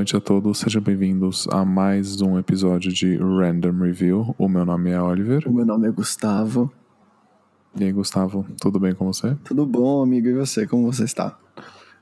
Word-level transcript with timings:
noite 0.00 0.16
a 0.16 0.20
todos, 0.20 0.56
sejam 0.60 0.80
bem-vindos 0.80 1.46
a 1.48 1.62
mais 1.62 2.22
um 2.22 2.38
episódio 2.38 2.90
de 2.90 3.18
Random 3.18 3.72
Review. 3.82 4.34
O 4.38 4.48
meu 4.48 4.64
nome 4.64 4.88
é 4.88 4.98
Oliver. 4.98 5.46
O 5.46 5.52
meu 5.52 5.66
nome 5.66 5.86
é 5.88 5.90
Gustavo. 5.90 6.72
E 7.78 7.84
aí, 7.84 7.92
Gustavo, 7.92 8.46
tudo 8.58 8.80
bem 8.80 8.94
com 8.94 9.04
você? 9.04 9.36
Tudo 9.44 9.66
bom, 9.66 10.02
amigo? 10.02 10.26
E 10.28 10.32
você? 10.32 10.66
Como 10.66 10.90
você 10.90 11.04
está? 11.04 11.38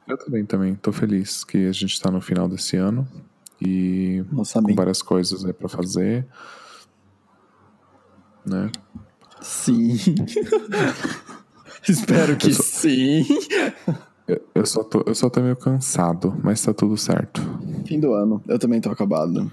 Eu 0.06 0.16
também, 0.16 0.46
também. 0.46 0.74
Tô 0.76 0.92
feliz 0.92 1.42
que 1.42 1.66
a 1.66 1.72
gente 1.72 1.92
está 1.92 2.08
no 2.08 2.20
final 2.20 2.48
desse 2.48 2.76
ano 2.76 3.04
e 3.60 4.24
Nossa, 4.30 4.62
com 4.62 4.72
várias 4.76 5.02
coisas 5.02 5.44
aí 5.44 5.52
pra 5.52 5.68
fazer, 5.68 6.24
né? 8.46 8.70
Sim. 9.40 9.96
Espero 11.82 12.36
que 12.36 12.54
sou- 12.54 12.64
sim. 12.64 13.26
Eu, 14.28 14.42
eu 14.54 14.66
só 14.66 14.84
tô, 14.84 15.02
eu 15.06 15.14
só 15.14 15.30
tô 15.30 15.40
meio 15.40 15.56
cansado, 15.56 16.36
mas 16.44 16.60
tá 16.62 16.74
tudo 16.74 16.96
certo. 16.98 17.40
Fim 17.86 17.98
do 17.98 18.12
ano. 18.12 18.42
Eu 18.46 18.58
também 18.58 18.80
tô 18.80 18.90
acabado. 18.90 19.50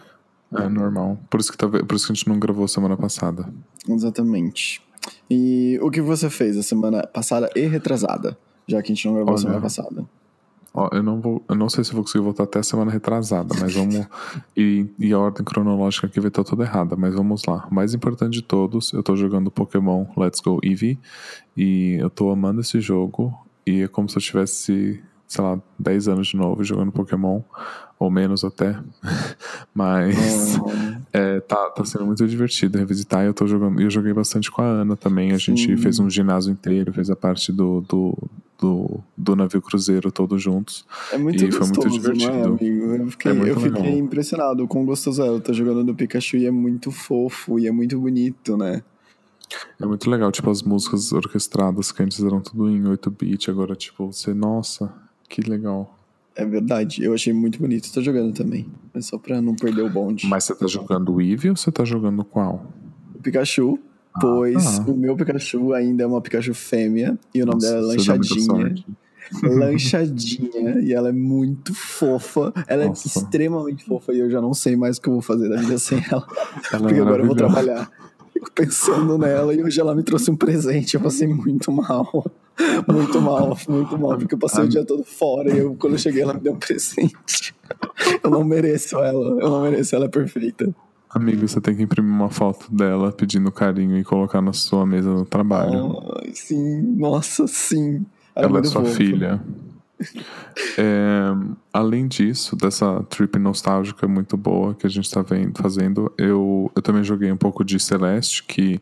É 0.53 0.67
normal. 0.67 1.17
Por 1.29 1.39
isso 1.39 1.51
que 1.51 1.57
talvez, 1.57 1.83
por 1.85 1.95
isso 1.95 2.07
que 2.07 2.11
a 2.11 2.15
gente 2.15 2.27
não 2.27 2.37
gravou 2.37 2.67
semana 2.67 2.97
passada. 2.97 3.47
Exatamente. 3.87 4.81
E 5.29 5.79
o 5.81 5.89
que 5.89 6.01
você 6.01 6.29
fez 6.29 6.57
a 6.57 6.63
semana 6.63 7.07
passada 7.07 7.49
e 7.55 7.65
retrasada? 7.65 8.37
Já 8.67 8.81
que 8.81 8.91
a 8.91 8.95
gente 8.95 9.05
não 9.07 9.15
gravou 9.15 9.33
Olha. 9.33 9.41
semana 9.41 9.61
passada. 9.61 10.05
Ó, 10.73 10.89
eu 10.91 11.01
não 11.01 11.21
vou, 11.21 11.41
eu 11.47 11.55
não 11.55 11.69
sei 11.69 11.85
se 11.85 11.91
eu 11.91 11.95
vou 11.95 12.03
conseguir 12.03 12.23
voltar 12.23 12.43
até 12.43 12.59
a 12.59 12.63
semana 12.63 12.91
retrasada, 12.91 13.55
mas 13.61 13.73
vamos 13.73 13.95
e, 14.57 14.85
e 14.99 15.13
a 15.13 15.17
ordem 15.17 15.45
cronológica 15.45 16.05
aqui 16.05 16.19
vai 16.19 16.27
estar 16.27 16.43
toda 16.43 16.63
errada, 16.63 16.97
mas 16.97 17.13
vamos 17.13 17.43
lá. 17.47 17.65
O 17.71 17.73
mais 17.73 17.93
importante 17.93 18.33
de 18.33 18.41
todos, 18.41 18.91
eu 18.91 19.01
tô 19.01 19.15
jogando 19.15 19.49
Pokémon 19.49 20.05
Let's 20.17 20.41
Go 20.41 20.59
Eevee 20.61 20.99
e 21.55 21.95
eu 22.01 22.09
tô 22.09 22.29
amando 22.29 22.59
esse 22.59 22.81
jogo 22.81 23.33
e 23.65 23.81
é 23.81 23.87
como 23.87 24.07
se 24.09 24.17
eu 24.17 24.21
tivesse, 24.21 25.01
sei 25.27 25.43
lá, 25.43 25.59
10 25.79 26.07
anos 26.07 26.27
de 26.27 26.37
novo 26.37 26.63
jogando 26.63 26.91
Pokémon 26.91 27.41
ou 27.97 28.11
menos 28.11 28.43
até. 28.43 28.77
mas 29.73 30.57
Ah, 30.57 30.99
é, 31.13 31.39
tá, 31.39 31.69
tá 31.69 31.85
sendo 31.85 32.05
muito 32.05 32.27
divertido 32.27 32.77
revisitar. 32.77 33.23
e 33.23 33.27
Eu 33.27 33.33
tô 33.33 33.47
jogando, 33.47 33.79
eu 33.81 33.89
joguei 33.89 34.13
bastante 34.13 34.51
com 34.51 34.61
a 34.61 34.65
Ana 34.65 34.95
também. 34.95 35.31
A 35.31 35.37
gente 35.37 35.65
Sim. 35.65 35.77
fez 35.77 35.99
um 35.99 36.09
ginásio 36.09 36.51
inteiro, 36.51 36.91
fez 36.93 37.09
a 37.09 37.15
parte 37.15 37.51
do, 37.53 37.81
do, 37.81 38.17
do, 38.59 38.99
do 39.17 39.35
navio 39.35 39.61
cruzeiro 39.61 40.11
todos 40.11 40.41
juntos. 40.41 40.85
é 41.11 41.17
muito 41.17 41.43
E 41.43 41.51
foi 41.51 41.59
muito 41.61 41.75
gostoso, 41.83 41.87
não 42.03 42.11
é, 42.11 42.13
divertido. 42.13 42.47
amigo? 42.59 42.95
Eu 42.95 43.11
fiquei, 43.11 43.31
É 43.31 43.33
muito 43.33 43.49
eu 43.49 43.59
fiquei 43.59 43.97
impressionado 43.97 44.67
com 44.67 44.83
o 44.83 44.85
gostoso 44.85 45.23
é. 45.23 45.27
Eu 45.27 45.39
tô 45.39 45.53
jogando 45.53 45.83
no 45.83 45.95
Pikachu 45.95 46.37
e 46.37 46.45
é 46.45 46.51
muito 46.51 46.91
fofo 46.91 47.57
e 47.57 47.67
é 47.67 47.71
muito 47.71 47.99
bonito, 47.99 48.57
né? 48.57 48.83
É 49.79 49.85
muito 49.85 50.09
legal, 50.09 50.31
tipo, 50.31 50.49
as 50.49 50.61
músicas 50.61 51.11
orquestradas 51.11 51.91
que 51.91 52.01
antes 52.01 52.23
eram 52.23 52.41
tudo 52.41 52.69
em 52.69 52.83
8-bit, 52.83 53.49
agora, 53.49 53.75
tipo, 53.75 54.11
você, 54.11 54.33
nossa, 54.33 54.91
que 55.29 55.41
legal. 55.41 55.97
É 56.35 56.45
verdade. 56.45 57.03
Eu 57.03 57.13
achei 57.13 57.31
muito 57.31 57.59
bonito. 57.59 57.91
Tô 57.93 58.01
jogando 58.01 58.33
também. 58.33 58.67
É 58.93 58.99
só 58.99 59.17
pra 59.17 59.41
não 59.41 59.55
perder 59.55 59.83
o 59.83 59.89
bonde. 59.89 60.27
Mas 60.27 60.43
você 60.43 60.53
tá 60.53 60.67
jogando 60.67 61.13
o 61.13 61.21
Eevee 61.21 61.49
ou 61.49 61.55
você 61.55 61.71
tá 61.71 61.85
jogando 61.85 62.25
qual? 62.25 62.71
o 63.15 63.19
Pikachu, 63.19 63.79
pois 64.19 64.79
tá. 64.79 64.91
o 64.91 64.95
meu 64.95 65.15
Pikachu 65.15 65.73
ainda 65.73 66.03
é 66.03 66.07
uma 66.07 66.21
Pikachu 66.21 66.53
fêmea 66.53 67.17
e 67.33 67.41
o 67.41 67.45
nome 67.45 67.61
Nossa, 67.61 67.73
dela 67.73 67.93
é 67.93 67.97
Lanchadinha. 67.97 68.75
Lanchadinha, 69.41 70.79
e 70.81 70.93
ela 70.93 71.09
é 71.09 71.11
muito 71.11 71.73
fofa. 71.73 72.53
Ela 72.67 72.85
Nossa. 72.85 73.07
é 73.07 73.21
extremamente 73.21 73.83
fofa 73.83 74.13
e 74.13 74.19
eu 74.19 74.29
já 74.29 74.39
não 74.39 74.53
sei 74.53 74.75
mais 74.75 74.97
o 74.97 75.01
que 75.01 75.09
eu 75.09 75.13
vou 75.13 75.21
fazer 75.21 75.49
da 75.49 75.55
vida 75.57 75.77
sem 75.79 75.97
ela. 76.11 76.27
Ela 76.71 76.85
é 76.85 76.87
porque 76.87 76.99
agora 76.99 77.23
eu 77.23 77.27
vou 77.27 77.35
trabalhar. 77.35 77.89
Fico 78.35 78.51
pensando 78.53 79.17
nela 79.17 79.53
e 79.53 79.63
hoje 79.63 79.79
ela 79.79 79.95
me 79.95 80.03
trouxe 80.03 80.29
um 80.29 80.35
presente. 80.35 80.95
Eu 80.95 81.01
passei 81.01 81.27
muito 81.27 81.71
mal. 81.71 82.25
Muito 82.87 83.21
mal, 83.21 83.57
muito 83.67 83.97
mal, 83.97 84.17
porque 84.17 84.33
eu 84.33 84.39
passei 84.39 84.63
o 84.63 84.67
dia 84.67 84.85
todo 84.85 85.03
fora 85.03 85.53
e 85.53 85.57
eu, 85.57 85.75
quando 85.75 85.93
eu 85.93 85.99
cheguei 85.99 86.21
ela 86.21 86.33
me 86.33 86.39
deu 86.39 86.53
um 86.53 86.57
presente. 86.57 87.53
Eu 88.23 88.29
não 88.29 88.43
mereço 88.45 88.97
ela, 88.97 89.41
eu 89.41 89.49
não 89.49 89.61
mereço, 89.61 89.93
ela 89.95 90.05
é 90.05 90.07
perfeita. 90.07 90.73
Amigo, 91.09 91.47
você 91.47 91.59
tem 91.59 91.75
que 91.75 91.83
imprimir 91.83 92.13
uma 92.13 92.29
foto 92.29 92.73
dela 92.73 93.11
pedindo 93.11 93.51
carinho 93.51 93.97
e 93.97 94.03
colocar 94.03 94.41
na 94.41 94.53
sua 94.53 94.85
mesa 94.85 95.09
no 95.09 95.25
trabalho. 95.25 96.01
Ai, 96.17 96.31
sim, 96.33 96.81
nossa, 96.97 97.47
sim. 97.47 98.05
Ela 98.35 98.59
é 98.59 98.63
sua 98.63 98.85
filha. 98.85 99.41
É, 100.77 101.31
além 101.71 102.07
disso, 102.07 102.55
dessa 102.55 103.01
trip 103.03 103.37
nostálgica 103.39 104.07
muito 104.07 104.35
boa 104.35 104.75
que 104.75 104.85
a 104.85 104.89
gente 104.89 105.09
tá 105.09 105.21
vendo, 105.21 105.57
fazendo, 105.61 106.13
eu, 106.17 106.71
eu 106.75 106.81
também 106.81 107.03
joguei 107.03 107.31
um 107.31 107.37
pouco 107.37 107.63
de 107.63 107.79
Celeste, 107.79 108.43
que 108.43 108.81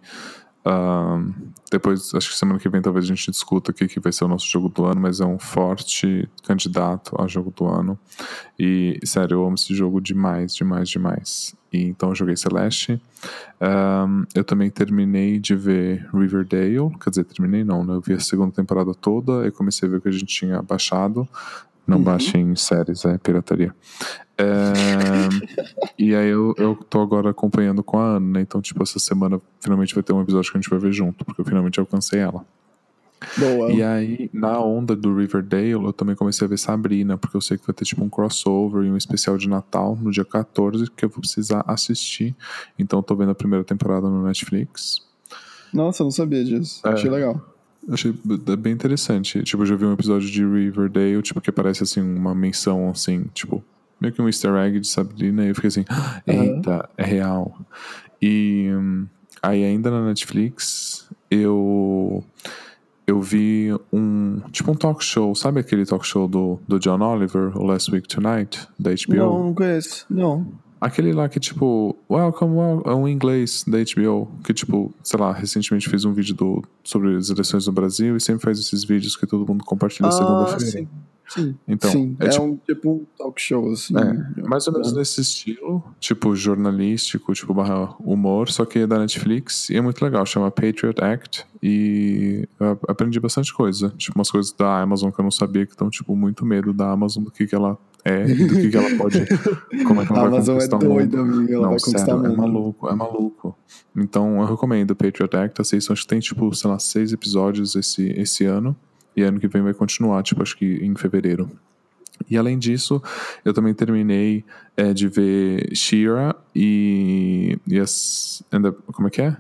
ah, 0.66 1.22
depois, 1.70 2.14
acho 2.14 2.30
que 2.30 2.38
semana 2.38 2.60
que 2.60 2.70
vem 2.70 2.82
talvez 2.82 3.06
a 3.06 3.08
gente 3.08 3.30
discuta 3.32 3.72
aqui 3.72 3.88
que 3.88 4.00
vai 4.00 4.14
ser 4.14 4.24
o 4.24 4.28
nosso 4.28 4.48
jogo 4.48 4.70
do 4.70 4.86
ano, 4.86 5.02
mas 5.02 5.20
é 5.20 5.26
um 5.26 5.38
forte 5.38 6.30
candidato 6.44 7.20
a 7.22 7.28
jogo 7.28 7.52
do 7.56 7.66
ano. 7.66 8.00
E, 8.58 9.00
sério, 9.04 9.36
eu 9.36 9.46
amo 9.46 9.56
esse 9.56 9.74
jogo 9.76 10.00
demais, 10.00 10.56
demais, 10.56 10.88
demais. 10.88 11.56
E, 11.72 11.84
então 11.84 12.10
eu 12.10 12.16
joguei 12.16 12.38
Celeste. 12.38 13.02
Ahn, 13.60 14.24
eu 14.34 14.44
também 14.44 14.70
terminei 14.70 15.40
de 15.40 15.56
ver 15.56 16.08
Riverdale, 16.14 16.98
quer 17.02 17.10
dizer, 17.10 17.26
terminei 17.26 17.64
não, 17.64 17.84
né? 17.84 17.96
Eu 17.96 18.02
vi 18.02 18.14
a 18.14 18.20
segunda 18.20 18.54
temporada 18.54 18.94
toda 18.94 19.46
e 19.48 19.52
comecei 19.52 19.88
a 19.88 19.92
ver 19.92 19.98
o 19.98 20.02
que 20.02 20.10
a 20.10 20.12
gente 20.12 20.26
tinha 20.26 20.62
baixado. 20.62 21.28
Não 21.86 21.98
Uhum. 21.98 22.04
baixem 22.04 22.56
séries, 22.56 23.04
é 23.06 23.18
pirataria. 23.18 23.74
É, 24.38 24.74
e 25.98 26.16
aí 26.16 26.30
eu, 26.30 26.56
eu 26.58 26.76
tô 26.76 27.02
agora 27.02 27.30
acompanhando 27.30 27.84
com 27.84 28.00
a 28.00 28.16
Ana, 28.16 28.40
né? 28.40 28.42
Então, 28.42 28.62
tipo, 28.62 28.82
essa 28.82 28.98
semana 29.00 29.40
finalmente 29.60 29.94
vai 29.94 30.04
ter 30.04 30.14
um 30.14 30.22
episódio 30.22 30.52
que 30.52 30.58
a 30.58 30.62
gente 30.62 30.70
vai 30.70 30.80
ver 30.80 30.92
junto, 30.92 31.24
porque 31.24 31.42
eu 31.42 31.46
finalmente 31.46 31.80
alcancei 31.80 32.20
ela. 32.20 32.44
Boa. 33.38 33.72
E 33.72 33.82
aí, 33.82 34.30
na 34.34 34.60
onda 34.60 34.96
do 34.96 35.16
Riverdale, 35.16 35.72
eu 35.72 35.94
também 35.94 36.16
comecei 36.16 36.46
a 36.46 36.50
ver 36.50 36.58
Sabrina, 36.58 37.18
porque 37.18 37.38
eu 37.38 37.42
sei 37.42 37.58
que 37.58 37.66
vai 37.66 37.74
ter 37.74 37.86
tipo 37.86 38.04
um 38.04 38.10
crossover 38.10 38.84
e 38.84 38.92
um 38.92 38.98
especial 38.98 39.38
de 39.38 39.48
Natal 39.48 39.98
no 40.02 40.12
dia 40.12 40.26
14, 40.26 40.90
que 40.92 41.06
eu 41.06 41.10
vou 41.10 41.20
precisar 41.20 41.64
assistir. 41.68 42.36
Então 42.78 43.00
eu 43.00 43.04
tô 43.04 43.16
vendo 43.16 43.32
a 43.32 43.36
primeira 43.36 43.64
temporada 43.64 44.10
no 44.10 44.24
Netflix. 44.24 45.02
Nossa, 45.74 46.04
eu 46.04 46.06
não 46.06 46.12
sabia 46.12 46.44
disso. 46.44 46.82
É. 46.86 46.90
Achei 46.90 47.10
legal. 47.10 47.42
Achei 47.90 48.14
b- 48.24 48.56
bem 48.56 48.74
interessante. 48.74 49.44
Tipo, 49.44 49.64
eu 49.64 49.68
já 49.68 49.76
vi 49.76 49.86
um 49.86 49.94
episódio 49.94 50.30
de 50.30 50.46
Riverdale, 50.46 51.22
tipo, 51.22 51.42
que 51.42 51.52
parece 51.52 51.84
assim, 51.84 52.02
uma 52.02 52.34
menção 52.34 52.90
assim, 52.90 53.26
tipo, 53.34 53.64
meio 54.00 54.14
que 54.14 54.22
um 54.22 54.28
easter 54.28 54.54
egg 54.56 54.80
de 54.80 54.88
Sabrina, 54.88 55.44
e 55.46 55.50
eu 55.50 55.56
fiquei 55.56 55.68
assim, 55.68 55.86
"Ah, 55.90 56.22
eita, 56.26 56.90
é 56.98 57.04
real. 57.04 57.58
E 58.22 58.70
hum, 58.72 59.06
aí 59.42 59.64
ainda 59.66 59.92
na 59.92 60.06
Netflix, 60.06 61.10
eu 61.30 62.24
eu 63.06 63.20
vi 63.22 63.70
um, 63.92 64.40
tipo 64.52 64.72
um 64.72 64.76
talk 64.76 65.04
show, 65.04 65.36
sabe 65.36 65.60
aquele 65.60 65.86
talk 65.86 66.08
show 66.08 66.26
do, 66.26 66.58
do 66.66 66.80
John 66.80 67.02
Oliver, 67.02 67.52
o 67.58 67.66
Last 67.66 67.92
Week 67.92 68.08
Tonight, 68.08 68.66
da 68.80 68.92
HBO? 68.92 69.16
Não, 69.16 69.44
não 69.44 69.54
conheço. 69.54 70.06
Não. 70.10 70.48
Aquele 70.84 71.14
lá 71.14 71.30
que, 71.30 71.40
tipo, 71.40 71.96
Welcome, 72.12 72.56
well, 72.58 72.84
é 72.86 72.94
um 72.94 73.08
inglês 73.08 73.64
da 73.66 73.78
HBO, 73.78 74.30
que, 74.44 74.54
tipo, 74.54 74.94
sei 75.02 75.18
lá, 75.18 75.32
recentemente 75.32 75.90
fez 75.90 76.04
um 76.04 76.12
vídeo 76.12 76.36
do, 76.36 76.62
sobre 76.84 77.16
as 77.16 77.30
eleições 77.30 77.66
no 77.66 77.72
Brasil 77.72 78.18
e 78.18 78.20
sempre 78.20 78.44
faz 78.44 78.60
esses 78.60 78.84
vídeos 78.84 79.16
que 79.16 79.26
todo 79.26 79.48
mundo 79.48 79.64
compartilha 79.64 80.10
Ah, 80.10 80.12
segunda-feira. 80.12 80.86
Sim. 81.30 81.56
Então, 81.68 81.90
sim. 81.92 82.16
é 82.20 82.26
É, 82.26 82.30
tipo- 82.30 82.44
um 82.44 82.56
tipo 82.58 82.92
um 82.92 83.06
talk 83.18 83.42
show, 83.42 83.72
assim. 83.72 83.94
É, 83.98 84.42
mais 84.42 84.68
ou 84.68 84.74
menos 84.74 84.94
nesse 84.94 85.22
estilo, 85.22 85.84
tipo 86.00 86.36
jornalístico, 86.36 87.34
tipo 87.34 87.54
barra 87.54 87.96
humor, 88.00 88.50
só 88.50 88.66
que 88.66 88.80
é 88.80 88.88
da 88.88 89.00
Netflix 89.00 89.70
e 89.70 89.78
é 89.78 89.82
muito 89.82 90.04
legal, 90.04 90.26
chama 90.26 90.50
Patriot 90.52 91.04
Act 91.04 91.46
e 91.62 92.48
aprendi 92.88 93.20
bastante 93.20 93.54
coisa, 93.54 93.90
tipo 93.98 94.18
umas 94.18 94.30
coisas 94.30 94.52
da 94.52 94.82
Amazon 94.82 95.10
que 95.12 95.20
eu 95.20 95.24
não 95.24 95.32
sabia 95.32 95.66
que 95.66 95.72
estão 95.74 95.90
tipo 95.90 96.16
muito 96.16 96.46
medo 96.46 96.74
da 96.74 96.92
Amazon 96.92 97.24
do 97.24 97.32
que 97.32 97.48
que 97.48 97.56
ela 97.56 97.78
é 98.06 98.26
e 98.30 98.36
do 98.48 98.56
que 98.56 98.70
que 98.70 98.76
ela 98.78 98.98
pode, 98.98 99.20
como 99.88 100.02
é 100.02 100.06
que 100.06 100.12
ela 100.12 100.20
A 100.20 100.24
vai 100.30 100.34
Amazon 100.34 100.56
é 100.56 100.60
conquistar 100.60 100.78
o 100.78 100.80
mundo. 100.84 100.94
doida, 100.94 101.20
amiga. 101.22 101.54
Ela 101.54 101.62
não, 101.64 101.70
vai 101.70 101.80
conquistar 101.80 102.00
sério, 102.06 102.22
o 102.22 102.26
é 102.26 102.36
maluco, 102.36 102.90
é 102.90 102.96
maluco. 102.96 103.58
Então 103.96 104.42
eu 104.42 104.46
recomendo 104.46 104.94
Patriot 104.96 105.36
Act, 105.38 105.62
assistam, 105.62 105.94
acho 105.94 106.02
que 106.02 106.08
tem 106.10 106.20
tipo, 106.20 106.54
sei 106.54 106.70
lá, 106.70 106.78
seis 106.80 107.14
episódios 107.14 107.76
esse, 107.76 108.08
esse 108.20 108.44
ano 108.46 108.76
e 109.16 109.22
ano 109.24 109.40
que 109.40 109.48
vem 109.48 109.62
vai 109.62 109.74
continuar, 109.74 110.22
tipo, 110.24 110.42
acho 110.42 110.56
que 110.58 110.66
em 110.84 110.96
fevereiro. 110.96 111.50
E 112.30 112.38
além 112.38 112.58
disso, 112.60 113.02
eu 113.44 113.54
também 113.54 113.74
terminei 113.74 114.46
é, 114.78 114.94
de 114.94 115.08
ver 115.08 115.76
She-Ra 115.76 116.36
e, 116.56 117.58
e 117.68 117.80
as. 117.80 118.44
and 118.52 118.62
the- 118.62 118.78
como 118.94 119.08
é 119.08 119.12
que 119.12 119.22
é? 119.22 119.36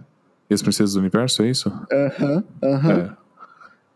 E 0.50 0.54
as 0.54 0.62
Princesas 0.62 0.94
do 0.96 1.00
Universo, 1.00 1.44
é 1.44 1.50
isso? 1.50 1.70
Aham, 1.92 2.44
aham. 2.64 2.92
É. 2.92 3.24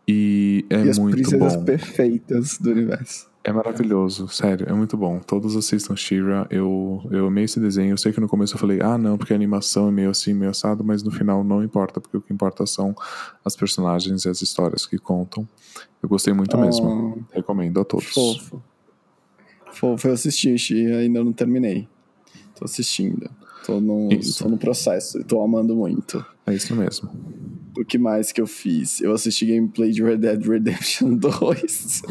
E 0.06 0.64
é 0.70 0.84
E 0.84 0.88
as 0.88 0.98
muito 0.98 1.16
princesas 1.16 1.56
bom. 1.56 1.64
perfeitas 1.64 2.56
do 2.58 2.70
universo. 2.70 3.28
É 3.48 3.52
maravilhoso, 3.52 4.28
sério, 4.28 4.68
é 4.68 4.74
muito 4.74 4.94
bom. 4.94 5.20
Todos 5.20 5.56
assistam 5.56 5.96
She-Ra. 5.96 6.46
Eu, 6.50 7.00
eu 7.10 7.28
amei 7.28 7.44
esse 7.44 7.58
desenho. 7.58 7.94
Eu 7.94 7.96
sei 7.96 8.12
que 8.12 8.20
no 8.20 8.28
começo 8.28 8.54
eu 8.54 8.58
falei, 8.58 8.82
ah, 8.82 8.98
não, 8.98 9.16
porque 9.16 9.32
a 9.32 9.36
animação 9.36 9.88
é 9.88 9.90
meio 9.90 10.10
assim, 10.10 10.34
meio 10.34 10.50
assado, 10.50 10.84
mas 10.84 11.02
no 11.02 11.10
final 11.10 11.42
não 11.42 11.64
importa, 11.64 11.98
porque 11.98 12.14
o 12.18 12.20
que 12.20 12.30
importa 12.30 12.66
são 12.66 12.94
as 13.42 13.56
personagens 13.56 14.26
e 14.26 14.28
as 14.28 14.42
histórias 14.42 14.84
que 14.84 14.98
contam. 14.98 15.48
Eu 16.02 16.10
gostei 16.10 16.34
muito 16.34 16.58
mesmo. 16.58 17.26
Recomendo 17.32 17.80
a 17.80 17.86
todos. 17.86 18.08
Fofo. 18.08 18.62
Fofo, 19.72 20.08
eu 20.08 20.12
assisti, 20.12 20.84
ainda 20.92 21.24
não 21.24 21.32
terminei. 21.32 21.88
Tô 22.54 22.66
assistindo. 22.66 23.30
Tô 23.68 23.82
no, 23.82 24.08
Isso. 24.10 24.42
tô 24.42 24.48
no 24.48 24.56
processo 24.56 25.20
e 25.20 25.24
tô 25.24 25.42
amando 25.42 25.76
muito. 25.76 26.24
É 26.46 26.54
isso 26.54 26.74
mesmo. 26.74 27.10
O 27.76 27.84
que 27.84 27.98
mais 27.98 28.32
que 28.32 28.40
eu 28.40 28.46
fiz? 28.46 29.02
Eu 29.02 29.12
assisti 29.12 29.44
gameplay 29.44 29.90
de 29.90 30.02
Red 30.02 30.16
Dead 30.16 30.42
Redemption 30.42 31.12
2, 31.20 32.02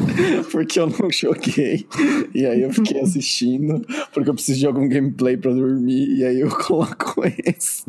porque 0.52 0.78
eu 0.78 0.86
não 0.86 1.10
joguei. 1.10 1.84
E 2.32 2.46
aí 2.46 2.62
eu 2.62 2.72
fiquei 2.72 3.00
assistindo, 3.00 3.84
porque 4.14 4.30
eu 4.30 4.34
preciso 4.34 4.60
de 4.60 4.66
algum 4.68 4.88
gameplay 4.88 5.36
pra 5.36 5.52
dormir, 5.52 6.18
e 6.18 6.24
aí 6.24 6.38
eu 6.38 6.48
coloco 6.56 7.24
esse. 7.44 7.82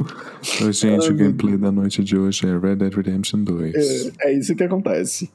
Gente, 0.71 1.03
Ai, 1.03 1.09
o 1.11 1.15
gameplay 1.15 1.55
da 1.55 1.71
noite 1.71 2.03
de 2.03 2.17
hoje 2.17 2.47
é 2.47 2.57
Red 2.57 2.77
Dead 2.77 2.91
Redemption 2.91 3.43
2. 3.43 3.75
É, 3.75 4.31
é 4.31 4.33
isso 4.33 4.55
que 4.55 4.63
acontece. 4.63 5.29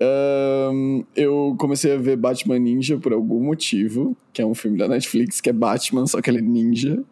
Um, 0.00 1.04
eu 1.16 1.56
comecei 1.58 1.92
a 1.92 1.96
ver 1.96 2.16
Batman 2.16 2.58
Ninja 2.58 2.98
por 2.98 3.12
algum 3.12 3.42
motivo, 3.42 4.16
que 4.32 4.40
é 4.40 4.46
um 4.46 4.54
filme 4.54 4.78
da 4.78 4.86
Netflix, 4.86 5.40
que 5.40 5.50
é 5.50 5.52
Batman, 5.52 6.06
só 6.06 6.20
que 6.20 6.30
ele 6.30 6.38
é 6.38 6.42
ninja. 6.42 7.02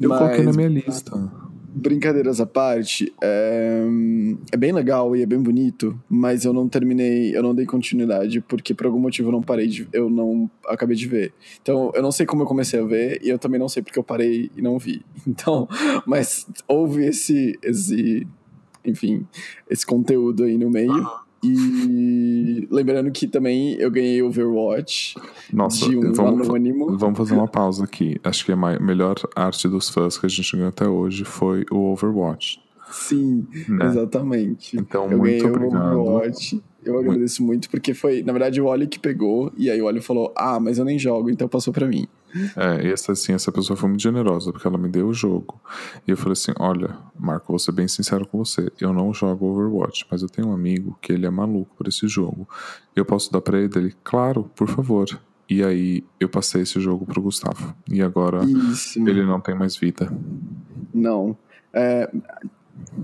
Eu 0.00 0.08
mas... 0.08 0.18
coloquei 0.18 0.44
na 0.44 0.52
minha 0.52 0.68
lista 0.68 1.30
brincadeiras 1.74 2.40
à 2.40 2.46
parte, 2.46 3.12
é, 3.22 3.82
é, 4.52 4.56
bem 4.56 4.72
legal 4.72 5.16
e 5.16 5.22
é 5.22 5.26
bem 5.26 5.40
bonito, 5.40 5.98
mas 6.08 6.44
eu 6.44 6.52
não 6.52 6.68
terminei, 6.68 7.34
eu 7.34 7.42
não 7.42 7.54
dei 7.54 7.64
continuidade, 7.64 8.40
porque 8.42 8.74
por 8.74 8.86
algum 8.86 8.98
motivo 8.98 9.28
eu 9.28 9.32
não 9.32 9.42
parei 9.42 9.66
de. 9.66 9.88
Eu 9.92 10.10
não 10.10 10.50
acabei 10.66 10.96
de 10.96 11.08
ver. 11.08 11.32
Então, 11.60 11.90
eu 11.94 12.02
não 12.02 12.12
sei 12.12 12.26
como 12.26 12.42
eu 12.42 12.46
comecei 12.46 12.80
a 12.80 12.84
ver, 12.84 13.20
e 13.22 13.28
eu 13.28 13.38
também 13.38 13.58
não 13.58 13.68
sei 13.68 13.82
porque 13.82 13.98
eu 13.98 14.04
parei 14.04 14.50
e 14.56 14.62
não 14.62 14.78
vi. 14.78 15.02
Então, 15.26 15.66
mas 16.06 16.46
houve 16.68 17.06
esse. 17.06 17.58
esse 17.62 18.26
enfim, 18.84 19.26
esse 19.70 19.86
conteúdo 19.86 20.44
aí 20.44 20.58
no 20.58 20.68
meio. 20.68 21.06
E 21.44 22.68
lembrando 22.70 23.10
que 23.10 23.26
também 23.26 23.74
eu 23.74 23.90
ganhei 23.90 24.22
Overwatch 24.22 25.16
Nossa, 25.52 25.88
de 25.88 25.96
um 25.96 26.12
vamos, 26.12 26.48
anônimo. 26.48 26.96
Vamos 26.96 27.18
fazer 27.18 27.34
uma 27.34 27.48
pausa 27.48 27.84
aqui. 27.84 28.20
Acho 28.22 28.44
que 28.44 28.52
a 28.52 28.56
melhor 28.56 29.16
arte 29.34 29.68
dos 29.68 29.88
fãs 29.88 30.16
que 30.16 30.26
a 30.26 30.28
gente 30.28 30.52
ganhou 30.52 30.68
até 30.68 30.86
hoje 30.86 31.24
foi 31.24 31.64
o 31.70 31.92
Overwatch. 31.92 32.60
Sim, 32.92 33.46
né? 33.68 33.86
exatamente. 33.86 34.76
Então, 34.76 35.10
eu 35.10 35.18
muito 35.18 35.46
obrigado. 35.48 35.98
Overwatch. 35.98 36.62
Eu 36.84 36.98
agradeço 36.98 37.44
muito, 37.44 37.70
porque 37.70 37.94
foi, 37.94 38.22
na 38.22 38.32
verdade, 38.32 38.60
o 38.60 38.66
Oli 38.66 38.86
que 38.86 38.98
pegou, 38.98 39.52
e 39.56 39.70
aí 39.70 39.80
o 39.80 39.86
Oli 39.86 40.00
falou: 40.00 40.32
Ah, 40.36 40.58
mas 40.58 40.78
eu 40.78 40.84
nem 40.84 40.98
jogo, 40.98 41.30
então 41.30 41.48
passou 41.48 41.72
para 41.72 41.86
mim. 41.86 42.06
É, 42.56 42.86
e 42.86 42.92
essa, 42.92 43.12
assim, 43.12 43.32
essa 43.32 43.52
pessoa 43.52 43.76
foi 43.76 43.88
muito 43.88 44.02
generosa, 44.02 44.52
porque 44.52 44.66
ela 44.66 44.78
me 44.78 44.88
deu 44.88 45.08
o 45.08 45.14
jogo. 45.14 45.60
E 46.06 46.10
eu 46.10 46.16
falei 46.16 46.32
assim: 46.32 46.52
Olha, 46.58 46.96
Marco, 47.18 47.46
vou 47.48 47.58
ser 47.58 47.72
bem 47.72 47.86
sincero 47.86 48.26
com 48.26 48.38
você. 48.38 48.70
Eu 48.80 48.92
não 48.92 49.12
jogo 49.12 49.46
Overwatch, 49.46 50.06
mas 50.10 50.22
eu 50.22 50.28
tenho 50.28 50.48
um 50.48 50.52
amigo 50.52 50.98
que 51.00 51.12
ele 51.12 51.26
é 51.26 51.30
maluco 51.30 51.74
por 51.76 51.86
esse 51.86 52.08
jogo. 52.08 52.48
Eu 52.96 53.04
posso 53.04 53.32
dar 53.32 53.40
pra 53.40 53.58
ele? 53.58 53.70
Ele, 53.76 53.94
claro, 54.02 54.50
por 54.56 54.68
favor. 54.68 55.06
E 55.48 55.62
aí 55.62 56.02
eu 56.18 56.28
passei 56.28 56.62
esse 56.62 56.80
jogo 56.80 57.04
pro 57.04 57.20
Gustavo. 57.20 57.74
E 57.90 58.00
agora 58.00 58.42
Isso. 58.44 58.98
ele 58.98 59.24
não 59.24 59.40
tem 59.40 59.54
mais 59.54 59.76
vida. 59.76 60.10
Não. 60.94 61.36
É, 61.72 62.10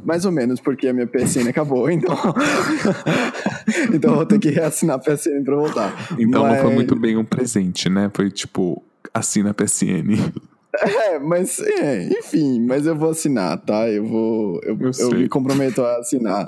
mais 0.04 0.24
ou 0.24 0.32
menos, 0.32 0.60
porque 0.60 0.88
a 0.88 0.92
minha 0.92 1.06
PSN 1.06 1.48
acabou, 1.48 1.90
então. 1.90 2.16
então 3.92 4.10
eu 4.10 4.16
vou 4.16 4.26
ter 4.26 4.38
que 4.38 4.50
reassinar 4.50 4.96
a 4.96 4.98
PSN 4.98 5.42
pra 5.44 5.56
voltar. 5.56 6.08
Então 6.18 6.42
mas... 6.42 6.54
não 6.54 6.62
foi 6.62 6.74
muito 6.74 6.96
bem 6.96 7.16
um 7.16 7.24
presente, 7.24 7.88
né? 7.88 8.10
Foi 8.14 8.30
tipo, 8.30 8.82
assina 9.12 9.50
a 9.50 9.54
PSN. 9.54 10.16
É, 10.80 11.18
mas, 11.18 11.58
é, 11.58 12.04
enfim, 12.04 12.60
mas 12.60 12.86
eu 12.86 12.94
vou 12.94 13.10
assinar, 13.10 13.58
tá? 13.58 13.88
Eu 13.88 14.06
vou. 14.06 14.60
Eu, 14.62 14.78
eu, 14.80 14.90
eu, 14.98 15.10
me 15.10 15.28
comprometo 15.28 15.82
a 15.82 15.96
assinar. 15.96 16.46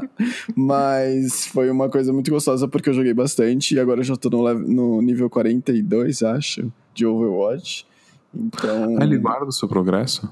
Mas 0.54 1.46
foi 1.46 1.68
uma 1.68 1.88
coisa 1.88 2.12
muito 2.12 2.30
gostosa 2.30 2.68
porque 2.68 2.90
eu 2.90 2.94
joguei 2.94 3.12
bastante 3.12 3.74
e 3.74 3.80
agora 3.80 4.00
eu 4.00 4.04
já 4.04 4.14
tô 4.14 4.28
no, 4.30 4.54
no 4.54 5.02
nível 5.02 5.28
42, 5.28 6.22
acho, 6.22 6.70
de 6.94 7.04
Overwatch. 7.06 7.86
Então. 8.32 8.98
Ah, 9.00 9.04
ele 9.04 9.18
guarda 9.18 9.46
o 9.46 9.52
seu 9.52 9.66
progresso? 9.66 10.30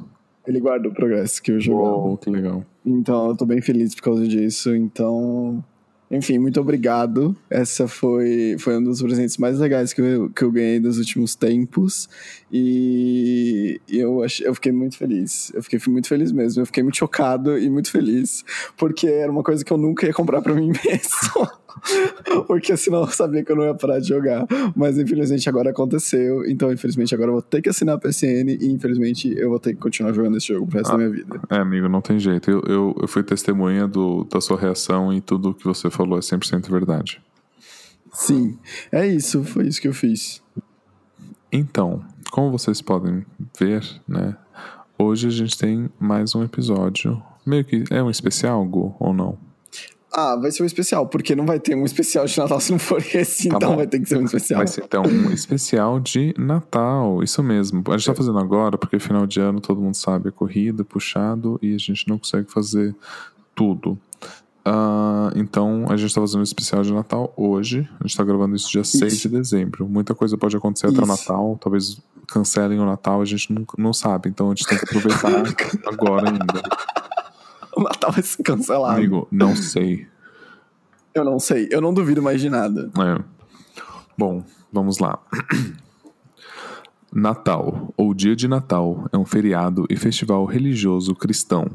Ele 0.49 0.61
guarda 0.61 0.89
o 0.89 0.95
progresso 0.95 1.43
que 1.43 1.53
eu 1.53 1.61
jogo. 1.61 1.83
Uou, 1.83 2.17
que 2.17 2.31
legal. 2.31 2.65
Então 2.85 3.29
eu 3.29 3.37
tô 3.37 3.45
bem 3.45 3.61
feliz 3.61 3.95
por 3.95 4.03
causa 4.03 4.27
disso. 4.27 4.75
Então 4.75 5.63
enfim, 6.11 6.39
muito 6.39 6.59
obrigado. 6.59 7.37
Essa 7.51 7.87
foi, 7.87 8.57
foi 8.59 8.79
um 8.79 8.83
dos 8.83 9.03
presentes 9.03 9.37
mais 9.37 9.59
legais 9.59 9.93
que 9.93 10.01
eu, 10.01 10.31
que 10.31 10.43
eu 10.43 10.51
ganhei 10.51 10.81
dos 10.81 10.97
últimos 10.97 11.35
tempos. 11.35 12.09
E, 12.51 13.79
e 13.87 13.99
eu, 13.99 14.23
ach, 14.23 14.41
eu 14.41 14.55
fiquei 14.55 14.73
muito 14.73 14.97
feliz. 14.97 15.53
Eu 15.55 15.63
fiquei 15.63 15.79
muito 15.87 16.09
feliz 16.09 16.33
mesmo. 16.33 16.63
Eu 16.63 16.67
fiquei 16.67 16.83
muito 16.83 16.97
chocado 16.97 17.59
e 17.59 17.69
muito 17.69 17.91
feliz. 17.91 18.43
Porque 18.77 19.07
era 19.07 19.31
uma 19.31 19.43
coisa 19.43 19.63
que 19.63 19.71
eu 19.71 19.77
nunca 19.77 20.07
ia 20.07 20.15
comprar 20.15 20.41
para 20.41 20.55
mim 20.55 20.69
mesmo. 20.83 21.51
porque 22.47 22.77
senão 22.77 23.01
eu 23.01 23.09
sabia 23.09 23.45
que 23.45 23.53
eu 23.53 23.57
não 23.57 23.65
ia 23.65 23.75
parar 23.75 23.99
de 23.99 24.09
jogar. 24.09 24.47
Mas 24.77 24.99
infelizmente 24.99 25.49
agora 25.49 25.71
aconteceu. 25.71 26.45
Então, 26.47 26.73
infelizmente, 26.73 27.15
agora 27.15 27.31
eu 27.31 27.35
vou 27.35 27.43
ter 27.43 27.63
que 27.63 27.69
assinar 27.69 27.97
a 27.97 27.99
PSN. 27.99 28.57
E 28.61 28.67
infelizmente 28.67 29.35
eu 29.37 29.51
vou 29.51 29.59
ter 29.59 29.75
que 29.75 29.81
continuar 29.81 30.13
jogando 30.13 30.37
esse 30.37 30.49
jogo 30.49 30.67
pro 30.67 30.79
resto 30.79 30.91
ah, 30.91 30.93
da 30.93 30.99
minha 30.99 31.11
vida. 31.11 31.41
É, 31.51 31.57
amigo, 31.57 31.89
não 31.89 32.01
tem 32.01 32.19
jeito. 32.19 32.51
Eu, 32.51 32.63
eu, 32.67 32.97
eu 33.03 33.09
fui 33.09 33.23
testemunha 33.23 33.87
do, 33.87 34.25
da 34.25 34.41
sua 34.41 34.59
reação 34.59 35.13
e 35.13 35.21
tudo 35.21 35.55
que 35.55 35.65
você 35.65 35.91
falou 35.91 36.19
é 36.19 36.21
100% 36.21 36.71
verdade. 36.71 37.21
Sim, 38.13 38.59
é 38.91 39.07
isso, 39.07 39.45
foi 39.45 39.67
isso 39.69 39.81
que 39.81 39.87
eu 39.87 39.95
fiz. 39.95 40.43
Então, 41.53 42.05
como 42.31 42.51
vocês 42.51 42.83
podem 42.83 43.25
ver, 43.59 43.83
né? 44.07 44.37
Hoje 44.99 45.29
a 45.29 45.31
gente 45.31 45.57
tem 45.57 45.89
mais 45.99 46.35
um 46.35 46.43
episódio. 46.43 47.23
Meio 47.47 47.65
que 47.65 47.85
é 47.91 48.03
um 48.03 48.11
especial, 48.11 48.65
Gu, 48.65 48.97
ou 48.99 49.15
não? 49.15 49.39
Ah, 50.13 50.37
vai 50.37 50.51
ser 50.51 50.63
um 50.63 50.67
especial, 50.67 51.07
porque 51.07 51.37
não 51.37 51.45
vai 51.45 51.61
ter 51.61 51.75
um 51.75 51.85
especial 51.85 52.25
de 52.25 52.39
Natal 52.39 52.61
se 52.61 52.73
não 52.73 52.79
for 52.79 53.05
esse, 53.15 53.49
tá 53.49 53.57
então 53.57 53.71
bom. 53.71 53.77
vai 53.77 53.87
ter 53.87 54.01
que 54.01 54.09
ser 54.09 54.19
um 54.19 54.25
especial. 54.25 54.59
Vai 54.59 54.67
ser 54.67 54.85
então 54.85 55.03
um 55.03 55.31
especial 55.31 56.01
de 56.01 56.35
Natal, 56.39 57.23
isso 57.23 57.43
mesmo. 57.43 57.83
A 57.89 57.99
gente 57.99 58.07
tá 58.07 58.15
fazendo 58.15 58.39
agora, 58.39 58.79
porque 58.79 58.99
final 58.99 59.27
de 59.27 59.41
ano 59.41 59.61
todo 59.61 59.81
mundo 59.81 59.95
sabe, 59.95 60.29
é 60.29 60.33
corrida, 60.33 60.83
puxado, 60.83 61.59
e 61.63 61.75
a 61.75 61.79
gente 61.79 62.09
não 62.09 62.19
consegue 62.19 62.51
fazer 62.51 62.95
tudo. 63.55 63.99
Uh, 64.69 65.33
então, 65.35 65.87
a 65.89 65.97
gente 65.97 66.09
está 66.09 66.21
fazendo 66.21 66.41
um 66.41 66.45
especial 66.45 66.83
de 66.83 66.93
Natal 66.93 67.33
hoje. 67.37 67.89
A 67.99 68.03
gente 68.03 68.11
está 68.11 68.25
gravando 68.25 68.55
isso 68.55 68.71
dia 68.71 68.83
isso. 68.83 68.99
6 68.99 69.21
de 69.21 69.29
dezembro. 69.29 69.89
Muita 69.89 70.15
coisa 70.15 70.37
pode 70.37 70.57
acontecer 70.57 70.89
isso. 70.89 70.97
até 70.97 71.05
o 71.05 71.09
Natal. 71.09 71.59
Talvez 71.61 71.99
cancelem 72.27 72.79
o 72.79 72.85
Natal, 72.85 73.23
a 73.23 73.25
gente 73.25 73.53
não, 73.53 73.65
não 73.79 73.93
sabe. 73.93 74.29
Então, 74.29 74.49
a 74.49 74.51
gente 74.51 74.67
tem 74.67 74.79
que 74.79 74.85
aproveitar 74.85 75.43
agora 75.89 76.29
ainda. 76.29 76.63
O 77.79 77.83
Natal 77.85 78.11
vai 78.11 78.23
ser 78.25 78.43
cancelado. 78.43 78.97
Amigo, 78.97 79.29
não 79.31 79.55
sei. 79.55 80.09
Eu 81.15 81.25
não 81.25 81.39
sei. 81.39 81.69
Eu 81.71 81.81
não 81.81 81.95
duvido 81.95 82.21
mais 82.21 82.41
de 82.41 82.51
nada. 82.51 82.91
É. 82.99 83.23
Bom, 84.19 84.43
vamos 84.73 84.99
lá. 84.99 85.17
Natal, 87.13 87.93
ou 87.97 88.13
Dia 88.13 88.37
de 88.37 88.47
Natal, 88.47 89.09
é 89.11 89.17
um 89.17 89.25
feriado 89.25 89.87
e 89.89 89.97
festival 89.97 90.45
religioso 90.45 91.15
cristão 91.15 91.67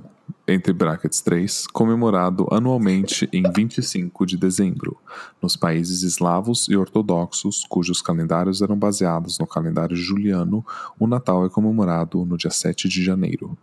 entre 0.47 0.73
brackets 0.73 1.21
3, 1.21 1.67
comemorado 1.67 2.47
anualmente 2.51 3.27
em 3.31 3.43
25 3.43 4.25
de 4.25 4.37
dezembro, 4.37 4.97
nos 5.41 5.55
países 5.55 6.03
eslavos 6.03 6.67
e 6.67 6.75
ortodoxos, 6.75 7.65
cujos 7.67 8.01
calendários 8.01 8.61
eram 8.61 8.77
baseados 8.77 9.39
no 9.39 9.47
calendário 9.47 9.95
juliano, 9.95 10.65
o 10.99 11.07
Natal 11.07 11.45
é 11.45 11.49
comemorado 11.49 12.25
no 12.25 12.37
dia 12.37 12.51
7 12.51 12.89
de 12.89 13.03
janeiro. 13.03 13.57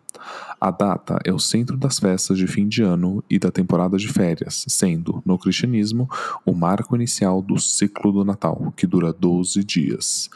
A 0.58 0.70
data 0.70 1.18
é 1.24 1.32
o 1.32 1.38
centro 1.38 1.76
das 1.76 1.98
festas 1.98 2.38
de 2.38 2.46
fim 2.46 2.66
de 2.66 2.82
ano 2.82 3.22
e 3.28 3.38
da 3.38 3.50
temporada 3.50 3.98
de 3.98 4.08
férias, 4.08 4.64
sendo, 4.68 5.22
no 5.24 5.38
cristianismo, 5.38 6.08
o 6.44 6.54
marco 6.54 6.96
inicial 6.96 7.42
do 7.42 7.58
ciclo 7.58 8.10
do 8.10 8.24
Natal, 8.24 8.72
que 8.74 8.86
dura 8.86 9.12
12 9.12 9.62
dias. 9.64 10.30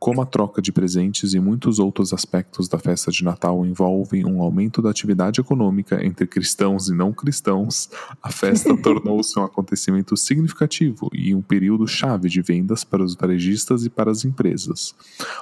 Como 0.00 0.22
a 0.22 0.24
troca 0.24 0.62
de 0.62 0.72
presentes 0.72 1.34
e 1.34 1.38
muitos 1.38 1.78
outros 1.78 2.14
aspectos 2.14 2.66
da 2.68 2.78
festa 2.78 3.10
de 3.10 3.22
Natal 3.22 3.66
envolvem 3.66 4.24
um 4.24 4.40
aumento 4.40 4.80
da 4.80 4.88
atividade 4.88 5.42
econômica 5.42 6.02
entre 6.02 6.26
cristãos 6.26 6.88
e 6.88 6.94
não 6.94 7.12
cristãos, 7.12 7.90
a 8.22 8.32
festa 8.32 8.74
tornou-se 8.80 9.38
um 9.38 9.44
acontecimento 9.44 10.16
significativo 10.16 11.10
e 11.12 11.34
um 11.34 11.42
período 11.42 11.86
chave 11.86 12.30
de 12.30 12.40
vendas 12.40 12.82
para 12.82 13.02
os 13.02 13.14
varejistas 13.14 13.84
e 13.84 13.90
para 13.90 14.10
as 14.10 14.24
empresas. 14.24 14.94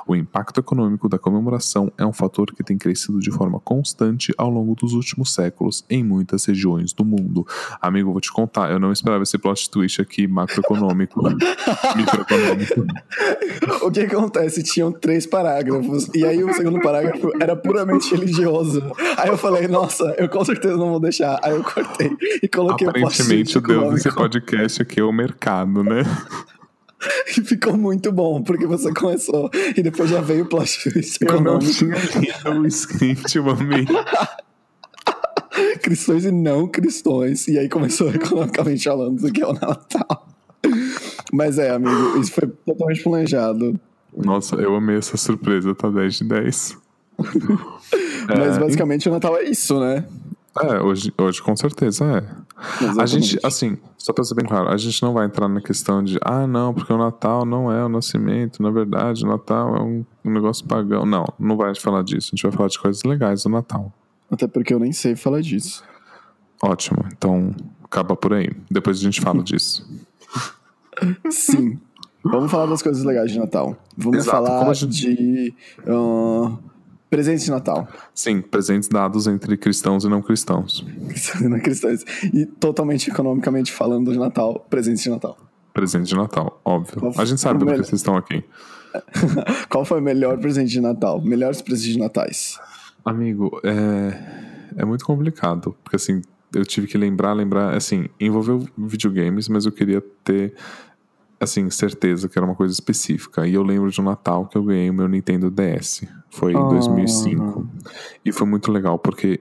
O 0.05 0.17
impacto 0.17 0.59
econômico 0.59 1.09
da 1.09 1.21
comemoração 1.21 1.93
é 1.97 2.05
um 2.05 2.13
fator 2.13 2.53
que 2.53 2.65
tem 2.65 2.77
crescido 2.77 3.21
de 3.21 3.31
forma 3.31 3.61
constante 3.61 4.35
ao 4.37 4.51
longo 4.51 4.75
dos 4.75 4.93
últimos 4.93 5.33
séculos 5.33 5.85
em 5.89 6.03
muitas 6.03 6.45
regiões 6.47 6.93
do 6.93 7.05
mundo. 7.05 7.47
Amigo, 7.81 8.11
vou 8.11 8.21
te 8.21 8.33
contar, 8.33 8.73
eu 8.73 8.81
não 8.81 8.91
esperava 8.91 9.23
esse 9.23 9.39
plot 9.39 9.71
twist 9.71 10.03
aqui 10.03 10.27
macroeconômico, 10.27 11.23
microeconômico. 11.95 12.85
O 13.83 13.93
que 13.93 14.01
acontece? 14.01 14.48
Se 14.49 14.63
tinham 14.63 14.93
três 14.93 15.27
parágrafos. 15.27 16.09
E 16.15 16.25
aí 16.25 16.43
o 16.43 16.53
segundo 16.53 16.81
parágrafo 16.81 17.31
era 17.41 17.57
puramente 17.57 18.11
religioso. 18.15 18.83
Aí 19.17 19.29
eu 19.29 19.39
falei, 19.39 19.67
nossa, 19.69 20.15
eu 20.19 20.29
com 20.29 20.45
certeza 20.45 20.77
não 20.77 20.91
vou 20.91 21.01
deixar. 21.01 21.39
Aí 21.43 21.53
eu 21.53 21.63
cortei 21.63 22.11
e 22.43 22.49
coloquei 22.49 22.89
Aparentemente, 22.89 23.59
o 23.59 23.61
Deus 23.61 23.95
desse 23.95 24.15
podcast 24.15 24.83
aqui 24.83 25.01
é 25.01 25.05
o 25.05 25.13
mercado, 25.13 25.83
né? 25.83 26.03
E 27.29 27.43
ficou 27.43 27.77
muito 27.77 28.11
bom, 28.11 28.43
porque 28.43 28.67
você 28.67 28.93
começou 28.93 29.49
e 29.77 29.81
depois 29.81 30.11
já 30.11 30.21
veio 30.21 30.45
o 30.45 30.49
plot 30.49 30.91
twist 30.91 31.19
Eu 31.21 31.41
não 31.41 31.61
tinha 31.61 31.95
lido 31.95 32.61
o 32.61 32.67
script, 32.67 33.37
eu 33.37 33.49
amei. 33.49 33.87
cristões 35.83 36.25
e 36.25 36.31
não 36.31 36.67
cristões. 36.67 37.49
E 37.49 37.59
aí 37.59 37.69
começou 37.69 38.11
economicamente 38.15 38.85
falando 38.85 39.21
do 39.21 39.33
que 39.33 39.43
é 39.43 39.47
o 39.47 39.53
Natal. 39.53 40.29
Mas 41.33 41.59
é, 41.59 41.71
amigo, 41.71 42.19
isso 42.21 42.33
foi 42.33 42.49
totalmente 42.49 43.03
planejado. 43.03 43.79
Nossa, 44.25 44.57
eu 44.57 44.75
amei 44.75 44.97
essa 44.97 45.17
surpresa, 45.17 45.75
tá 45.75 45.89
10 45.89 46.15
de 46.15 46.25
10. 46.25 46.79
Mas 48.29 48.57
é, 48.57 48.61
basicamente 48.61 49.07
e... 49.07 49.09
o 49.09 49.13
Natal 49.13 49.37
é 49.37 49.45
isso, 49.45 49.79
né? 49.81 50.05
É, 50.61 50.81
hoje, 50.81 51.13
hoje 51.17 51.43
com 51.43 51.57
certeza 51.57 52.05
é. 52.05 52.49
A 53.01 53.07
gente, 53.07 53.39
assim, 53.45 53.79
só 53.97 54.13
pra 54.13 54.25
ser 54.25 54.35
bem 54.35 54.45
claro, 54.45 54.69
a 54.69 54.77
gente 54.77 55.01
não 55.03 55.13
vai 55.13 55.27
entrar 55.27 55.49
na 55.49 55.61
questão 55.61 56.03
de, 56.03 56.19
ah, 56.23 56.47
não, 56.47 56.75
porque 56.75 56.93
o 56.93 56.99
Natal 56.99 57.45
não 57.45 57.71
é 57.71 57.85
o 57.85 57.89
nascimento, 57.89 58.61
na 58.61 58.71
verdade, 58.71 59.25
o 59.25 59.29
Natal 59.29 59.77
é 59.77 59.81
um, 59.81 60.05
um 60.25 60.31
negócio 60.31 60.67
pagão. 60.67 61.07
Não, 61.07 61.25
não 61.39 61.57
vai 61.57 61.75
falar 61.77 62.03
disso. 62.03 62.31
A 62.33 62.37
gente 62.37 62.43
vai 62.43 62.53
falar 62.53 62.69
de 62.69 62.79
coisas 62.79 63.05
legais 63.05 63.45
do 63.45 63.51
Natal. 63.51 63.93
Até 64.31 64.49
porque 64.49 64.75
eu 64.75 64.81
nem 64.81 64.93
sei 64.93 65.15
falar 65.15 65.41
disso. 65.41 65.85
Ótimo, 66.61 67.05
então 67.13 67.55
acaba 67.85 68.17
por 68.17 68.35
aí. 68.35 68.51
Depois 68.69 68.99
a 68.99 69.03
gente 69.03 69.21
fala 69.21 69.43
disso. 69.45 69.89
Sim. 71.31 71.79
Vamos 72.31 72.51
falar 72.51 72.67
das 72.67 72.83
coisas 72.83 73.05
legais 73.05 73.31
de 73.33 73.39
Natal. 73.39 73.77
Vamos 73.97 74.19
Exato, 74.19 74.47
falar 74.47 74.75
gente- 74.75 75.15
de 75.15 75.55
uh, 75.87 76.59
presentes 77.11 77.45
de 77.45 77.51
Natal. 77.51 77.89
Sim, 78.15 78.41
presentes 78.41 78.89
dados 78.89 79.27
entre 79.27 79.57
cristãos 79.57 80.05
e 80.05 80.09
não 80.09 80.21
cristãos. 80.23 80.85
Não 81.41 81.59
cristãos. 81.61 82.05
E 82.33 82.45
totalmente 82.47 83.11
economicamente 83.11 83.73
falando 83.73 84.13
de 84.13 84.19
Natal, 84.19 84.67
presentes 84.69 85.03
de 85.03 85.11
Natal. 85.11 85.39
Presente 85.73 86.09
de 86.09 86.17
Natal, 86.17 86.61
óbvio. 86.65 87.13
A 87.17 87.25
gente 87.25 87.41
sabe 87.41 87.59
porque 87.61 87.73
melhor? 87.73 87.85
vocês 87.85 88.01
estão 88.01 88.17
aqui. 88.17 88.45
Qual 89.69 89.85
foi 89.85 90.01
o 90.01 90.03
melhor 90.03 90.39
presente 90.39 90.71
de 90.71 90.81
Natal? 90.81 91.21
Melhores 91.21 91.63
presentes 91.63 91.93
de 91.93 91.99
Natais? 91.99 92.59
Amigo, 93.05 93.61
é, 93.63 94.83
é 94.83 94.85
muito 94.85 95.05
complicado, 95.05 95.77
porque 95.85 95.97
assim, 95.97 96.21
eu 96.55 96.65
tive 96.65 96.87
que 96.87 96.99
lembrar, 96.99 97.33
lembrar, 97.33 97.75
assim, 97.75 98.09
envolveu 98.19 98.67
videogames, 98.77 99.49
mas 99.49 99.67
eu 99.67 99.73
queria 99.73 100.03
ter, 100.25 100.55
assim, 101.41 101.71
certeza 101.71 102.29
que 102.29 102.39
era 102.39 102.47
uma 102.47 102.55
coisa 102.55 102.73
específica. 102.73 103.47
E 103.47 103.55
eu 103.55 103.63
lembro 103.63 103.91
de 103.91 104.01
um 104.01 104.05
Natal 104.05 104.47
que 104.47 104.57
eu 104.57 104.63
ganhei 104.63 104.91
o 104.91 104.95
meu 104.95 105.09
Nintendo 105.09 105.51
DS, 105.51 106.03
foi 106.31 106.53
em 106.53 106.57
Ah. 106.57 106.69
2005. 106.69 107.69
E 108.25 108.33
foi 108.33 108.47
muito 108.47 108.71
legal, 108.73 108.99
porque, 108.99 109.41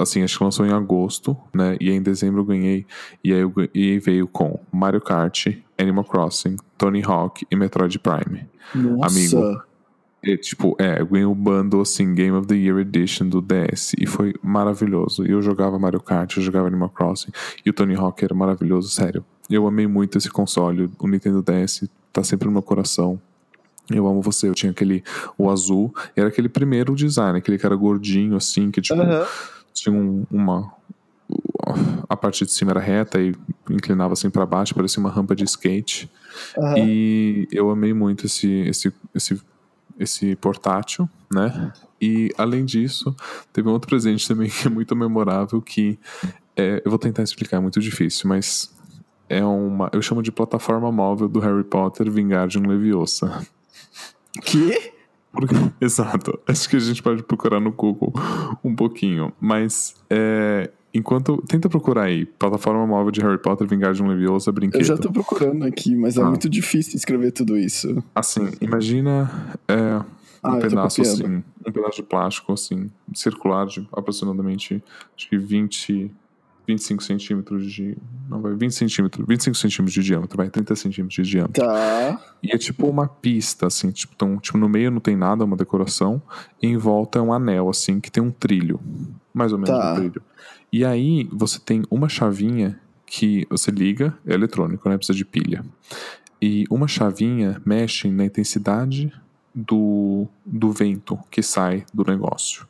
assim, 0.00 0.22
acho 0.22 0.38
que 0.38 0.44
lançou 0.44 0.66
em 0.66 0.72
agosto, 0.72 1.36
né, 1.54 1.76
e 1.80 1.88
aí 1.90 1.96
em 1.96 2.02
dezembro 2.02 2.40
eu 2.40 2.44
ganhei, 2.44 2.86
e 3.24 3.32
aí, 3.32 3.40
eu, 3.40 3.52
e 3.74 3.98
veio 3.98 4.26
com 4.28 4.58
Mario 4.72 5.00
Kart, 5.00 5.46
Animal 5.78 6.04
Crossing, 6.04 6.56
Tony 6.76 7.02
Hawk 7.04 7.46
e 7.50 7.56
Metroid 7.56 7.98
Prime. 7.98 8.46
Nossa. 8.74 9.06
Amigo, 9.38 9.62
E, 10.22 10.36
tipo, 10.36 10.76
é, 10.78 11.00
eu 11.00 11.06
ganhei 11.06 11.24
o 11.24 11.34
bundle, 11.34 11.80
assim, 11.80 12.14
Game 12.14 12.36
of 12.36 12.46
the 12.46 12.54
Year 12.54 12.78
Edition 12.78 13.26
do 13.26 13.40
DS. 13.40 13.94
E 13.98 14.04
foi 14.06 14.34
maravilhoso. 14.42 15.26
E 15.26 15.30
eu 15.30 15.40
jogava 15.40 15.78
Mario 15.78 15.98
Kart, 16.02 16.36
eu 16.36 16.42
jogava 16.42 16.66
Animal 16.66 16.90
Crossing. 16.90 17.30
E 17.64 17.70
o 17.70 17.72
Tony 17.72 17.94
Hawk 17.94 18.22
era 18.22 18.34
maravilhoso, 18.34 18.90
sério. 18.90 19.24
Eu 19.50 19.66
amei 19.66 19.86
muito 19.86 20.16
esse 20.16 20.30
console. 20.30 20.88
O 20.98 21.08
Nintendo 21.08 21.42
DS 21.42 21.88
tá 22.12 22.22
sempre 22.22 22.46
no 22.46 22.52
meu 22.52 22.62
coração. 22.62 23.20
Eu 23.90 24.06
amo 24.06 24.22
você. 24.22 24.48
Eu 24.48 24.54
tinha 24.54 24.70
aquele, 24.70 25.02
o 25.36 25.50
azul. 25.50 25.92
Era 26.14 26.28
aquele 26.28 26.48
primeiro 26.48 26.94
design, 26.94 27.36
aquele 27.38 27.58
cara 27.58 27.74
gordinho, 27.74 28.36
assim, 28.36 28.70
que, 28.70 28.80
tipo, 28.80 29.00
Aham. 29.00 29.26
tinha 29.74 29.92
um- 29.94 30.24
uma. 30.30 30.72
A 32.08 32.16
parte 32.16 32.44
de 32.44 32.50
cima 32.52 32.70
era 32.72 32.80
reta 32.80 33.20
e 33.20 33.34
inclinava 33.68 34.12
assim 34.14 34.30
pra 34.30 34.44
baixo, 34.44 34.74
parecia 34.74 35.00
uma 35.00 35.10
rampa 35.10 35.34
de 35.36 35.44
skate. 35.44 36.10
Aham. 36.58 36.78
E 36.78 37.48
eu 37.52 37.70
amei 37.70 37.92
muito 37.92 38.26
esse, 38.26 38.48
esse, 38.62 38.92
esse, 39.14 39.40
esse 39.98 40.36
portátil, 40.36 41.08
né? 41.32 41.72
E 42.00 42.30
além 42.38 42.64
disso, 42.64 43.14
teve 43.52 43.68
um 43.68 43.72
outro 43.72 43.88
presente 43.88 44.26
também 44.26 44.48
que 44.50 44.66
é 44.66 44.70
muito 44.70 44.96
memorável 44.96 45.60
que 45.60 45.98
é, 46.56 46.82
eu 46.84 46.90
vou 46.90 46.98
tentar 46.98 47.22
explicar, 47.22 47.58
é 47.58 47.60
muito 47.60 47.78
difícil, 47.80 48.28
mas 48.28 48.72
é 49.30 49.42
uma, 49.44 49.88
eu 49.94 50.02
chamo 50.02 50.22
de 50.22 50.30
plataforma 50.32 50.90
móvel 50.92 51.28
do 51.28 51.38
Harry 51.40 51.64
Potter 51.64 52.10
Vingardium 52.10 52.66
Leviosa. 52.66 53.46
Que? 54.42 54.92
Porque- 55.32 55.54
Exato. 55.80 56.38
Acho 56.46 56.68
que 56.68 56.76
a 56.76 56.80
gente 56.80 57.02
pode 57.02 57.22
procurar 57.22 57.58
no 57.60 57.72
Google 57.72 58.12
um 58.62 58.74
pouquinho. 58.74 59.32
Mas 59.40 59.94
é, 60.08 60.70
enquanto. 60.94 61.42
Tenta 61.48 61.68
procurar 61.68 62.04
aí. 62.04 62.24
Plataforma 62.26 62.86
móvel 62.86 63.10
de 63.10 63.20
Harry 63.20 63.38
Potter 63.38 63.66
Vingardium 63.66 64.06
Leviosa 64.08 64.52
brinquedo. 64.52 64.80
Eu 64.80 64.84
já 64.84 64.96
tô 64.96 65.10
procurando 65.10 65.64
aqui, 65.64 65.94
mas 65.96 66.16
é 66.16 66.22
Ah. 66.22 66.26
muito 66.26 66.48
difícil 66.48 66.96
escrever 66.96 67.32
tudo 67.32 67.56
isso. 67.58 68.02
Assim, 68.14 68.50
imagina 68.60 69.58
é, 69.68 69.96
um 69.98 70.04
Ah, 70.42 70.56
pedaço 70.58 71.02
assim, 71.02 71.42
um 71.66 71.72
pedaço 71.72 71.96
de 71.96 72.02
plástico 72.04 72.52
assim, 72.52 72.88
circular 73.14 73.66
de 73.66 73.86
aproximadamente 73.92 74.82
acho 75.16 75.28
que 75.28 75.36
20, 75.36 76.10
25 76.70 77.02
centímetros 77.02 77.70
de. 77.70 77.96
Não 78.28 78.40
vai, 78.40 78.54
20 78.54 78.72
centímetros, 78.72 79.26
25 79.26 79.56
centímetros 79.56 79.92
de 79.94 80.02
diâmetro, 80.02 80.36
vai, 80.36 80.48
30 80.48 80.76
centímetros 80.76 81.14
de 81.16 81.30
diâmetro. 81.30 81.64
Tá. 81.64 82.20
E 82.42 82.52
é 82.54 82.58
tipo 82.58 82.86
uma 82.86 83.08
pista, 83.08 83.66
assim, 83.66 83.90
tipo, 83.90 84.12
então, 84.14 84.38
tipo, 84.38 84.56
no 84.56 84.68
meio 84.68 84.90
não 84.90 85.00
tem 85.00 85.16
nada, 85.16 85.42
é 85.42 85.46
uma 85.46 85.56
decoração, 85.56 86.22
e 86.62 86.68
em 86.68 86.76
volta 86.76 87.18
é 87.18 87.22
um 87.22 87.32
anel, 87.32 87.68
assim, 87.68 88.00
que 88.00 88.10
tem 88.10 88.22
um 88.22 88.30
trilho. 88.30 88.80
Mais 89.34 89.52
ou 89.52 89.58
menos 89.58 89.70
Tá. 89.70 89.92
um 89.92 89.96
trilho. 89.96 90.22
E 90.72 90.84
aí 90.84 91.28
você 91.32 91.58
tem 91.58 91.82
uma 91.90 92.08
chavinha 92.08 92.78
que 93.04 93.44
você 93.50 93.72
liga, 93.72 94.16
é 94.24 94.32
eletrônico, 94.34 94.88
né? 94.88 94.96
Precisa 94.96 95.16
de 95.16 95.24
pilha. 95.24 95.64
E 96.40 96.64
uma 96.70 96.86
chavinha 96.86 97.60
mexe 97.66 98.08
na 98.08 98.24
intensidade 98.24 99.12
do, 99.52 100.28
do 100.46 100.70
vento 100.70 101.18
que 101.30 101.42
sai 101.42 101.84
do 101.92 102.04
negócio. 102.04 102.66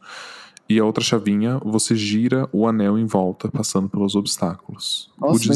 E 0.70 0.78
a 0.78 0.84
outra 0.84 1.02
chavinha, 1.02 1.60
você 1.64 1.96
gira 1.96 2.48
o 2.52 2.64
anel 2.64 2.96
em 2.96 3.04
volta, 3.04 3.50
passando 3.50 3.88
pelos 3.88 4.14
obstáculos. 4.14 5.10
Nossa, 5.18 5.50
o 5.50 5.52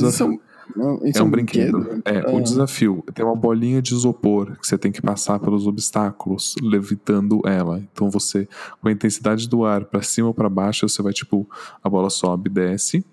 é 0.76 0.82
um, 0.82 1.06
isso 1.06 1.18
é 1.18 1.22
um 1.22 1.30
brinquedo. 1.30 2.02
É, 2.04 2.18
Ah. 2.18 2.32
o 2.32 2.40
desafio 2.40 3.04
tem 3.14 3.24
uma 3.24 3.36
bolinha 3.36 3.80
de 3.80 3.94
isopor 3.94 4.56
que 4.58 4.66
você 4.66 4.76
tem 4.76 4.90
que 4.90 5.00
passar 5.00 5.38
pelos 5.38 5.68
obstáculos, 5.68 6.56
levitando 6.60 7.40
ela. 7.46 7.80
Então 7.92 8.10
você, 8.10 8.48
com 8.80 8.88
a 8.88 8.90
intensidade 8.92 9.48
do 9.48 9.64
ar 9.64 9.84
pra 9.84 10.02
cima 10.02 10.26
ou 10.26 10.34
pra 10.34 10.48
baixo, 10.48 10.88
você 10.88 11.00
vai 11.00 11.12
tipo, 11.12 11.48
a 11.80 11.88
bola 11.88 12.10
sobe, 12.10 12.50
desce. 12.50 13.04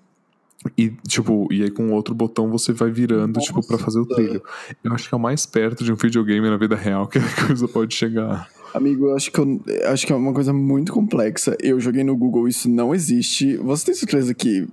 E, 0.76 0.90
tipo, 1.06 1.46
e 1.52 1.62
aí 1.62 1.70
com 1.70 1.88
o 1.88 1.92
outro 1.92 2.16
botão 2.16 2.50
você 2.50 2.72
vai 2.72 2.90
virando, 2.90 3.38
tipo, 3.38 3.64
pra 3.64 3.78
fazer 3.78 4.00
o 4.00 4.06
trilho. 4.06 4.42
Eu 4.82 4.92
acho 4.92 5.08
que 5.08 5.14
é 5.14 5.16
o 5.16 5.20
mais 5.20 5.46
perto 5.46 5.84
de 5.84 5.92
um 5.92 5.96
videogame 5.96 6.50
na 6.50 6.56
vida 6.56 6.74
real 6.74 7.06
que 7.06 7.18
a 7.18 7.46
coisa 7.46 7.68
pode 7.68 7.94
chegar. 7.94 8.48
Amigo, 8.74 9.08
eu 9.08 9.16
acho 9.16 9.30
que, 9.30 9.40
eu, 9.40 9.60
acho 9.86 10.06
que 10.06 10.12
é 10.12 10.16
uma 10.16 10.32
coisa 10.32 10.52
muito 10.52 10.92
complexa. 10.92 11.56
Eu 11.60 11.78
joguei 11.78 12.02
no 12.02 12.16
Google, 12.16 12.48
isso 12.48 12.68
não 12.70 12.94
existe. 12.94 13.56
Você 13.56 13.86
tem 13.86 13.94
certeza 13.94 14.34
que 14.34 14.66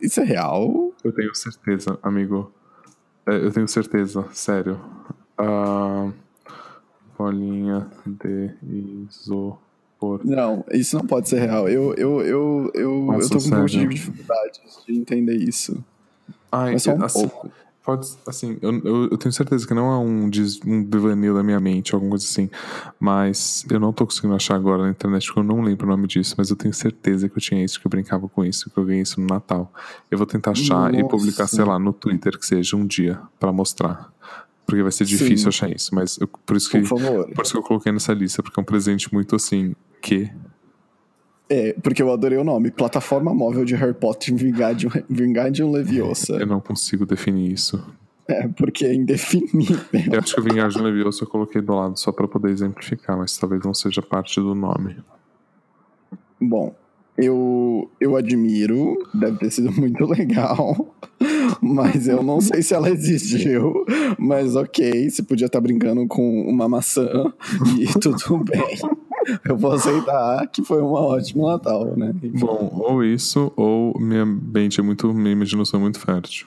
isso 0.00 0.20
é 0.20 0.24
real? 0.24 0.92
Eu 1.02 1.12
tenho 1.12 1.34
certeza, 1.34 1.98
amigo. 2.02 2.52
É, 3.26 3.36
eu 3.36 3.50
tenho 3.50 3.68
certeza, 3.68 4.24
sério. 4.32 4.80
Ah, 5.36 6.10
bolinha 7.16 7.86
de 8.06 8.50
isopor. 9.08 10.20
Não, 10.24 10.64
isso 10.72 10.96
não 10.96 11.06
pode 11.06 11.28
ser 11.28 11.40
real. 11.40 11.68
Eu, 11.68 11.94
eu, 11.94 12.22
eu, 12.22 12.70
eu, 12.74 13.04
Nossa, 13.06 13.26
eu 13.26 13.28
tô 13.30 13.38
com 13.38 13.46
um 13.46 13.50
pouco 13.50 13.66
de 13.66 13.72
sério? 13.72 13.88
dificuldade 13.90 14.60
de 14.86 14.94
entender 14.94 15.36
isso. 15.36 15.84
Ai, 16.50 16.72
Mas 16.72 16.82
só 16.84 16.94
um 16.94 17.04
assim, 17.04 17.28
pouco. 17.28 17.50
Pode, 17.84 18.06
assim, 18.26 18.58
eu, 18.60 18.72
eu, 18.84 19.08
eu 19.10 19.16
tenho 19.18 19.32
certeza 19.32 19.66
que 19.66 19.72
não 19.74 19.90
é 19.92 19.98
um, 19.98 20.28
des, 20.28 20.60
um 20.66 20.82
devaneio 20.82 21.34
da 21.34 21.42
minha 21.42 21.58
mente, 21.60 21.94
alguma 21.94 22.10
coisa 22.10 22.24
assim. 22.24 22.50
Mas 23.00 23.64
eu 23.70 23.80
não 23.80 23.92
tô 23.92 24.04
conseguindo 24.06 24.34
achar 24.34 24.54
agora 24.56 24.82
na 24.82 24.90
internet, 24.90 25.26
porque 25.26 25.40
eu 25.40 25.44
não 25.44 25.60
lembro 25.62 25.86
o 25.86 25.90
nome 25.90 26.06
disso. 26.06 26.34
Mas 26.36 26.50
eu 26.50 26.56
tenho 26.56 26.74
certeza 26.74 27.28
que 27.28 27.36
eu 27.36 27.40
tinha 27.40 27.64
isso, 27.64 27.80
que 27.80 27.86
eu 27.86 27.90
brincava 27.90 28.28
com 28.28 28.44
isso, 28.44 28.70
que 28.70 28.78
eu 28.78 28.84
ganhei 28.84 29.02
isso 29.02 29.20
no 29.20 29.26
Natal. 29.26 29.72
Eu 30.10 30.18
vou 30.18 30.26
tentar 30.26 30.50
achar 30.52 30.92
e 30.94 30.98
Nossa. 31.02 31.08
publicar, 31.08 31.46
sei 31.46 31.64
lá, 31.64 31.78
no 31.78 31.92
Twitter, 31.92 32.38
que 32.38 32.46
seja 32.46 32.76
um 32.76 32.86
dia, 32.86 33.18
pra 33.40 33.52
mostrar. 33.52 34.12
Porque 34.66 34.82
vai 34.82 34.92
ser 34.92 35.04
difícil 35.06 35.44
Sim. 35.44 35.48
achar 35.48 35.70
isso. 35.74 35.94
Mas 35.94 36.18
eu- 36.18 36.28
por 36.28 36.56
isso 36.56 36.68
que. 36.70 36.78
Por 36.80 36.88
favor. 36.98 37.30
Por 37.34 37.42
isso 37.42 37.52
que 37.52 37.58
eu 37.58 37.62
coloquei 37.62 37.90
nessa 37.90 38.12
lista, 38.12 38.42
porque 38.42 38.60
é 38.60 38.62
um 38.62 38.66
presente 38.66 39.12
muito 39.12 39.34
assim, 39.34 39.74
que. 40.02 40.30
É, 41.48 41.72
porque 41.82 42.02
eu 42.02 42.12
adorei 42.12 42.38
o 42.38 42.44
nome. 42.44 42.70
Plataforma 42.70 43.32
móvel 43.32 43.64
de 43.64 43.74
Harry 43.74 43.94
Potter 43.94 44.34
Vingardium, 44.34 44.90
Vingardium 45.08 45.70
Leviosa. 45.70 46.36
Eu 46.36 46.46
não 46.46 46.60
consigo 46.60 47.06
definir 47.06 47.52
isso. 47.52 47.82
É, 48.28 48.46
porque 48.48 48.84
é 48.84 48.94
indefinível. 48.94 49.78
Eu 50.12 50.18
acho 50.18 50.34
que 50.34 50.40
o 50.40 50.44
Vingardium 50.44 50.82
Leviosa 50.82 51.24
eu 51.24 51.26
coloquei 51.26 51.62
do 51.62 51.74
lado 51.74 51.98
só 51.98 52.12
pra 52.12 52.28
poder 52.28 52.50
exemplificar, 52.50 53.16
mas 53.16 53.36
talvez 53.38 53.64
não 53.64 53.72
seja 53.72 54.02
parte 54.02 54.38
do 54.38 54.54
nome. 54.54 54.96
Bom, 56.38 56.74
eu, 57.16 57.90
eu 57.98 58.14
admiro, 58.14 58.96
deve 59.14 59.38
ter 59.38 59.50
sido 59.50 59.72
muito 59.72 60.04
legal, 60.06 60.94
mas 61.60 62.06
eu 62.06 62.22
não 62.22 62.40
sei 62.40 62.62
se 62.62 62.74
ela 62.74 62.90
existiu. 62.90 63.84
Mas 64.18 64.54
ok, 64.54 65.10
você 65.10 65.22
podia 65.22 65.46
estar 65.46 65.60
brincando 65.60 66.06
com 66.06 66.42
uma 66.42 66.68
maçã 66.68 67.32
e 67.78 67.86
tudo 67.98 68.44
bem. 68.44 68.78
Eu 69.44 69.56
vou 69.56 69.72
aceitar 69.72 70.46
que 70.48 70.62
foi 70.62 70.82
um 70.82 70.92
ótimo 70.92 71.48
Natal, 71.48 71.96
né? 71.96 72.14
Bom, 72.38 72.70
ou 72.74 73.04
isso, 73.04 73.52
ou 73.56 73.98
minha 73.98 74.24
mente 74.24 74.80
é 74.80 74.82
muito. 74.82 75.12
Minha 75.12 75.32
imaginação 75.32 75.80
é 75.80 75.82
muito 75.82 75.98
fértil. 75.98 76.46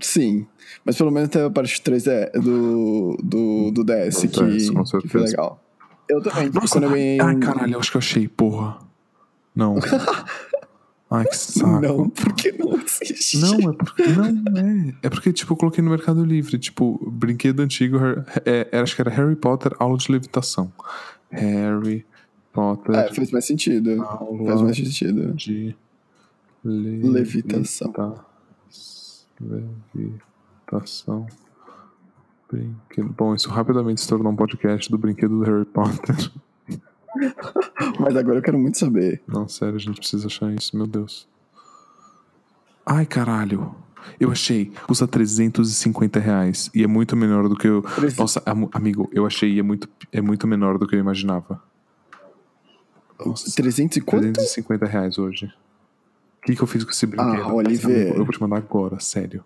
Sim, 0.00 0.46
mas 0.84 0.96
pelo 0.96 1.10
menos 1.10 1.28
teve 1.28 1.44
a 1.44 1.50
parte 1.50 1.80
3 1.80 2.04
do, 2.34 3.16
do, 3.22 3.70
do 3.70 3.84
DS 3.84 4.20
que, 4.22 4.26
DS, 4.28 4.70
que 5.00 5.08
foi 5.08 5.20
legal. 5.22 5.60
Eu 6.08 6.20
também, 6.20 6.50
Nossa, 6.50 6.74
quando 6.74 6.84
eu 6.84 6.90
ganhei 6.90 7.20
ai 7.20 7.36
caralho, 7.36 7.74
eu 7.74 7.80
acho 7.80 7.90
que 7.90 7.96
eu 7.96 8.00
achei, 8.00 8.28
porra. 8.28 8.78
Não. 9.54 9.76
Ai, 11.12 11.26
que 11.26 11.36
saco. 11.36 11.80
Não, 11.80 12.08
porque 12.08 12.52
não 12.52 12.72
existe. 12.80 13.38
Não, 13.38 13.70
é 13.70 13.74
porque. 13.74 14.02
Não, 14.02 14.58
é. 14.58 14.94
É 15.02 15.10
porque, 15.10 15.30
tipo, 15.30 15.52
eu 15.52 15.56
coloquei 15.58 15.84
no 15.84 15.90
Mercado 15.90 16.24
Livre. 16.24 16.58
Tipo, 16.58 16.98
brinquedo 17.10 17.60
antigo. 17.60 17.98
É, 18.46 18.66
é, 18.72 18.80
acho 18.80 18.96
que 18.96 19.02
era 19.02 19.10
Harry 19.10 19.36
Potter, 19.36 19.72
aula 19.78 19.98
de 19.98 20.10
levitação. 20.10 20.72
Harry 21.32 22.04
Potter, 22.52 22.94
É, 22.94 23.12
faz 23.14 23.30
mais 23.30 23.44
sentido. 23.46 23.96
Faz 24.46 24.60
mais 24.62 24.76
sentido. 24.76 25.32
de 25.34 25.74
Levitação. 26.64 27.92
Levitação. 29.40 31.26
Brinquedo. 32.50 33.14
Bom, 33.16 33.34
isso 33.34 33.48
rapidamente 33.48 34.00
se 34.00 34.08
tornou 34.08 34.30
um 34.32 34.36
podcast 34.36 34.90
do 34.90 34.98
brinquedo 34.98 35.38
do 35.38 35.44
Harry 35.44 35.64
Potter. 35.64 36.30
Mas 37.98 38.16
agora 38.16 38.38
eu 38.38 38.42
quero 38.42 38.58
muito 38.58 38.78
saber. 38.78 39.22
Não, 39.26 39.48
sério, 39.48 39.76
a 39.76 39.78
gente 39.78 39.98
precisa 39.98 40.26
achar 40.26 40.52
isso, 40.52 40.76
meu 40.76 40.86
Deus. 40.86 41.26
Ai, 42.84 43.06
caralho. 43.06 43.74
Eu 44.18 44.30
achei, 44.30 44.72
custa 44.86 45.06
350 45.06 46.18
reais. 46.20 46.70
E 46.74 46.82
é 46.82 46.86
muito 46.86 47.16
menor 47.16 47.48
do 47.48 47.56
que 47.56 47.66
eu. 47.68 47.84
Nossa, 48.18 48.42
am- 48.46 48.68
amigo, 48.72 49.08
eu 49.12 49.26
achei 49.26 49.52
e 49.52 49.58
é 49.58 49.62
muito, 49.62 49.88
é 50.12 50.20
muito 50.20 50.46
menor 50.46 50.78
do 50.78 50.86
que 50.86 50.94
eu 50.94 51.00
imaginava. 51.00 51.62
Nossa, 53.24 53.50
300 53.54 53.96
e 53.98 54.00
quanto? 54.00 54.22
350 54.32 54.86
reais 54.86 55.18
hoje. 55.18 55.46
O 55.46 56.46
que, 56.46 56.56
que 56.56 56.62
eu 56.62 56.66
fiz 56.66 56.82
com 56.82 56.90
esse 56.90 57.06
brinquedo? 57.06 57.42
Ah, 57.42 57.52
Oliver. 57.54 58.08
Eu 58.16 58.24
vou 58.24 58.32
te 58.32 58.40
mandar 58.40 58.56
agora, 58.56 58.98
sério. 58.98 59.44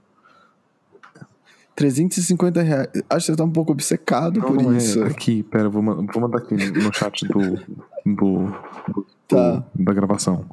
350 1.75 2.62
reais. 2.62 2.88
Acho 3.10 3.26
que 3.26 3.32
você 3.32 3.36
tá 3.36 3.44
um 3.44 3.50
pouco 3.50 3.72
obcecado 3.72 4.40
por 4.40 4.54
Não 4.56 4.72
é. 4.72 4.78
isso. 4.78 5.02
Aqui, 5.02 5.42
pera, 5.42 5.68
vou, 5.68 5.82
vou 5.82 6.20
mandar 6.22 6.38
aqui 6.38 6.54
no 6.54 6.92
chat 6.94 7.26
do, 7.28 7.56
do, 8.04 8.46
do- 8.88 9.06
Tá. 9.28 9.62
da 9.75 9.92
gravação. 9.92 10.44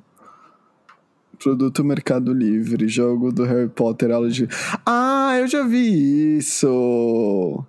Produto 1.43 1.83
Mercado 1.83 2.33
Livre, 2.33 2.87
jogo 2.87 3.31
do 3.31 3.43
Harry 3.43 3.69
Potter, 3.69 4.11
aula 4.11 4.29
de. 4.29 4.47
Ah, 4.85 5.35
eu 5.39 5.47
já 5.47 5.63
vi 5.63 6.37
isso! 6.37 7.63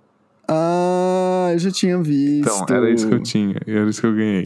Ah, 0.47 1.49
eu 1.51 1.59
já 1.59 1.71
tinha 1.71 2.01
visto. 2.01 2.49
Então, 2.63 2.75
era 2.77 2.89
isso 2.89 3.07
que 3.07 3.13
eu 3.13 3.21
tinha, 3.21 3.55
era 3.67 3.89
isso 3.89 3.99
que 4.01 4.07
eu 4.07 4.13
ganhei. 4.15 4.45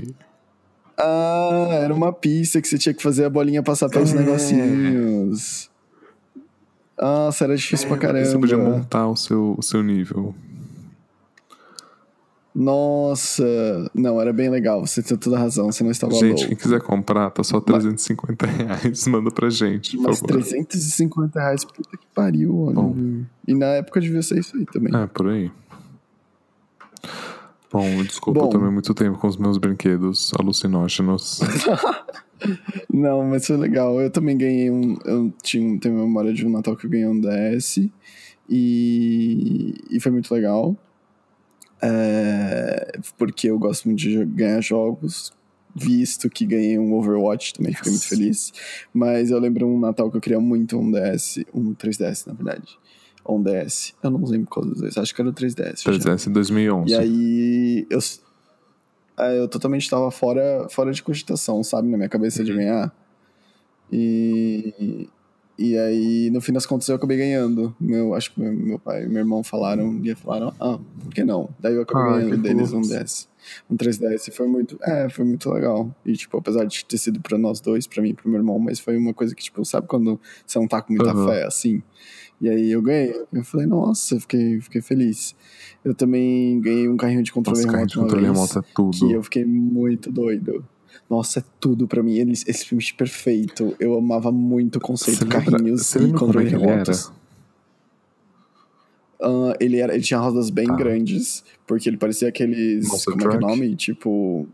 Ah, 0.98 1.70
era 1.72 1.94
uma 1.94 2.12
pista 2.12 2.62
que 2.62 2.68
você 2.68 2.78
tinha 2.78 2.94
que 2.94 3.02
fazer 3.04 3.26
a 3.26 3.30
bolinha 3.30 3.62
passar 3.64 3.88
pelos 3.90 4.14
É. 4.14 4.18
negocinhos. 4.18 5.70
Nossa, 7.00 7.46
era 7.46 7.56
difícil 7.56 7.88
pra 7.88 7.98
caramba. 7.98 8.26
Você 8.26 8.38
podia 8.38 8.58
montar 8.58 9.08
o 9.08 9.16
seu, 9.16 9.56
o 9.58 9.62
seu 9.62 9.82
nível. 9.82 10.36
Nossa, 12.54 13.44
não, 13.94 14.20
era 14.20 14.34
bem 14.34 14.50
legal. 14.50 14.86
Você 14.86 15.04
tem 15.04 15.16
toda 15.18 15.38
a 15.38 15.40
razão, 15.40 15.72
você 15.72 15.84
não 15.84 15.92
estava 15.92 16.14
Gente, 16.14 16.40
louco. 16.40 16.48
quem 16.48 16.56
quiser 16.58 16.82
comprar, 16.82 17.30
tá 17.30 17.44
só 17.44 17.62
350 17.62 18.46
reais. 18.46 19.06
Manda 19.08 19.32
pra 19.32 19.50
gente, 19.50 19.96
por 19.98 20.08
Mas 20.08 20.20
favor. 20.20 20.34
350 20.34 21.40
reais, 21.40 21.64
puta 21.64 21.96
que 21.98 22.08
pariu, 22.14 22.72
Bom. 22.74 22.92
Oliver. 22.92 23.26
E 23.48 23.54
na 23.54 23.66
época 23.68 24.02
devia 24.02 24.22
ser 24.22 24.40
isso 24.40 24.58
aí 24.58 24.66
também. 24.66 24.94
É, 24.96 25.06
por 25.08 25.30
aí. 25.30 25.52
Bom, 27.72 28.04
desculpa, 28.04 28.40
Bom. 28.40 28.46
eu 28.48 28.50
tomei 28.50 28.72
muito 28.72 28.94
tempo 28.96 29.20
com 29.20 29.28
os 29.28 29.38
meus 29.38 29.58
brinquedos 29.60 30.32
alucinógenos. 30.40 31.42
Não, 32.92 33.24
mas 33.24 33.46
foi 33.46 33.58
legal. 33.58 34.02
Eu 34.02 34.10
também 34.10 34.36
ganhei 34.38 34.72
um. 34.72 34.98
Eu 35.06 35.32
tinha, 35.44 35.80
tenho 35.80 35.96
memória 35.96 36.34
de 36.34 36.46
um 36.46 36.50
Natal 36.50 36.76
que 36.76 36.86
eu 36.88 36.90
ganhei 36.90 37.06
um 37.06 37.20
DS. 37.20 37.90
E, 38.50 39.76
e 39.92 40.00
foi 40.00 40.12
muito 40.12 40.34
legal. 40.34 40.76
É, 41.82 43.00
porque 43.18 43.50
eu 43.50 43.58
gosto 43.58 43.86
muito 43.86 44.00
de 44.00 44.26
ganhar 44.26 44.62
jogos. 44.62 45.32
Visto 45.76 46.30
que 46.30 46.46
ganhei 46.46 46.80
um 46.80 46.94
Overwatch 46.94 47.54
também, 47.54 47.74
fiquei 47.74 47.92
muito 47.92 48.08
feliz. 48.08 48.52
Mas 48.92 49.30
eu 49.30 49.40
lembro 49.40 49.68
um 49.68 49.80
Natal 49.80 50.10
que 50.10 50.18
eu 50.18 50.22
queria 50.22 50.40
muito 50.40 50.78
um 50.78 50.92
DS, 50.92 51.46
um 51.54 51.76
3DS 51.76 52.26
na 52.26 52.34
verdade. 52.34 52.78
Ou 53.24 53.38
um 53.38 53.44
DS. 53.44 53.94
Eu 54.02 54.10
não 54.10 54.24
lembro 54.26 54.48
qual 54.48 54.66
dos 54.66 54.82
dois, 54.82 54.98
acho 54.98 55.14
que 55.14 55.22
era 55.22 55.30
o 55.30 55.34
3DS. 55.34 55.84
já. 55.84 55.92
3DS 55.92 56.28
em 56.28 56.34
2011. 56.34 56.92
E 56.92 56.96
aí 56.96 57.88
eu, 57.90 58.00
é, 59.20 59.40
eu 59.40 59.48
totalmente 59.48 59.84
estava 59.84 60.10
fora, 60.10 60.68
fora 60.70 60.92
de 60.92 61.04
cogitação, 61.04 61.64
sabe, 61.64 61.88
na 61.88 61.98
minha 61.98 62.10
cabeça 62.10 62.44
de 62.44 62.52
ganhar. 62.52 62.92
E, 63.92 65.08
e 65.62 65.78
aí, 65.78 66.30
no 66.32 66.40
fim 66.40 66.54
das 66.54 66.66
contas, 66.66 66.88
eu 66.88 66.96
acabei 66.96 67.18
ganhando. 67.18 67.76
Meu, 67.80 68.16
acho 68.16 68.34
que 68.34 68.40
meu, 68.40 68.80
pai 68.80 69.04
e 69.04 69.08
meu 69.10 69.20
irmão 69.20 69.44
falaram, 69.44 70.00
e 70.02 70.16
falaram, 70.16 70.54
ah, 70.60 70.80
por 71.04 71.14
que 71.14 71.24
não? 71.24 71.50
Daí 71.60 71.76
eu 71.76 71.82
acabei 71.82 72.04
Ah, 72.14 72.18
ganhando 72.20 72.42
deles 72.42 72.72
um. 72.72 72.82
10. 72.82 73.28
Um 73.70 73.76
3DS 73.76 74.28
e 74.28 74.32
foi 74.32 74.48
muito, 74.48 74.78
é, 74.82 75.10
foi 75.10 75.26
muito 75.26 75.50
legal. 75.52 75.94
E, 76.06 76.14
tipo, 76.14 76.38
apesar 76.38 76.66
de 76.66 76.86
ter 76.86 76.98
sido 76.98 77.20
pra 77.20 77.38
nós 77.38 77.60
dois, 77.60 77.88
pra 77.88 78.02
mim 78.02 78.10
e 78.10 78.14
pro 78.14 78.30
meu 78.30 78.40
irmão, 78.40 78.58
mas 78.58 78.80
foi 78.80 78.96
uma 78.96 79.14
coisa 79.14 79.36
que, 79.36 79.44
tipo, 79.44 79.64
sabe 79.66 79.88
quando 79.88 80.20
você 80.46 80.58
não 80.60 80.68
tá 80.68 80.82
com 80.82 80.94
muita 80.94 81.12
Aham. 81.12 81.26
fé, 81.26 81.44
assim? 81.46 81.84
E 82.40 82.48
aí 82.48 82.72
eu 82.72 82.82
ganhei. 82.82 83.14
Eu 83.34 83.44
falei, 83.44 83.66
nossa, 83.66 84.18
fiquei, 84.20 84.62
fiquei 84.62 84.82
feliz. 84.82 85.36
Eu 85.84 85.94
também 85.94 86.60
ganhei 86.62 86.88
um 86.88 86.96
carrinho 86.96 87.22
de 87.24 87.32
controle 87.34 87.60
Nossa, 87.66 87.72
carrinho 87.72 87.88
remoto 87.88 87.94
de 87.94 87.98
uma 88.00 88.04
controle 88.06 88.26
remoto 88.26 88.60
é 88.60 88.64
tudo. 88.74 88.98
que 88.98 89.12
eu 89.12 89.24
fiquei 89.24 89.46
muito 89.46 90.12
doido. 90.12 90.66
Nossa, 91.08 91.40
é 91.40 91.44
tudo 91.60 91.88
pra 91.88 92.02
mim. 92.02 92.16
Ele, 92.16 92.32
esse 92.32 92.66
filme 92.66 92.84
é 92.84 92.98
perfeito. 92.98 93.76
Eu 93.80 93.98
amava 93.98 94.32
muito 94.32 94.78
o 94.78 94.80
conceito 94.80 95.20
de 95.20 95.24
lembra- 95.26 95.52
carrinhos 95.52 95.96
e 95.96 96.12
controle 96.14 96.50
remotos. 96.50 97.12
Ah, 99.22 99.54
ele, 99.60 99.78
era, 99.80 99.94
ele 99.94 100.04
tinha 100.04 100.20
rodas 100.20 100.50
bem 100.50 100.66
Tá. 100.68 100.76
grandes, 100.76 101.44
porque 101.68 101.90
ele 101.90 101.98
parecia 101.98 102.30
aqueles. 102.30 102.88
Monster 102.88 103.14
como 103.14 103.22
é 103.26 103.28
que 103.30 103.34
é 103.36 103.38
o 103.38 103.40
Truck? 103.42 103.58
nome? 103.60 103.76
Tipo. 103.76 104.48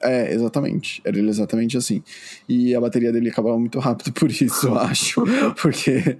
É, 0.00 0.32
exatamente. 0.32 1.02
Era 1.04 1.18
ele 1.18 1.28
exatamente 1.28 1.76
assim. 1.76 2.02
E 2.48 2.74
a 2.74 2.80
bateria 2.80 3.12
dele 3.12 3.30
acabava 3.30 3.58
muito 3.58 3.78
rápido 3.78 4.12
por 4.12 4.30
isso, 4.30 4.68
eu 4.68 4.78
acho. 4.78 5.24
Porque, 5.60 6.18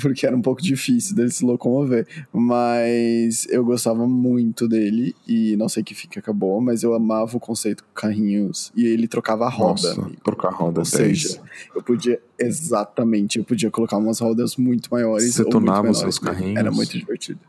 porque 0.00 0.26
era 0.26 0.36
um 0.36 0.42
pouco 0.42 0.60
difícil 0.60 1.14
dele 1.14 1.30
se 1.30 1.44
locomover. 1.44 2.06
Mas 2.32 3.46
eu 3.48 3.64
gostava 3.64 4.06
muito 4.06 4.66
dele. 4.66 5.14
E 5.26 5.56
não 5.56 5.68
sei 5.68 5.82
que 5.82 5.94
que 5.94 6.18
acabou, 6.18 6.60
mas 6.60 6.82
eu 6.82 6.94
amava 6.94 7.36
o 7.36 7.40
conceito 7.40 7.84
com 7.84 7.90
carrinhos. 7.94 8.72
E 8.76 8.86
ele 8.86 9.06
trocava 9.06 9.46
a 9.46 9.48
roda. 9.48 9.94
Nossa, 9.94 10.10
trocar 10.24 10.50
roda 10.50 10.80
Ou 10.80 10.84
10. 10.84 10.88
seja, 10.88 11.40
eu 11.74 11.82
podia. 11.82 12.20
Exatamente, 12.38 13.38
eu 13.38 13.44
podia 13.44 13.70
colocar 13.70 13.96
umas 13.96 14.18
rodas 14.18 14.56
muito 14.56 14.88
maiores. 14.90 15.34
Você 15.34 15.42
ou 15.42 15.50
muito 15.50 15.58
tunava 15.58 15.90
os 15.90 15.98
seus 15.98 16.18
carrinhos? 16.18 16.56
Era 16.56 16.70
muito 16.70 16.96
divertido. 16.98 17.40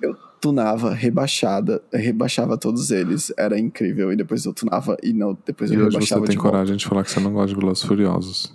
Eu 0.00 0.16
tunava, 0.46 0.94
rebaixada, 0.94 1.82
rebaixava 1.92 2.56
todos 2.56 2.90
eles. 2.92 3.32
Era 3.36 3.58
incrível. 3.58 4.12
E 4.12 4.16
depois 4.16 4.44
eu 4.44 4.52
tunava 4.52 4.96
e 5.02 5.12
não, 5.12 5.36
depois 5.44 5.70
E 5.70 5.74
eu 5.74 5.80
hoje 5.80 5.90
você 5.90 5.94
rebaixava 5.94 6.26
tem 6.26 6.30
de 6.30 6.36
volta. 6.36 6.50
coragem 6.50 6.76
de 6.76 6.86
falar 6.86 7.02
que 7.02 7.10
você 7.10 7.18
não 7.20 7.32
gosta 7.32 7.48
de 7.48 7.54
Velozes 7.60 7.82
Furiosos. 7.82 8.54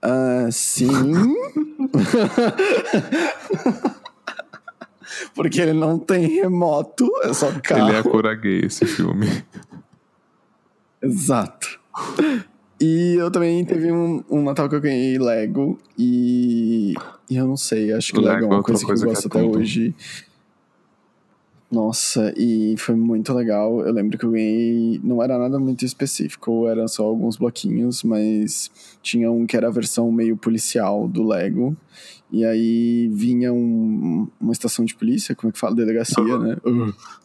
Ah, 0.00 0.48
sim. 0.52 0.88
Porque 5.34 5.60
ele 5.60 5.72
não 5.72 5.98
tem 5.98 6.26
remoto, 6.28 7.08
é 7.24 7.32
só 7.32 7.50
carro. 7.60 7.88
Ele 7.88 7.96
é 7.96 8.00
a 8.00 8.02
cura 8.04 8.34
gay, 8.34 8.60
esse 8.64 8.86
filme. 8.86 9.26
Exato. 11.02 11.80
E 12.80 13.14
eu 13.18 13.30
também 13.30 13.64
teve 13.64 13.90
um, 13.90 14.22
um 14.30 14.42
Natal 14.42 14.68
que 14.68 14.74
eu 14.76 14.80
ganhei 14.80 15.18
Lego 15.18 15.78
e, 15.98 16.94
e 17.28 17.36
eu 17.36 17.46
não 17.46 17.56
sei, 17.56 17.92
acho 17.92 18.12
que 18.12 18.20
Lego, 18.20 18.28
Lego 18.30 18.40
é 18.40 18.44
é 18.44 18.46
uma 18.48 18.56
outra 18.58 18.72
coisa 18.72 18.80
que 18.82 18.86
coisa 18.86 19.04
eu 19.04 19.08
que 19.08 19.14
gosto 19.14 19.26
é 19.26 19.28
até 19.40 19.46
tudo. 19.46 19.58
hoje. 19.58 19.94
Nossa, 21.70 22.32
e 22.34 22.76
foi 22.78 22.94
muito 22.94 23.30
legal. 23.34 23.80
Eu 23.86 23.92
lembro 23.92 24.16
que 24.16 24.24
eu 24.24 24.30
ganhei. 24.30 24.98
Não 25.04 25.22
era 25.22 25.36
nada 25.36 25.58
muito 25.58 25.84
específico, 25.84 26.66
eram 26.66 26.88
só 26.88 27.04
alguns 27.04 27.36
bloquinhos, 27.36 28.02
mas 28.02 28.70
tinha 29.02 29.30
um 29.30 29.44
que 29.46 29.54
era 29.54 29.66
a 29.68 29.70
versão 29.70 30.10
meio 30.10 30.34
policial 30.34 31.06
do 31.06 31.22
Lego. 31.26 31.76
E 32.32 32.42
aí 32.42 33.10
vinha 33.12 33.52
um- 33.52 34.26
uma 34.40 34.52
estação 34.52 34.82
de 34.82 34.94
polícia, 34.94 35.34
como 35.34 35.50
é 35.50 35.52
que 35.52 35.58
fala? 35.58 35.74
Delegacia, 35.76 36.38
né? 36.38 36.56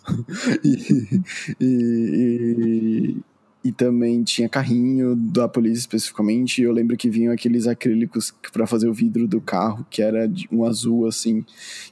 e, 0.61 1.21
e, 1.61 3.15
e, 3.15 3.17
e 3.63 3.71
também 3.71 4.21
tinha 4.23 4.49
carrinho 4.49 5.15
da 5.15 5.47
polícia 5.47 5.79
especificamente. 5.79 6.59
E 6.61 6.65
eu 6.65 6.71
lembro 6.73 6.97
que 6.97 7.09
vinham 7.09 7.31
aqueles 7.33 7.65
acrílicos 7.65 8.33
pra 8.51 8.67
fazer 8.67 8.89
o 8.89 8.93
vidro 8.93 9.27
do 9.27 9.39
carro, 9.39 9.85
que 9.89 10.01
era 10.01 10.29
um 10.51 10.65
azul 10.65 11.05
assim, 11.07 11.45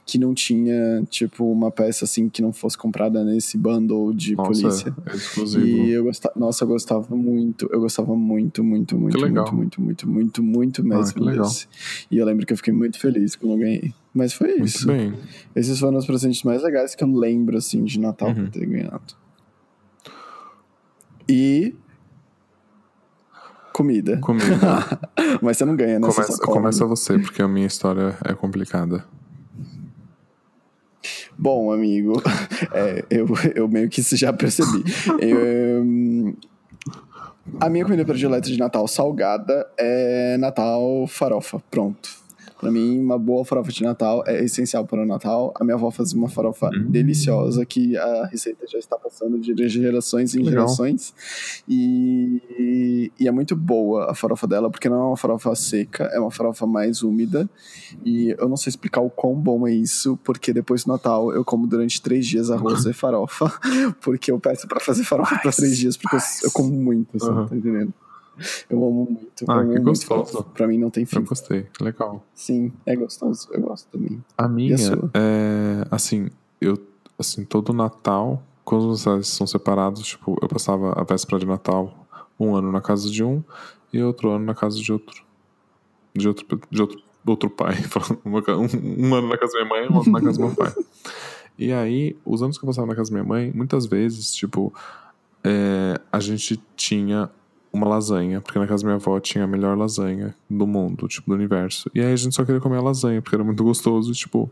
que 0.04 0.18
não 0.18 0.34
tinha 0.34 1.02
tipo 1.08 1.50
uma 1.50 1.70
peça 1.70 2.04
assim 2.04 2.28
que 2.28 2.42
não 2.42 2.52
fosse 2.52 2.76
comprada 2.76 3.24
nesse 3.24 3.56
bundle 3.56 4.12
de 4.12 4.36
Nossa, 4.36 4.50
polícia. 4.62 4.94
é 5.06 5.16
exclusivo. 5.16 5.64
E 5.66 5.90
eu 5.92 6.04
gostava, 6.04 6.34
nossa, 6.38 6.64
eu 6.64 6.68
gostava 6.68 7.16
muito, 7.16 7.68
eu 7.72 7.80
gostava 7.80 8.14
muito, 8.14 8.62
muito, 8.62 8.98
muito, 8.98 9.18
legal. 9.18 9.52
muito, 9.54 9.80
muito, 9.80 10.06
muito, 10.10 10.42
muito, 10.42 10.42
muito 10.42 10.82
Ah, 10.82 10.98
mesmo 10.98 11.24
legal. 11.24 11.44
desse. 11.46 11.66
E 12.10 12.18
eu 12.18 12.26
lembro 12.26 12.44
que 12.44 12.52
eu 12.52 12.56
fiquei 12.56 12.72
muito 12.74 12.98
feliz 12.98 13.34
quando 13.34 13.52
eu 13.52 13.58
ganhei. 13.58 13.94
Mas 14.14 14.34
foi 14.34 14.48
Muito 14.56 14.64
isso. 14.66 14.86
bem. 14.86 15.14
Esses 15.56 15.78
foram 15.78 15.96
os 15.96 16.04
presentes 16.04 16.42
mais 16.42 16.62
legais 16.62 16.94
que 16.94 17.02
eu 17.02 17.08
lembro, 17.10 17.56
assim, 17.56 17.82
de 17.82 17.98
Natal 17.98 18.28
Uhum. 18.28 18.46
ter 18.50 18.66
ganhado. 18.66 19.14
E. 21.28 21.74
Comida. 23.72 24.18
Comida. 24.18 25.00
Mas 25.40 25.56
você 25.56 25.64
não 25.64 25.74
ganha, 25.74 25.98
né? 25.98 26.06
Você 26.06 26.22
começa, 26.22 26.42
come. 26.42 26.58
começa 26.58 26.86
você, 26.86 27.18
porque 27.18 27.42
a 27.42 27.48
minha 27.48 27.66
história 27.66 28.16
é 28.24 28.34
complicada. 28.34 29.04
Bom, 31.36 31.72
amigo, 31.72 32.22
é, 32.72 33.04
eu, 33.10 33.26
eu 33.54 33.68
meio 33.68 33.88
que 33.88 34.02
já 34.02 34.32
percebi. 34.32 34.84
Eu, 35.18 35.82
hum, 35.82 36.36
a 37.60 37.68
minha 37.68 37.84
comida 37.84 38.04
predileta 38.04 38.48
de 38.48 38.58
Natal 38.58 38.86
salgada 38.86 39.66
é 39.76 40.36
Natal 40.38 41.06
farofa. 41.08 41.60
Pronto. 41.70 42.21
Pra 42.62 42.70
mim, 42.70 43.00
uma 43.00 43.18
boa 43.18 43.44
farofa 43.44 43.72
de 43.72 43.82
Natal 43.82 44.22
é 44.24 44.44
essencial 44.44 44.86
para 44.86 45.02
o 45.02 45.04
Natal. 45.04 45.52
A 45.56 45.64
minha 45.64 45.74
avó 45.74 45.90
fazia 45.90 46.16
uma 46.16 46.28
farofa 46.28 46.70
Hum. 46.72 46.86
deliciosa 46.88 47.66
que 47.66 47.96
a 47.96 48.26
receita 48.26 48.64
já 48.68 48.78
está 48.78 48.96
passando 48.96 49.36
de 49.36 49.68
gerações 49.68 50.32
em 50.36 50.44
gerações. 50.44 51.12
E, 51.68 53.10
e 53.18 53.26
é 53.26 53.32
muito 53.32 53.56
boa 53.56 54.12
a 54.12 54.14
farofa 54.14 54.46
dela, 54.46 54.70
porque 54.70 54.88
não 54.88 54.96
é 54.96 55.04
uma 55.08 55.16
farofa 55.16 55.52
seca, 55.56 56.04
é 56.04 56.20
uma 56.20 56.30
farofa 56.30 56.64
mais 56.64 57.02
úmida. 57.02 57.50
E 58.04 58.32
eu 58.38 58.48
não 58.48 58.56
sei 58.56 58.70
explicar 58.70 59.00
o 59.00 59.10
quão 59.10 59.34
bom 59.34 59.66
é 59.66 59.72
isso, 59.72 60.16
porque 60.22 60.52
depois 60.52 60.84
do 60.84 60.92
Natal 60.92 61.32
eu 61.32 61.44
como 61.44 61.66
durante 61.66 62.00
três 62.00 62.24
dias 62.24 62.48
arroz 62.48 62.86
e 62.86 62.92
farofa, 62.92 63.52
porque 64.00 64.30
eu 64.30 64.38
peço 64.38 64.68
para 64.68 64.78
fazer 64.78 65.02
farofa 65.02 65.36
para 65.42 65.50
três 65.50 65.76
dias, 65.76 65.96
porque 65.96 66.14
eu, 66.14 66.20
eu 66.44 66.50
como 66.52 66.70
muito, 66.72 67.16
assim, 67.16 67.28
uhum. 67.28 67.48
tá 67.48 67.56
entendendo? 67.56 67.92
Eu 68.68 68.78
amo 68.78 69.06
muito. 69.10 69.44
Ah, 69.48 69.60
amo 69.60 69.72
que 69.72 69.80
gostoso. 69.80 70.44
Pra 70.54 70.66
mim 70.66 70.78
não 70.78 70.90
tem 70.90 71.04
fim. 71.04 71.16
Eu 71.16 71.24
gostei, 71.24 71.66
legal. 71.80 72.24
Sim, 72.34 72.72
é 72.86 72.96
gostoso. 72.96 73.48
Eu 73.52 73.60
gosto 73.60 73.88
também. 73.90 74.22
A 74.36 74.48
minha 74.48 74.76
a 74.76 75.18
é. 75.18 75.86
Assim, 75.90 76.30
eu. 76.60 76.78
Assim, 77.18 77.44
todo 77.44 77.72
Natal, 77.72 78.42
quando 78.64 78.88
os 78.88 79.04
meus 79.04 79.28
são 79.28 79.46
separados, 79.46 80.02
tipo, 80.02 80.36
eu 80.42 80.48
passava 80.48 80.92
a 80.98 81.04
véspera 81.04 81.38
de 81.38 81.46
Natal 81.46 82.06
um 82.40 82.56
ano 82.56 82.72
na 82.72 82.80
casa 82.80 83.08
de 83.08 83.22
um 83.22 83.42
e 83.92 84.02
outro 84.02 84.30
ano 84.30 84.44
na 84.44 84.54
casa 84.54 84.78
de 84.78 84.92
outro. 84.92 85.22
De 86.14 86.26
outro, 86.28 86.60
de 86.70 86.80
outro, 86.80 87.02
outro 87.26 87.50
pai. 87.50 87.76
um, 88.24 89.06
um 89.06 89.14
ano 89.14 89.28
na 89.28 89.38
casa 89.38 89.52
da 89.52 89.64
minha 89.64 89.68
mãe 89.68 89.88
e 89.88 89.92
outro 89.94 90.10
na 90.10 90.20
casa 90.20 90.38
do 90.38 90.46
meu 90.46 90.56
pai. 90.56 90.72
E 91.58 91.72
aí, 91.72 92.16
os 92.24 92.42
anos 92.42 92.58
que 92.58 92.64
eu 92.64 92.66
passava 92.66 92.86
na 92.86 92.94
casa 92.94 93.10
da 93.10 93.14
minha 93.14 93.28
mãe, 93.28 93.52
muitas 93.54 93.86
vezes, 93.86 94.34
tipo, 94.34 94.72
é, 95.44 96.00
a 96.10 96.18
gente 96.18 96.60
tinha 96.76 97.30
uma 97.72 97.88
lasanha, 97.88 98.40
porque 98.40 98.58
na 98.58 98.66
casa 98.66 98.82
da 98.82 98.88
minha 98.88 98.96
avó 98.96 99.18
tinha 99.18 99.44
a 99.44 99.46
melhor 99.46 99.76
lasanha 99.76 100.34
do 100.48 100.66
mundo, 100.66 101.08
tipo, 101.08 101.30
do 101.30 101.34
universo. 101.34 101.90
E 101.94 102.00
aí 102.00 102.12
a 102.12 102.16
gente 102.16 102.34
só 102.34 102.44
queria 102.44 102.60
comer 102.60 102.76
a 102.76 102.82
lasanha, 102.82 103.22
porque 103.22 103.34
era 103.34 103.42
muito 103.42 103.64
gostoso, 103.64 104.12
tipo, 104.12 104.50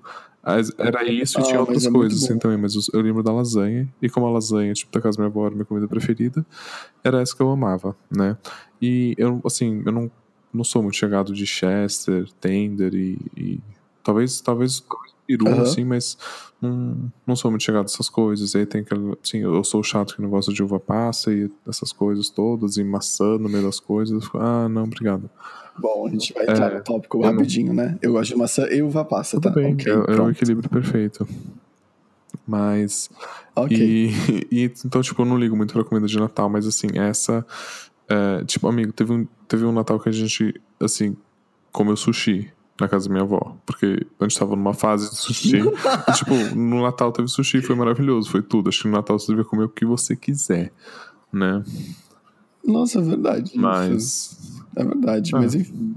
era 0.79 1.05
isso 1.05 1.39
e 1.39 1.43
tinha 1.43 1.59
ah, 1.59 1.61
outras 1.61 1.85
é 1.85 1.91
coisas 1.91 2.25
assim 2.25 2.39
também, 2.39 2.57
mas 2.57 2.75
eu 2.93 3.01
lembro 3.03 3.23
da 3.23 3.31
lasanha, 3.31 3.87
e 4.01 4.09
como 4.09 4.27
a 4.27 4.31
lasanha, 4.31 4.73
tipo, 4.73 4.91
da 4.91 5.01
casa 5.01 5.19
da 5.19 5.25
minha 5.25 5.31
avó 5.31 5.47
era 5.47 5.55
minha 5.55 5.67
comida 5.67 5.87
preferida, 5.87 6.45
era 7.05 7.21
essa 7.21 7.37
que 7.37 7.43
eu 7.43 7.51
amava, 7.51 7.95
né? 8.11 8.39
E 8.81 9.15
eu, 9.19 9.41
assim, 9.45 9.83
eu 9.85 9.93
não, 9.93 10.11
não 10.53 10.65
sou 10.65 10.83
muito 10.83 10.97
chegado 10.97 11.35
de 11.35 11.47
Chester, 11.47 12.27
Tender 12.41 12.95
e, 12.95 13.19
e 13.37 13.61
talvez, 14.03 14.41
talvez 14.41 14.83
peru, 15.27 15.47
uhum. 15.47 15.61
assim, 15.61 15.85
mas 15.85 16.17
não, 16.61 17.11
não 17.27 17.35
sou 17.35 17.51
muito 17.51 17.65
chegado 17.65 17.83
nessas 17.83 18.09
coisas. 18.09 18.55
Aí 18.55 18.67
tem 18.67 18.85
que, 18.85 18.95
assim, 19.23 19.39
eu 19.39 19.65
sou 19.65 19.83
chato 19.83 20.15
que 20.15 20.23
não 20.23 20.29
gosta 20.29 20.53
de 20.53 20.63
uva 20.63 20.79
passa 20.79 21.33
e 21.33 21.51
essas 21.67 21.93
coisas 21.93 22.29
todas, 22.29 22.77
e 22.77 22.85
maçã 22.85 23.39
no 23.39 23.49
meio 23.49 23.65
das 23.65 23.81
coisas. 23.81 24.25
Fico, 24.25 24.39
ah, 24.39 24.69
não, 24.69 24.85
obrigado. 24.85 25.31
Bom, 25.79 26.07
a 26.07 26.11
gente 26.11 26.35
vai 26.35 26.43
entrar 26.43 26.73
é, 26.73 26.77
no 26.77 26.85
tópico 26.85 27.23
rapidinho, 27.23 27.73
não... 27.73 27.85
né? 27.85 27.99
Eu 28.03 28.13
gosto 28.13 28.31
de 28.31 28.37
maçã 28.37 28.67
e 28.71 28.83
uva 28.83 29.05
passa, 29.05 29.41
Tudo 29.41 29.55
tá? 29.55 29.61
Bem, 29.61 29.73
okay, 29.73 29.93
é, 29.93 29.95
é 29.95 30.21
o 30.21 30.31
equilíbrio 30.31 30.69
perfeito. 30.69 31.27
Mas. 32.47 33.09
Okay. 33.57 34.11
E, 34.11 34.47
e, 34.51 34.73
então, 34.85 35.01
tipo, 35.01 35.23
eu 35.23 35.27
não 35.27 35.39
ligo 35.39 35.57
muito 35.57 35.73
pra 35.73 35.85
comida 35.85 36.07
de 36.07 36.19
Natal, 36.19 36.49
mas 36.51 36.67
assim, 36.67 36.89
essa. 36.95 37.47
É, 38.09 38.45
tipo, 38.45 38.67
amigo, 38.69 38.93
teve 38.93 39.13
um, 39.13 39.27
teve 39.49 39.65
um 39.65 39.73
Natal 39.73 39.99
que 39.99 40.09
a 40.09 40.13
gente, 40.13 40.61
assim, 40.81 41.17
comeu 41.73 41.97
sushi 41.97 42.53
na 42.81 42.89
casa 42.89 43.09
da 43.09 43.13
minha 43.13 43.25
avó. 43.25 43.57
Porque 43.65 44.07
a 44.19 44.25
gente 44.25 44.39
tava 44.39 44.57
numa 44.57 44.75
fase 44.75 45.11
de 45.11 45.17
sushi. 45.17 45.59
e, 45.59 46.13
tipo, 46.13 46.35
no 46.55 46.83
Natal 46.83 47.13
teve 47.13 47.29
sushi, 47.29 47.61
foi 47.63 47.77
maravilhoso, 47.77 48.31
foi 48.31 48.43
tudo. 48.43 48.69
Acho 48.69 48.83
que 48.83 48.89
no 48.89 48.95
Natal 48.95 49.19
você 49.19 49.29
devia 49.29 49.45
comer 49.45 49.65
o 49.65 49.69
que 49.69 49.85
você 49.85 50.17
quiser, 50.17 50.73
né? 51.33 51.63
Nossa, 52.65 52.99
é 52.99 53.03
verdade. 53.03 53.53
Mas. 53.57 54.61
É 54.77 54.85
verdade, 54.85 55.33
mas 55.33 55.55
enfim. 55.55 55.97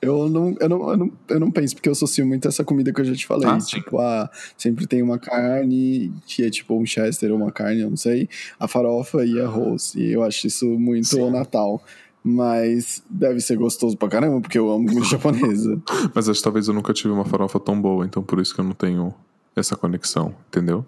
Eu 0.00 0.28
não, 0.28 0.54
eu, 0.60 0.68
não, 0.68 0.90
eu, 0.90 0.96
não, 0.96 1.12
eu 1.28 1.40
não 1.40 1.50
penso, 1.50 1.74
porque 1.74 1.88
eu 1.88 1.92
associo 1.92 2.26
muito 2.26 2.46
essa 2.46 2.64
comida 2.64 2.92
que 2.92 3.00
eu 3.00 3.04
já 3.04 3.14
te 3.14 3.26
falei. 3.26 3.48
Ah, 3.48 3.58
tipo, 3.58 3.98
ah, 3.98 4.30
sempre 4.56 4.86
tem 4.86 5.02
uma 5.02 5.18
carne, 5.18 6.12
que 6.26 6.44
é 6.44 6.50
tipo 6.50 6.74
um 6.74 6.84
chester 6.84 7.30
ou 7.30 7.36
uma 7.36 7.50
carne, 7.50 7.80
eu 7.80 7.90
não 7.90 7.96
sei, 7.96 8.28
a 8.58 8.68
farofa 8.68 9.24
e 9.24 9.40
arroz. 9.40 9.94
E 9.94 10.12
eu 10.12 10.22
acho 10.22 10.46
isso 10.46 10.66
muito 10.66 11.06
Sim. 11.06 11.30
Natal. 11.30 11.82
Mas 12.24 13.02
deve 13.10 13.40
ser 13.40 13.56
gostoso 13.56 13.96
pra 13.96 14.08
caramba, 14.08 14.40
porque 14.40 14.58
eu 14.58 14.70
amo 14.70 14.86
comida 14.86 15.06
japonesa. 15.10 15.82
Mas 16.14 16.28
acho 16.28 16.38
que 16.38 16.44
talvez 16.44 16.68
eu 16.68 16.74
nunca 16.74 16.92
tive 16.92 17.12
uma 17.12 17.24
farofa 17.24 17.58
tão 17.58 17.80
boa, 17.80 18.04
então 18.06 18.22
por 18.22 18.40
isso 18.40 18.54
que 18.54 18.60
eu 18.60 18.64
não 18.64 18.72
tenho 18.72 19.12
essa 19.56 19.76
conexão, 19.76 20.34
entendeu? 20.48 20.86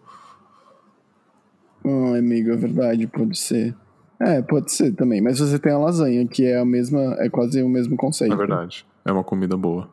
Ah, 1.85 2.18
amigo, 2.18 2.51
é 2.51 2.57
verdade, 2.57 3.07
pode 3.07 3.37
ser. 3.37 3.75
É, 4.20 4.40
pode 4.40 4.73
ser 4.73 4.92
também. 4.92 5.20
Mas 5.20 5.38
você 5.38 5.59
tem 5.59 5.73
a 5.73 5.79
lasanha, 5.79 6.27
que 6.27 6.44
é 6.44 6.59
a 6.59 6.64
mesma, 6.64 7.16
é 7.18 7.29
quase 7.29 7.62
o 7.62 7.68
mesmo 7.68 7.97
conceito. 7.97 8.33
É 8.33 8.37
verdade. 8.37 8.87
É 9.05 9.12
uma 9.12 9.25
comida 9.25 9.57
boa. 9.57 9.88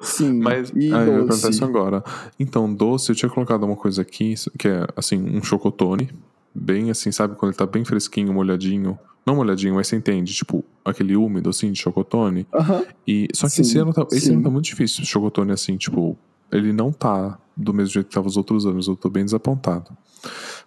Sim. 0.00 0.40
Mas 0.42 0.70
e 0.70 0.90
doce. 0.90 1.44
acontece 1.44 1.64
agora. 1.64 2.04
Então, 2.38 2.72
doce, 2.72 3.10
eu 3.10 3.16
tinha 3.16 3.30
colocado 3.30 3.62
uma 3.64 3.76
coisa 3.76 4.02
aqui, 4.02 4.34
que 4.58 4.68
é 4.68 4.86
assim, 4.96 5.18
um 5.18 5.42
chocotone. 5.42 6.10
Bem 6.54 6.90
assim, 6.90 7.10
sabe, 7.10 7.34
quando 7.36 7.50
ele 7.50 7.58
tá 7.58 7.66
bem 7.66 7.84
fresquinho, 7.84 8.32
molhadinho. 8.32 8.98
Não 9.24 9.36
molhadinho, 9.36 9.74
mas 9.74 9.86
você 9.86 9.96
entende, 9.96 10.34
tipo, 10.34 10.64
aquele 10.84 11.16
úmido, 11.16 11.48
assim, 11.50 11.70
de 11.70 11.80
chocotone. 11.80 12.46
Uhum. 12.52 12.84
E, 13.06 13.28
só 13.32 13.46
que 13.46 13.52
sim, 13.54 13.62
esse, 13.62 13.78
ano 13.78 13.92
tá, 13.92 14.06
esse 14.10 14.32
ano 14.32 14.42
tá 14.42 14.50
muito 14.50 14.64
difícil. 14.64 15.04
Chocotone, 15.04 15.52
assim, 15.52 15.76
tipo, 15.76 16.18
ele 16.50 16.72
não 16.72 16.92
tá 16.92 17.38
do 17.56 17.72
mesmo 17.72 17.92
jeito 17.94 18.08
que 18.08 18.14
tava 18.14 18.26
os 18.26 18.36
outros 18.36 18.66
anos. 18.66 18.88
Eu 18.88 18.96
tô 18.96 19.08
bem 19.08 19.24
desapontado. 19.24 19.96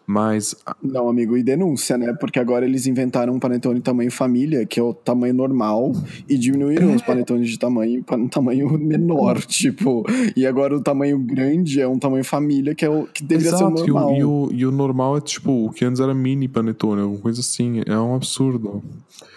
Mas. 0.07 0.55
Não, 0.81 1.09
amigo, 1.09 1.35
e 1.35 1.43
denúncia, 1.43 1.97
né? 1.97 2.13
Porque 2.13 2.39
agora 2.39 2.65
eles 2.65 2.85
inventaram 2.85 3.33
um 3.33 3.39
panetone 3.39 3.81
tamanho 3.81 4.11
família, 4.11 4.65
que 4.65 4.79
é 4.79 4.83
o 4.83 4.93
tamanho 4.93 5.33
normal, 5.33 5.93
e 6.29 6.37
diminuíram 6.37 6.91
é. 6.91 6.95
os 6.95 7.01
panetones 7.01 7.49
de 7.49 7.57
tamanho 7.57 8.03
para 8.03 8.17
um 8.17 8.27
tamanho 8.27 8.69
menor, 8.77 9.41
tipo. 9.45 10.05
E 10.35 10.45
agora 10.45 10.75
o 10.75 10.81
tamanho 10.81 11.17
grande 11.17 11.81
é 11.81 11.87
um 11.87 11.97
tamanho 11.97 12.23
família, 12.23 12.75
que 12.75 12.85
é 12.85 12.89
o 12.89 13.07
que 13.07 13.23
deveria 13.23 13.49
Exato, 13.49 13.77
ser 13.77 13.83
o 13.83 13.93
normal. 13.93 14.15
E 14.15 14.15
o, 14.15 14.17
e 14.17 14.23
o, 14.23 14.59
e 14.59 14.65
o 14.65 14.71
normal 14.71 15.17
é 15.17 15.21
tipo, 15.21 15.65
o 15.65 15.71
que 15.71 15.83
antes 15.83 15.99
era 15.99 16.13
mini 16.13 16.47
panetone, 16.47 17.01
alguma 17.01 17.21
coisa 17.21 17.41
assim. 17.41 17.81
É 17.85 17.97
um 17.97 18.15
absurdo. 18.15 18.83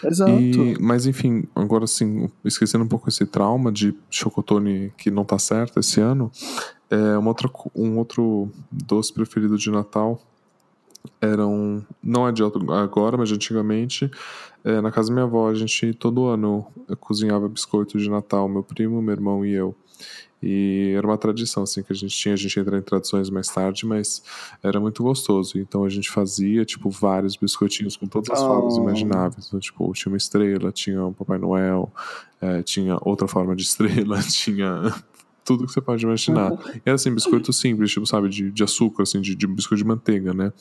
Exato. 0.05 0.31
E, 0.33 0.77
mas 0.81 1.07
enfim, 1.07 1.45
agora 1.55 1.85
assim, 1.85 2.29
esquecendo 2.45 2.85
um 2.85 2.89
pouco 2.89 3.09
esse 3.09 3.25
trauma 3.25 3.73
de 3.73 3.95
chocotone 4.11 4.93
que 4.99 5.11
não 5.11 5.25
tá 5.25 5.39
certo 5.39 5.81
esse 5.81 6.01
ano, 6.01 6.31
é 6.91 7.17
uma 7.17 7.29
outra, 7.29 7.51
um 7.75 7.99
outro 7.99 8.51
doce 8.71 9.13
preferido 9.13 9.57
de 9.57 9.71
Natal 9.71 10.21
eram. 11.21 11.85
Não 12.03 12.27
é 12.27 12.33
de 12.33 12.43
agora, 12.43 13.17
mas 13.17 13.31
antigamente. 13.33 14.11
É, 14.65 14.81
na 14.81 14.91
casa 14.91 15.09
da 15.09 15.15
minha 15.15 15.25
avó, 15.25 15.49
a 15.49 15.55
gente 15.55 15.95
todo 15.95 16.27
ano 16.27 16.67
cozinhava 17.01 17.49
biscoito 17.49 17.99
de 17.99 18.11
Natal, 18.11 18.49
meu 18.49 18.63
primo, 18.63 19.01
meu 19.01 19.15
irmão 19.15 19.47
e 19.47 19.53
eu. 19.53 19.75
E 20.43 20.95
era 20.97 21.07
uma 21.07 21.19
tradição 21.19 21.65
assim 21.65 21.83
que 21.83 21.93
a 21.93 21.97
gente 21.97 22.17
tinha, 22.17 22.35
a 22.35 22.37
gente 22.37 22.59
entra 22.59 22.79
em 22.79 22.83
tradições 22.83 23.29
mais 23.29 23.49
tarde, 23.49 23.85
mas 23.85 24.23
era 24.63 24.79
muito 24.79 25.03
gostoso. 25.03 25.59
Então 25.59 25.85
a 25.85 25.89
gente 25.89 26.09
fazia 26.09 26.65
tipo 26.65 26.91
vários 26.91 27.37
biscoitinhos 27.37 27.97
com 27.97 28.07
todas 28.07 28.31
as 28.31 28.41
oh. 28.41 28.47
formas 28.47 28.77
imagináveis. 28.77 29.47
Então, 29.49 29.59
tipo, 29.59 29.93
tinha 29.93 30.13
uma 30.13 30.17
estrela, 30.17 30.71
tinha 30.71 31.05
um 31.05 31.13
Papai 31.13 31.39
Noel, 31.39 31.93
é, 32.41 32.63
tinha 32.63 32.99
outra 33.01 33.27
forma 33.27 33.57
de 33.57 33.63
estrela, 33.63 34.21
tinha 34.31 34.95
tudo 35.49 35.65
que 35.65 35.73
você 35.73 35.81
pode 35.81 36.05
imaginar. 36.05 36.53
Uhum. 36.53 36.59
Era 36.85 36.97
assim, 36.97 37.11
biscoito 37.11 37.55
simples, 37.55 37.91
tipo, 37.91 38.05
sabe, 38.05 38.29
de, 38.29 38.51
de 38.51 38.63
açúcar, 38.63 39.05
assim, 39.05 39.19
de, 39.19 39.35
de 39.35 39.47
biscoito 39.47 39.83
de 39.83 39.89
manteiga, 39.89 40.35
né? 40.35 40.53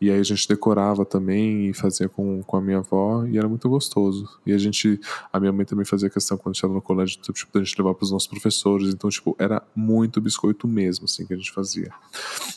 E 0.00 0.10
aí 0.10 0.18
a 0.18 0.22
gente 0.22 0.48
decorava 0.48 1.04
também 1.04 1.68
e 1.68 1.74
fazia 1.74 2.08
com, 2.08 2.42
com 2.42 2.56
a 2.56 2.60
minha 2.62 2.78
avó 2.78 3.26
e 3.26 3.36
era 3.36 3.46
muito 3.46 3.68
gostoso. 3.68 4.26
E 4.46 4.54
a 4.54 4.56
gente, 4.56 4.98
a 5.30 5.38
minha 5.38 5.52
mãe 5.52 5.66
também 5.66 5.84
fazia 5.84 6.08
questão 6.08 6.38
quando 6.38 6.54
estava 6.54 6.72
no 6.72 6.80
colégio, 6.80 7.20
tipo, 7.20 7.58
a 7.58 7.62
gente 7.62 7.76
levar 7.76 7.92
para 7.92 8.04
os 8.04 8.10
nossos 8.10 8.26
professores. 8.26 8.94
Então, 8.94 9.10
tipo, 9.10 9.36
era 9.38 9.62
muito 9.76 10.18
biscoito 10.18 10.66
mesmo, 10.66 11.04
assim, 11.04 11.26
que 11.26 11.34
a 11.34 11.36
gente 11.36 11.52
fazia. 11.52 11.92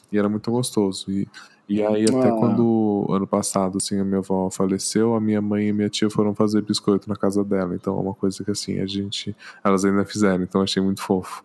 E 0.09 0.17
era 0.17 0.29
muito 0.29 0.49
gostoso. 0.49 1.11
E, 1.11 1.27
e 1.67 1.83
aí, 1.83 2.05
até 2.05 2.29
ah. 2.29 2.35
quando 2.39 3.05
ano 3.09 3.27
passado, 3.27 3.79
assim, 3.79 3.99
a 3.99 4.05
minha 4.05 4.19
avó 4.19 4.49
faleceu, 4.49 5.13
a 5.13 5.19
minha 5.19 5.41
mãe 5.41 5.67
e 5.67 5.73
minha 5.73 5.89
tia 5.89 6.09
foram 6.09 6.33
fazer 6.33 6.61
biscoito 6.61 7.09
na 7.09 7.17
casa 7.17 7.43
dela. 7.43 7.75
Então 7.75 7.97
é 7.97 8.01
uma 8.01 8.13
coisa 8.13 8.45
que, 8.45 8.51
assim, 8.51 8.79
a 8.79 8.85
gente. 8.85 9.35
Elas 9.61 9.83
ainda 9.83 10.05
fizeram, 10.05 10.41
então 10.41 10.61
achei 10.61 10.81
muito 10.81 11.01
fofo. 11.01 11.43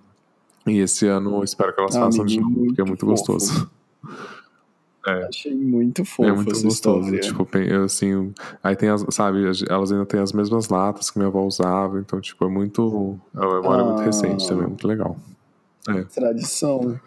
E 0.66 0.78
esse 0.78 1.06
ano 1.06 1.36
eu 1.36 1.44
espero 1.44 1.74
que 1.74 1.80
elas 1.80 1.96
ah, 1.96 2.00
façam 2.00 2.24
de 2.24 2.40
novo, 2.40 2.66
porque 2.66 2.80
é 2.80 2.84
muito 2.84 3.06
fofo. 3.06 3.32
gostoso. 3.32 3.70
É. 5.06 5.28
Achei 5.28 5.54
muito 5.54 6.04
fofo. 6.04 6.28
É 6.28 6.32
muito 6.32 6.50
gostoso. 6.50 7.14
História. 7.14 7.20
Tipo, 7.20 7.58
eu, 7.58 7.84
assim. 7.84 8.32
Aí 8.62 8.76
tem 8.76 8.90
as, 8.90 9.04
sabe, 9.10 9.38
elas 9.68 9.90
ainda 9.90 10.04
têm 10.04 10.20
as 10.20 10.32
mesmas 10.32 10.68
latas 10.68 11.10
que 11.10 11.18
minha 11.18 11.28
avó 11.28 11.42
usava. 11.42 11.98
Então, 11.98 12.20
tipo, 12.20 12.44
é 12.44 12.48
muito. 12.48 13.18
É 13.34 13.40
uma 13.40 13.62
memória 13.62 13.82
ah, 13.82 13.86
muito 13.86 14.02
recente 14.02 14.46
também, 14.46 14.66
muito 14.66 14.86
legal. 14.86 15.16
É. 15.88 16.02
Tradição. 16.02 17.00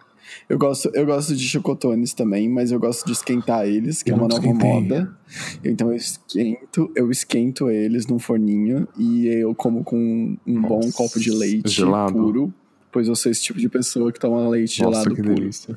Eu 0.50 0.58
gosto, 0.58 0.90
eu 0.94 1.06
gosto 1.06 1.36
de 1.36 1.48
chocotones 1.48 2.14
também, 2.14 2.50
mas 2.50 2.72
eu 2.72 2.80
gosto 2.80 3.06
de 3.06 3.12
esquentar 3.12 3.68
eles, 3.68 4.02
que 4.02 4.10
eu 4.10 4.16
é 4.16 4.18
uma 4.18 4.28
nova 4.28 4.44
esquentei. 4.44 4.70
moda. 4.82 5.18
Então 5.64 5.90
eu 5.90 5.96
esquento, 5.96 6.92
eu 6.96 7.12
esquento 7.12 7.70
eles 7.70 8.08
num 8.08 8.18
forninho 8.18 8.88
e 8.98 9.28
eu 9.28 9.54
como 9.54 9.84
com 9.84 10.36
um 10.48 10.60
Nossa, 10.62 10.68
bom 10.68 10.92
copo 10.94 11.20
de 11.20 11.30
leite 11.30 11.70
gelado. 11.70 12.14
puro 12.14 12.54
pois 12.94 13.08
eu 13.08 13.16
sou 13.16 13.32
esse 13.32 13.42
tipo 13.42 13.60
de 13.60 13.68
pessoa 13.68 14.12
que 14.12 14.20
toma 14.20 14.48
leite 14.48 14.82
Nossa, 14.84 15.00
gelado 15.02 15.16
que 15.16 15.22
puro. 15.22 15.36
delícia. 15.36 15.76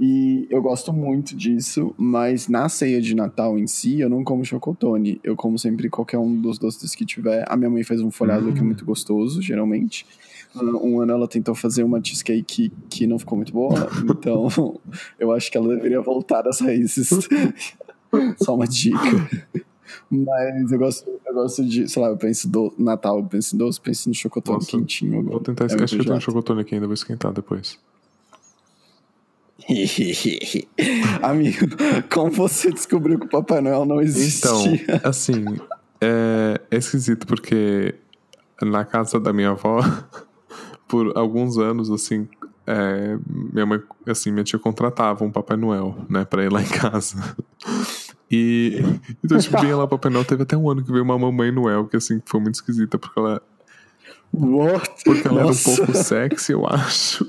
E 0.00 0.46
eu 0.48 0.62
gosto 0.62 0.92
muito 0.92 1.36
disso, 1.36 1.94
mas 1.98 2.48
na 2.48 2.68
ceia 2.68 3.00
de 3.00 3.14
Natal 3.14 3.58
em 3.58 3.66
si, 3.66 4.00
eu 4.00 4.08
não 4.08 4.24
como 4.24 4.44
chocotone. 4.44 5.20
Eu 5.22 5.36
como 5.36 5.58
sempre 5.58 5.90
qualquer 5.90 6.18
um 6.18 6.40
dos 6.40 6.58
doces 6.58 6.94
que 6.94 7.04
tiver. 7.04 7.44
A 7.46 7.56
minha 7.56 7.68
mãe 7.68 7.84
faz 7.84 8.00
um 8.00 8.10
folhado 8.10 8.48
hum. 8.48 8.54
que 8.54 8.60
é 8.60 8.62
muito 8.62 8.84
gostoso, 8.84 9.42
geralmente. 9.42 10.06
Um 10.54 11.00
ano 11.00 11.12
ela 11.12 11.28
tentou 11.28 11.54
fazer 11.54 11.82
uma 11.82 12.02
cheesecake 12.02 12.42
que, 12.42 12.72
que 12.90 13.06
não 13.06 13.18
ficou 13.18 13.36
muito 13.36 13.52
boa, 13.52 13.88
então 14.04 14.78
eu 15.18 15.32
acho 15.32 15.50
que 15.50 15.56
ela 15.56 15.74
deveria 15.74 16.00
voltar 16.00 16.46
às 16.46 16.60
raízes. 16.60 17.08
Só 18.42 18.54
uma 18.54 18.66
dica. 18.66 18.98
Mas 20.10 20.72
eu 20.72 20.78
gosto, 20.78 21.10
eu 21.26 21.34
gosto 21.34 21.64
de, 21.64 21.88
sei 21.88 22.02
lá, 22.02 22.08
eu 22.08 22.16
penso 22.16 22.48
do 22.48 22.72
Natal, 22.78 23.18
eu 23.18 23.24
penso 23.24 23.54
em 23.54 23.58
doce, 23.58 23.80
penso 23.80 24.08
no 24.08 24.14
chocotone 24.14 24.58
Nossa, 24.58 24.70
quentinho. 24.70 25.18
agora. 25.18 25.32
Vou 25.32 25.40
tentar 25.40 25.64
É 25.64 25.66
esquecer. 25.66 25.84
Acho 25.84 25.94
que 25.96 26.00
eu 26.00 26.04
tenho 26.04 26.16
um 26.16 26.20
chocotone 26.20 26.60
aqui 26.60 26.74
ainda, 26.74 26.86
vou 26.86 26.94
esquentar 26.94 27.32
depois. 27.32 27.78
Amigo, 31.22 31.66
como 32.12 32.30
você 32.30 32.70
descobriu 32.70 33.18
que 33.18 33.26
o 33.26 33.28
Papai 33.28 33.60
Noel 33.60 33.84
não 33.84 34.00
existia? 34.00 34.74
Então, 34.74 35.00
assim, 35.04 35.44
é, 36.00 36.60
é 36.70 36.76
esquisito 36.76 37.26
porque 37.26 37.94
na 38.60 38.84
casa 38.84 39.20
da 39.20 39.32
minha 39.32 39.50
avó, 39.50 39.80
por 40.88 41.16
alguns 41.16 41.58
anos, 41.58 41.90
assim, 41.90 42.28
é, 42.66 43.16
minha 43.26 43.66
mãe, 43.66 43.80
assim, 44.06 44.30
minha 44.30 44.44
tia 44.44 44.58
contratava 44.58 45.24
um 45.24 45.30
Papai 45.30 45.56
Noel, 45.56 45.96
né, 46.08 46.24
pra 46.24 46.44
ir 46.44 46.52
lá 46.52 46.62
em 46.62 46.68
casa. 46.68 47.36
E, 48.32 48.82
então, 49.22 49.38
tipo, 49.38 49.60
vinha 49.60 49.76
lá 49.76 49.86
Papai 49.86 50.10
Noel. 50.10 50.24
Teve 50.24 50.42
até 50.44 50.56
um 50.56 50.70
ano 50.70 50.82
que 50.82 50.90
veio 50.90 51.04
uma 51.04 51.18
Mamãe 51.18 51.52
Noel, 51.52 51.86
que, 51.86 51.96
assim, 51.98 52.22
foi 52.24 52.40
muito 52.40 52.54
esquisita, 52.54 52.98
porque 52.98 53.20
ela, 53.20 53.42
What? 54.32 55.04
porque 55.04 55.28
ela 55.28 55.42
Nossa. 55.42 55.70
era 55.70 55.82
um 55.82 55.86
pouco 55.86 56.02
sexy, 56.02 56.52
eu 56.52 56.66
acho. 56.66 57.26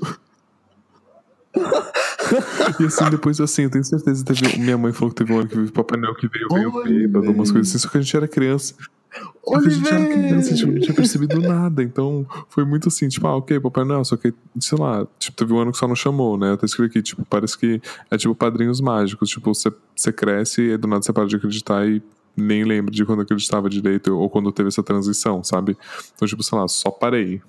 E 2.80 2.86
assim, 2.86 3.10
depois 3.10 3.40
assim, 3.40 3.62
eu 3.62 3.70
tenho 3.70 3.84
certeza 3.84 4.24
que 4.24 4.34
teve. 4.34 4.58
Minha 4.58 4.78
mãe 4.78 4.92
falou 4.92 5.10
que 5.10 5.16
teve 5.16 5.32
um 5.32 5.40
ano 5.40 5.48
que 5.48 5.56
veio 5.56 5.70
Papai 5.70 6.00
Noel 6.00 6.14
que 6.14 6.26
veio 6.26 6.46
Olha, 6.50 6.84
bêbado, 6.84 7.30
umas 7.30 7.52
coisas 7.52 7.70
assim, 7.70 7.78
só 7.78 7.88
que 7.88 7.98
a 7.98 8.00
gente 8.00 8.16
era 8.16 8.26
criança. 8.26 8.74
Que 9.14 9.54
a 9.54 9.70
gente 9.70 9.88
era 9.88 10.06
criança, 10.06 10.66
não 10.66 10.80
tinha 10.80 10.94
percebido 10.94 11.40
nada. 11.40 11.82
Então, 11.82 12.26
foi 12.48 12.64
muito 12.64 12.88
assim, 12.88 13.08
tipo, 13.08 13.26
ah, 13.26 13.36
ok, 13.36 13.60
Papai 13.60 13.84
Noel, 13.84 14.04
só 14.04 14.16
que, 14.16 14.34
sei 14.58 14.78
lá, 14.78 15.06
tipo, 15.18 15.36
teve 15.36 15.52
um 15.52 15.58
ano 15.58 15.70
que 15.70 15.78
só 15.78 15.86
não 15.86 15.94
chamou, 15.94 16.36
né? 16.36 16.50
Eu 16.50 16.54
até 16.54 16.66
escrevi 16.66 16.90
aqui, 16.90 17.02
tipo, 17.02 17.24
parece 17.24 17.56
que 17.56 17.80
é 18.10 18.16
tipo 18.16 18.34
padrinhos 18.34 18.80
mágicos. 18.80 19.28
Tipo, 19.28 19.54
você, 19.54 19.72
você 19.94 20.12
cresce 20.12 20.62
e 20.62 20.76
do 20.76 20.88
nada 20.88 21.02
você 21.02 21.12
para 21.12 21.26
de 21.26 21.36
acreditar 21.36 21.86
e 21.86 22.02
nem 22.36 22.64
lembra 22.64 22.92
de 22.92 23.04
quando 23.04 23.22
acreditava 23.22 23.70
direito 23.70 24.16
ou 24.16 24.28
quando 24.28 24.50
teve 24.50 24.68
essa 24.68 24.82
transição, 24.82 25.44
sabe? 25.44 25.76
Então, 26.14 26.26
tipo, 26.26 26.42
sei 26.42 26.58
lá, 26.58 26.66
só 26.66 26.90
parei. 26.90 27.40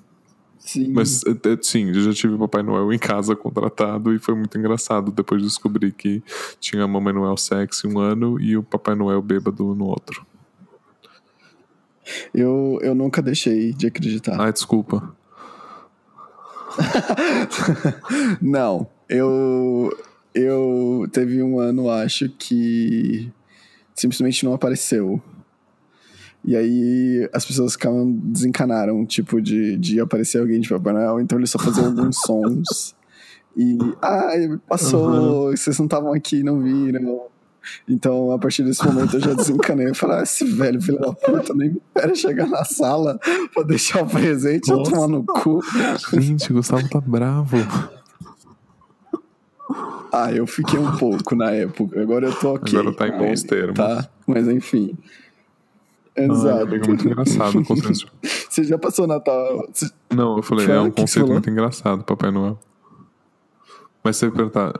Sim. 0.59 0.91
Mas, 0.93 1.21
é, 1.25 1.29
é, 1.31 1.57
sim, 1.61 1.89
eu 1.89 2.01
já 2.01 2.13
tive 2.13 2.37
Papai 2.37 2.63
Noel 2.63 2.91
em 2.91 2.97
casa 2.97 3.35
contratado 3.35 4.13
e 4.13 4.19
foi 4.19 4.33
muito 4.33 4.57
engraçado 4.57 5.11
depois 5.11 5.41
de 5.41 5.47
descobrir 5.47 5.91
que 5.91 6.23
tinha 6.59 6.83
a 6.83 6.87
Mamãe 6.87 7.13
Noel 7.13 7.37
sexy 7.37 7.87
um 7.87 7.99
ano 7.99 8.41
e 8.41 8.57
o 8.57 8.63
Papai 8.63 8.95
Noel 8.95 9.21
bêbado 9.21 9.75
no 9.75 9.85
outro. 9.85 10.25
Eu, 12.33 12.79
eu 12.81 12.93
nunca 12.93 13.21
deixei 13.21 13.73
de 13.73 13.87
acreditar. 13.87 14.39
Ah, 14.39 14.51
desculpa. 14.51 15.15
Não, 18.41 18.87
eu. 19.09 19.95
Eu. 20.33 21.07
Teve 21.11 21.41
um 21.41 21.59
ano, 21.59 21.89
acho, 21.89 22.29
que 22.29 23.31
simplesmente 23.93 24.43
não 24.43 24.53
apareceu. 24.53 25.21
E 26.43 26.55
aí 26.55 27.27
as 27.33 27.45
pessoas 27.45 27.73
ficavam, 27.73 28.11
desencanaram, 28.11 29.03
tipo, 29.05 29.41
de, 29.41 29.77
de 29.77 29.99
aparecer 29.99 30.39
alguém 30.39 30.59
de 30.59 30.69
Papai 30.69 30.93
Noel, 30.93 31.19
então 31.19 31.39
eles 31.39 31.49
só 31.49 31.57
faziam 31.57 31.87
alguns 31.87 32.17
sons. 32.21 32.95
E. 33.57 33.77
Ai, 34.01 34.59
passou, 34.67 35.51
vocês 35.51 35.77
não 35.79 35.85
estavam 35.85 36.13
aqui, 36.13 36.43
não 36.43 36.61
viram. 36.61 37.27
Então, 37.87 38.31
a 38.31 38.39
partir 38.39 38.63
desse 38.63 38.85
momento, 38.85 39.15
eu 39.15 39.19
já 39.21 39.33
desencanei. 39.33 39.89
Eu 39.89 39.95
falei, 39.95 40.19
ah, 40.19 40.23
esse 40.23 40.45
velho 40.45 40.81
filho 40.81 40.99
da 40.99 41.13
puta 41.13 41.53
nem 41.53 41.69
me 41.71 41.77
espera 41.77 42.15
chegar 42.15 42.47
na 42.47 42.63
sala 42.65 43.19
pra 43.53 43.63
deixar 43.63 44.03
o 44.03 44.07
presente 44.09 44.69
eu 44.69 44.77
Nossa. 44.77 44.91
tomar 44.91 45.07
no 45.07 45.23
cu. 45.23 45.59
Gente, 46.19 46.51
o 46.51 46.55
Gustavo 46.55 46.87
tá 46.89 46.99
bravo. 47.01 47.57
Ah, 50.11 50.31
eu 50.31 50.47
fiquei 50.47 50.79
um 50.79 50.95
pouco 50.97 51.35
na 51.35 51.51
época. 51.51 51.99
Agora 52.01 52.27
eu 52.27 52.33
tô 52.39 52.53
ok. 52.55 52.79
Agora 52.79 52.95
tá 52.95 53.07
em 53.07 53.17
bons 53.17 53.43
termos. 53.43 53.75
Tá, 53.75 54.07
mas 54.25 54.47
enfim. 54.47 54.97
Exato. 56.15 56.63
amigo, 56.63 56.87
muito 56.87 57.05
engraçado 57.05 57.59
o 57.59 57.65
conceito. 57.65 58.07
Você 58.49 58.63
já 58.63 58.77
passou 58.77 59.05
Natal? 59.05 59.67
Você- 59.73 59.91
Não, 60.09 60.37
eu 60.37 60.43
falei, 60.43 60.65
Fala, 60.65 60.77
é 60.77 60.81
um 60.81 60.91
conceito 60.91 61.27
muito 61.27 61.49
engraçado, 61.49 62.03
Papai 62.05 62.31
Noel. 62.31 62.57
Mas 64.01 64.15
você 64.15 64.31
perguntar, 64.31 64.79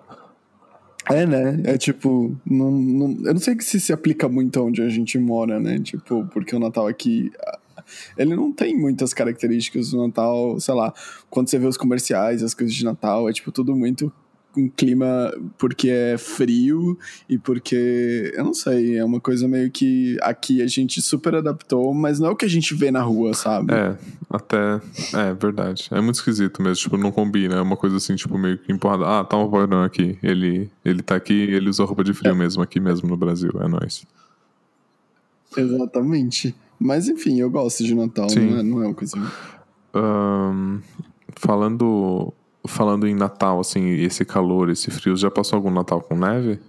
É, 1.12 1.26
né? 1.26 1.62
É 1.66 1.78
tipo. 1.78 2.36
Não, 2.46 2.72
não- 2.72 3.18
eu 3.26 3.34
não 3.34 3.40
sei 3.40 3.56
se 3.60 3.80
se 3.80 3.94
aplica 3.94 4.28
muito 4.28 4.60
onde 4.64 4.82
a 4.82 4.90
gente 4.90 5.18
mora, 5.20 5.60
né? 5.60 5.80
Tipo, 5.80 6.26
porque 6.32 6.56
o 6.56 6.60
Natal 6.60 6.88
aqui. 6.88 7.32
Ele 8.18 8.36
não 8.36 8.52
tem 8.52 8.76
muitas 8.76 9.14
características 9.14 9.92
do 9.92 10.06
Natal, 10.08 10.60
sei 10.60 10.74
lá. 10.74 10.92
Quando 11.30 11.50
você 11.50 11.60
vê 11.60 11.68
os 11.68 11.78
comerciais, 11.78 12.42
as 12.42 12.54
coisas 12.56 12.76
de 12.76 12.84
Natal, 12.84 13.30
é 13.30 13.34
tipo 13.34 13.52
tudo 13.52 13.76
muito 13.76 14.12
um 14.58 14.70
clima 14.70 15.34
porque 15.58 15.90
é 15.90 16.18
frio 16.18 16.98
e 17.30 17.38
porque, 17.38 18.32
eu 18.36 18.44
não 18.44 18.54
sei, 18.54 18.98
é 18.98 19.04
uma 19.04 19.20
coisa 19.20 19.48
meio 19.48 19.70
que 19.72 20.18
aqui 20.22 20.62
a 20.62 20.68
gente 20.68 21.02
super 21.02 21.36
adaptou, 21.36 21.94
mas 21.94 22.20
não 22.20 22.30
é 22.30 22.32
o 22.32 22.36
que 22.36 22.46
a 22.46 22.50
gente 22.50 22.74
vê 22.74 22.92
na 22.92 23.02
rua, 23.02 23.34
sabe? 23.34 23.74
É, 23.74 23.98
até. 24.30 24.82
É, 25.14 25.34
verdade. 25.34 25.88
É 25.92 26.02
muito 26.02 26.16
esquisito 26.16 26.62
mesmo, 26.62 26.76
tipo, 26.76 26.98
não 26.98 27.12
combina. 27.12 27.56
É 27.56 27.62
uma 27.62 27.78
coisa 27.78 27.98
assim, 27.98 28.16
tipo, 28.16 28.38
meio 28.38 28.58
que 28.58 28.72
empurrada. 28.72 29.06
Ah, 29.06 29.24
tá 29.24 29.38
um 29.38 29.50
Noel 29.50 29.84
aqui. 29.84 30.18
Ele, 30.22 30.70
ele 30.84 31.02
tá 31.02 31.16
aqui 31.16 31.34
ele 31.34 31.70
usa 31.70 31.84
roupa 31.84 32.04
de 32.04 32.14
frio 32.14 32.36
mesmo, 32.36 32.62
aqui 32.62 32.80
mesmo 32.80 33.08
no 33.08 33.18
Brasil. 33.18 33.52
É 33.62 33.68
nóis. 33.68 34.06
Exatamente. 35.56 36.56
Mas 36.80 37.08
enfim, 37.08 37.40
eu 37.40 37.50
gosto 37.50 37.84
de 37.84 37.96
Natal, 37.96 38.30
Sim. 38.30 38.50
não 38.50 38.60
é, 38.60 38.64
não 38.64 38.84
é 38.84 38.86
uma 38.88 38.94
coisa. 38.94 39.18
Ahn, 39.94 40.80
falando. 41.36 42.34
Falando 42.68 43.08
em 43.08 43.16
Natal, 43.16 43.60
assim, 43.60 43.90
esse 43.90 44.26
calor, 44.26 44.70
esse 44.70 44.90
frio, 44.92 45.16
já 45.16 45.30
passou 45.30 45.58
algum 45.58 45.72
Natal 45.72 46.02
com 46.02 46.16
neve? 46.16 46.60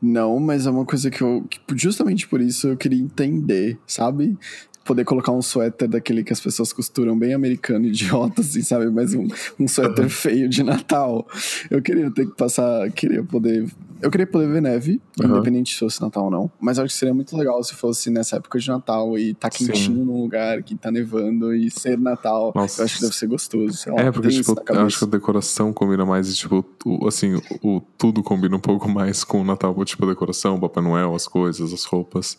Não, 0.00 0.40
mas 0.40 0.66
é 0.66 0.70
uma 0.70 0.86
coisa 0.86 1.10
que 1.10 1.22
eu. 1.22 1.44
justamente 1.74 2.26
por 2.26 2.40
isso 2.40 2.68
eu 2.68 2.76
queria 2.76 3.00
entender, 3.00 3.78
sabe? 3.86 4.38
Poder 4.84 5.04
colocar 5.04 5.30
um 5.32 5.42
suéter 5.42 5.86
daquele 5.88 6.24
que 6.24 6.32
as 6.32 6.40
pessoas 6.40 6.72
costuram 6.72 7.16
bem 7.16 7.34
americano, 7.34 7.84
idiota, 7.86 8.40
assim, 8.40 8.62
sabe? 8.62 8.90
Mas 8.90 9.14
um, 9.14 9.28
um 9.58 9.68
suéter 9.68 10.08
feio 10.08 10.48
de 10.48 10.62
Natal. 10.62 11.26
Eu 11.70 11.80
queria 11.82 12.10
ter 12.10 12.26
que 12.26 12.34
passar. 12.34 12.90
Queria 12.90 13.22
poder. 13.22 13.68
Eu 14.02 14.10
queria 14.10 14.26
poder 14.26 14.48
ver 14.50 14.62
neve, 14.62 14.98
Aham. 15.22 15.34
independente 15.34 15.74
se 15.74 15.78
fosse 15.78 16.00
Natal 16.00 16.24
ou 16.24 16.30
não. 16.30 16.50
Mas 16.58 16.78
eu 16.78 16.84
acho 16.84 16.94
que 16.94 16.98
seria 16.98 17.12
muito 17.14 17.36
legal 17.36 17.62
se 17.62 17.74
fosse 17.74 18.08
nessa 18.08 18.36
época 18.36 18.58
de 18.58 18.66
Natal 18.66 19.18
e 19.18 19.34
tá 19.34 19.50
Sim. 19.52 19.66
quentinho 19.66 20.04
num 20.06 20.22
lugar 20.22 20.62
que 20.62 20.74
tá 20.74 20.90
nevando 20.90 21.54
e 21.54 21.70
ser 21.70 21.98
Natal. 21.98 22.50
Nossa. 22.56 22.80
Eu 22.80 22.84
acho 22.86 22.94
que 22.96 23.02
deve 23.02 23.14
ser 23.14 23.26
gostoso. 23.26 23.90
Lá, 23.92 24.00
É, 24.00 24.10
porque, 24.10 24.30
tipo, 24.30 24.54
eu 24.70 24.80
acho 24.86 24.98
que 24.98 25.04
a 25.04 25.08
decoração 25.08 25.70
combina 25.74 26.06
mais 26.06 26.30
e, 26.30 26.34
tipo, 26.34 26.64
o, 26.86 27.06
assim, 27.06 27.34
o, 27.34 27.76
o- 27.76 27.80
tudo 27.98 28.22
combina 28.22 28.56
um 28.56 28.60
pouco 28.60 28.88
mais 28.88 29.22
com 29.22 29.42
o 29.42 29.44
Natal, 29.44 29.74
tipo, 29.84 30.02
a 30.06 30.08
decoração, 30.08 30.54
o 30.54 30.60
Papai 30.60 30.82
Noel, 30.82 31.14
as 31.14 31.28
coisas, 31.28 31.70
as 31.70 31.84
roupas. 31.84 32.38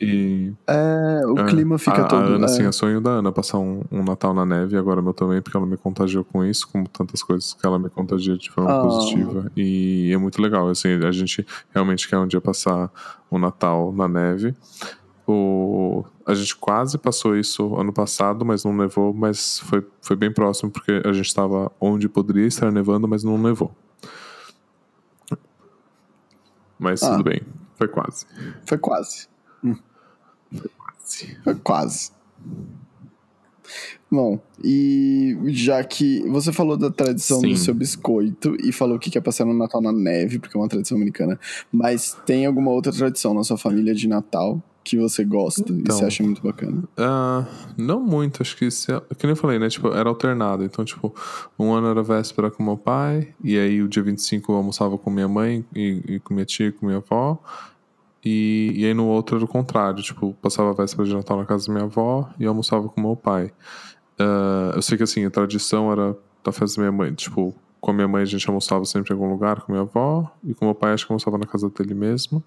E. 0.00 0.52
É, 0.66 1.22
o 1.26 1.38
é, 1.40 1.46
clima 1.46 1.78
fica 1.78 2.02
a, 2.02 2.04
todo. 2.04 2.22
A 2.22 2.26
Ana, 2.26 2.42
é. 2.42 2.44
assim, 2.44 2.64
é 2.64 2.70
sonho 2.72 3.00
da 3.00 3.10
Ana 3.10 3.32
passar 3.32 3.58
um, 3.58 3.82
um 3.90 4.02
Natal 4.04 4.32
na 4.32 4.46
neve, 4.46 4.76
agora 4.76 5.02
meu 5.02 5.12
também, 5.12 5.42
porque 5.42 5.56
ela 5.56 5.66
me 5.66 5.76
contagiou 5.76 6.24
com 6.24 6.44
isso, 6.44 6.68
como 6.68 6.88
tantas 6.88 7.22
coisas 7.22 7.54
que 7.54 7.66
ela 7.66 7.78
me 7.78 7.90
contagia 7.90 8.36
de 8.36 8.50
forma 8.50 8.70
Ah. 8.78 8.82
positiva. 8.82 9.50
E 9.56 10.10
é 10.12 10.16
muito 10.16 10.40
legal, 10.40 10.68
assim, 10.68 10.88
a 11.04 11.10
gente 11.10 11.44
realmente 11.74 12.08
quer 12.08 12.18
um 12.18 12.26
dia 12.26 12.40
passar 12.40 12.90
o 13.30 13.38
Natal 13.38 13.92
na 13.92 14.06
neve. 14.06 14.54
O, 15.26 16.04
a 16.24 16.32
gente 16.32 16.56
quase 16.56 16.96
passou 16.96 17.36
isso 17.36 17.74
ano 17.76 17.92
passado, 17.92 18.46
mas 18.46 18.64
não 18.64 18.72
nevou, 18.72 19.12
mas 19.12 19.58
foi, 19.58 19.86
foi 20.00 20.16
bem 20.16 20.32
próximo, 20.32 20.70
porque 20.70 21.02
a 21.04 21.12
gente 21.12 21.26
estava 21.26 21.70
onde 21.80 22.08
poderia 22.08 22.46
estar 22.46 22.70
nevando, 22.72 23.06
mas 23.06 23.24
não 23.24 23.36
nevou. 23.36 23.70
Mas 26.78 27.02
Ah. 27.02 27.10
tudo 27.10 27.24
bem, 27.24 27.42
foi 27.74 27.88
quase. 27.88 28.24
Foi 28.64 28.78
quase. 28.78 29.28
Foi 31.44 31.54
quase. 31.56 32.10
Bom, 34.10 34.40
e 34.64 35.36
já 35.48 35.84
que 35.84 36.22
você 36.28 36.50
falou 36.50 36.76
da 36.78 36.90
tradição 36.90 37.40
Sim. 37.40 37.50
do 37.50 37.56
seu 37.58 37.74
biscoito 37.74 38.56
e 38.64 38.72
falou 38.72 38.98
que 38.98 39.10
quer 39.10 39.20
passar 39.20 39.44
no 39.44 39.52
Natal 39.52 39.82
na 39.82 39.92
neve, 39.92 40.38
porque 40.38 40.56
é 40.56 40.60
uma 40.60 40.68
tradição 40.68 40.96
americana, 40.96 41.38
mas 41.70 42.16
tem 42.24 42.46
alguma 42.46 42.70
outra 42.70 42.90
tradição 42.90 43.34
na 43.34 43.44
sua 43.44 43.58
família 43.58 43.94
de 43.94 44.08
Natal 44.08 44.62
que 44.82 44.96
você 44.96 45.22
gosta 45.22 45.70
e 45.70 45.80
Então. 45.80 45.94
você 45.94 46.06
acha 46.06 46.22
muito 46.22 46.42
bacana? 46.42 46.84
Ah, 46.96 47.44
não 47.76 48.00
muito, 48.00 48.40
acho 48.40 48.56
que 48.56 48.70
se, 48.70 48.86
que 49.18 49.26
nem 49.26 49.32
eu 49.32 49.36
falei, 49.36 49.58
né? 49.58 49.68
Tipo, 49.68 49.88
era 49.88 50.08
alternado. 50.08 50.64
Então, 50.64 50.82
tipo, 50.82 51.14
um 51.58 51.72
ano 51.72 51.88
era 51.88 52.02
véspera 52.02 52.50
com 52.50 52.62
meu 52.62 52.78
pai, 52.78 53.34
e 53.44 53.58
aí 53.58 53.82
o 53.82 53.88
dia 53.88 54.02
25 54.02 54.50
eu 54.50 54.56
almoçava 54.56 54.96
com 54.96 55.10
minha 55.10 55.28
mãe 55.28 55.62
e, 55.76 56.02
e 56.14 56.20
com 56.20 56.32
minha 56.32 56.46
tia 56.46 56.68
e 56.68 56.72
com 56.72 56.86
minha 56.86 56.96
avó. 57.06 57.38
E, 58.24 58.72
e 58.74 58.86
aí 58.86 58.94
no 58.94 59.06
outro 59.06 59.36
era 59.36 59.44
o 59.44 59.48
contrário, 59.48 60.02
tipo, 60.02 60.34
passava 60.42 60.70
a 60.70 60.74
véspera 60.74 61.06
de 61.08 61.14
Natal 61.14 61.36
na 61.36 61.44
casa 61.44 61.66
da 61.68 61.72
minha 61.72 61.84
avó 61.84 62.28
e 62.38 62.46
almoçava 62.46 62.88
com 62.88 63.00
meu 63.00 63.16
pai. 63.16 63.52
Ah, 64.18 64.72
eu 64.74 64.82
sei 64.82 64.96
que 64.96 65.04
assim, 65.04 65.24
a 65.24 65.30
tradição 65.30 65.92
era 65.92 66.16
da 66.44 66.52
festa 66.52 66.80
da 66.80 66.88
minha 66.88 66.92
mãe, 66.92 67.14
tipo, 67.14 67.54
com 67.80 67.90
a 67.90 67.94
minha 67.94 68.08
mãe 68.08 68.22
a 68.22 68.26
gente 68.26 68.46
almoçava 68.48 68.84
sempre 68.84 69.12
em 69.12 69.16
algum 69.16 69.30
lugar 69.30 69.60
com 69.60 69.72
minha 69.72 69.82
avó, 69.82 70.30
e 70.42 70.52
com 70.54 70.64
meu 70.64 70.74
pai 70.74 70.92
acho 70.92 71.06
que 71.06 71.12
almoçava 71.12 71.38
na 71.38 71.46
casa 71.46 71.70
dele 71.70 71.94
mesmo. 71.94 72.42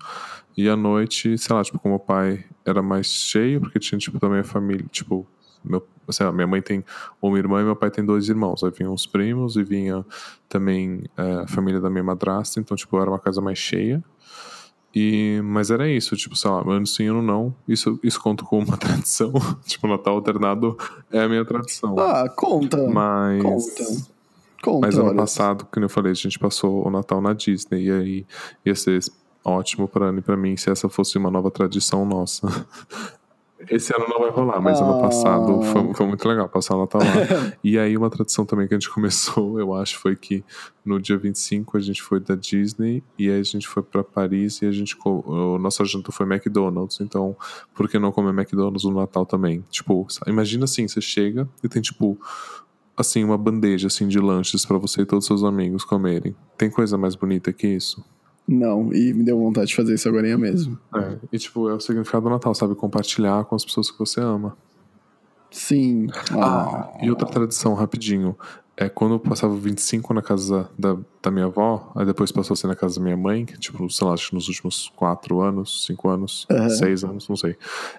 E 0.58 0.68
à 0.68 0.76
noite, 0.76 1.38
sei 1.38 1.56
lá, 1.56 1.64
tipo, 1.64 1.80
com 1.80 1.90
meu 1.90 2.00
pai 2.00 2.46
era 2.66 2.82
mais 2.82 3.08
cheio, 3.08 3.62
porque 3.62 3.80
tinha, 3.80 3.98
tipo, 3.98 4.20
também 4.20 4.40
a 4.40 4.44
família, 4.44 4.86
tipo, 4.92 5.26
meu, 5.64 5.88
sei 6.10 6.26
lá, 6.26 6.32
minha 6.32 6.48
mãe 6.48 6.62
tem 6.62 6.84
uma 7.22 7.38
irmã 7.38 7.62
e 7.62 7.64
meu 7.64 7.76
pai 7.76 7.90
tem 7.90 8.04
dois 8.04 8.28
irmãos. 8.28 8.64
Aí 8.64 8.72
vinham 8.72 8.94
os 8.94 9.06
primos 9.06 9.56
e 9.56 9.64
vinha 9.64 10.06
também 10.50 11.04
eh, 11.16 11.44
a 11.44 11.48
família 11.48 11.80
da 11.80 11.90
minha 11.90 12.04
madrasta, 12.04 12.60
então, 12.60 12.76
tipo, 12.76 13.00
era 13.00 13.10
uma 13.10 13.20
casa 13.20 13.40
mais 13.42 13.58
cheia. 13.58 14.04
E, 14.94 15.40
mas 15.44 15.72
era 15.72 15.88
isso, 15.90 16.16
tipo, 16.18 16.36
sei 16.36 16.52
lá, 16.52 16.62
ano 16.68 16.86
sim, 16.86 17.08
ano 17.08 17.22
não. 17.22 17.56
Isso, 17.68 17.98
isso 18.04 18.20
conta 18.22 18.44
como 18.44 18.66
uma 18.66 18.76
tradição. 18.78 19.32
tipo, 19.66 19.88
Natal 19.88 20.16
alternado 20.16 20.78
é 21.12 21.22
a 21.22 21.30
minha 21.30 21.46
tradição. 21.46 21.98
Ah, 21.98 22.28
conta. 22.30 22.78
Mas. 22.88 23.42
Conta. 23.42 24.12
Conta, 24.62 24.86
Mas 24.88 24.96
ano 24.98 25.08
olha. 25.08 25.18
passado, 25.18 25.66
como 25.72 25.86
eu 25.86 25.90
falei, 25.90 26.12
a 26.12 26.16
gente 26.16 26.38
passou 26.38 26.86
o 26.86 26.92
Natal 26.92 27.20
na 27.22 27.34
Disney. 27.34 27.86
E 27.86 27.92
aí 27.92 28.26
ia 28.66 28.76
ser 28.76 29.00
ótimo 29.44 29.88
pra 29.88 30.08
Ana 30.08 30.20
e 30.20 30.22
pra 30.22 30.38
mim 30.38 30.56
se 30.56 30.70
essa 30.70 30.88
fosse 30.88 31.18
uma 31.18 31.32
nova 31.32 31.50
tradição 31.50 32.06
nossa. 32.06 32.48
Esse 33.70 33.96
ano 33.96 34.06
não 34.10 34.20
vai 34.20 34.30
rolar, 34.30 34.60
mas 34.62 34.80
ano 34.82 34.98
Ah. 34.98 35.02
passado 35.02 35.62
foi, 35.64 35.94
foi 35.94 36.06
muito 36.08 36.28
legal 36.28 36.48
passar 36.50 36.76
o 36.76 36.80
Natal 36.82 37.02
lá. 37.02 37.08
e 37.64 37.78
aí 37.78 37.96
uma 37.96 38.10
tradição 38.10 38.46
também 38.46 38.68
que 38.68 38.74
a 38.74 38.80
gente 38.80 38.90
começou, 38.90 39.60
eu 39.60 39.74
acho, 39.74 40.00
foi 40.00 40.16
que 40.16 40.44
no 40.86 41.00
dia 41.00 41.18
25 41.18 41.78
a 41.78 41.80
gente 41.80 42.02
foi 42.02 42.20
da 42.20 42.36
Disney 42.36 43.04
e 43.18 43.30
aí 43.30 43.40
a 43.40 43.44
gente 43.44 43.68
foi 43.68 43.84
pra 43.84 44.04
Paris 44.04 44.62
e 44.62 44.66
a 44.66 44.72
gente 44.72 44.98
o 45.06 45.58
nossa 45.60 45.86
janta 45.86 46.12
foi 46.12 46.26
McDonald's. 46.26 47.00
Então, 47.02 47.36
por 47.74 47.88
que 47.90 48.00
não 48.00 48.12
comer 48.12 48.30
McDonald's 48.34 48.84
no 48.84 48.92
Natal 48.92 49.26
também? 49.26 49.64
Tipo, 49.70 50.08
imagina 50.28 50.64
assim, 50.66 50.88
você 50.88 51.02
chega 51.02 51.48
e 51.64 51.70
tem 51.70 51.82
tipo 51.82 52.18
assim 52.98 53.24
uma 53.24 53.38
bandeja 53.38 53.88
assim 53.88 54.08
de 54.08 54.20
lanches 54.20 54.66
pra 54.66 54.78
você 54.78 55.02
e 55.02 55.06
todos 55.06 55.26
os 55.26 55.28
seus 55.28 55.44
amigos 55.44 55.84
comerem. 55.84 56.36
Tem 56.58 56.70
coisa 56.70 56.98
mais 56.98 57.16
bonita 57.16 57.52
que 57.54 57.68
isso? 57.68 58.04
Não, 58.52 58.94
e 58.94 59.14
me 59.14 59.24
deu 59.24 59.40
vontade 59.40 59.68
de 59.68 59.76
fazer 59.76 59.94
isso 59.94 60.10
agora 60.10 60.38
mesmo. 60.38 60.78
É, 60.96 61.18
e 61.32 61.38
tipo, 61.40 61.70
é 61.70 61.74
o 61.74 61.80
significado 61.80 62.26
do 62.26 62.30
Natal, 62.30 62.54
sabe? 62.54 62.76
Compartilhar 62.76 63.46
com 63.46 63.56
as 63.56 63.64
pessoas 63.64 63.90
que 63.90 63.98
você 63.98 64.20
ama. 64.20 64.58
Sim. 65.50 66.08
Ah, 66.32 66.92
Ah, 66.94 66.98
e 67.02 67.10
outra 67.10 67.28
tradição, 67.28 67.74
rapidinho. 67.74 68.38
É 68.76 68.90
quando 68.90 69.16
eu 69.16 69.20
passava 69.20 69.54
o 69.54 69.58
25 69.58 70.14
na 70.14 70.22
casa 70.22 70.70
da, 70.78 70.98
da 71.22 71.30
minha 71.30 71.46
avó, 71.46 71.92
aí 71.96 72.06
depois 72.06 72.32
passou 72.32 72.54
a 72.56 72.58
ser 72.58 72.68
na 72.68 72.76
casa 72.76 72.96
da 72.96 73.04
minha 73.04 73.16
mãe, 73.16 73.46
que, 73.46 73.58
tipo, 73.60 73.88
sei 73.90 74.08
lá, 74.08 74.14
acho 74.14 74.30
que 74.30 74.36
nos 74.36 74.48
últimos 74.48 74.92
4 74.96 75.40
anos, 75.42 75.86
5 75.86 76.10
anos, 76.10 76.48
Aham. 76.50 76.70
6 76.70 77.04
anos, 77.04 77.30
não 77.30 77.36
sei. 77.36 77.56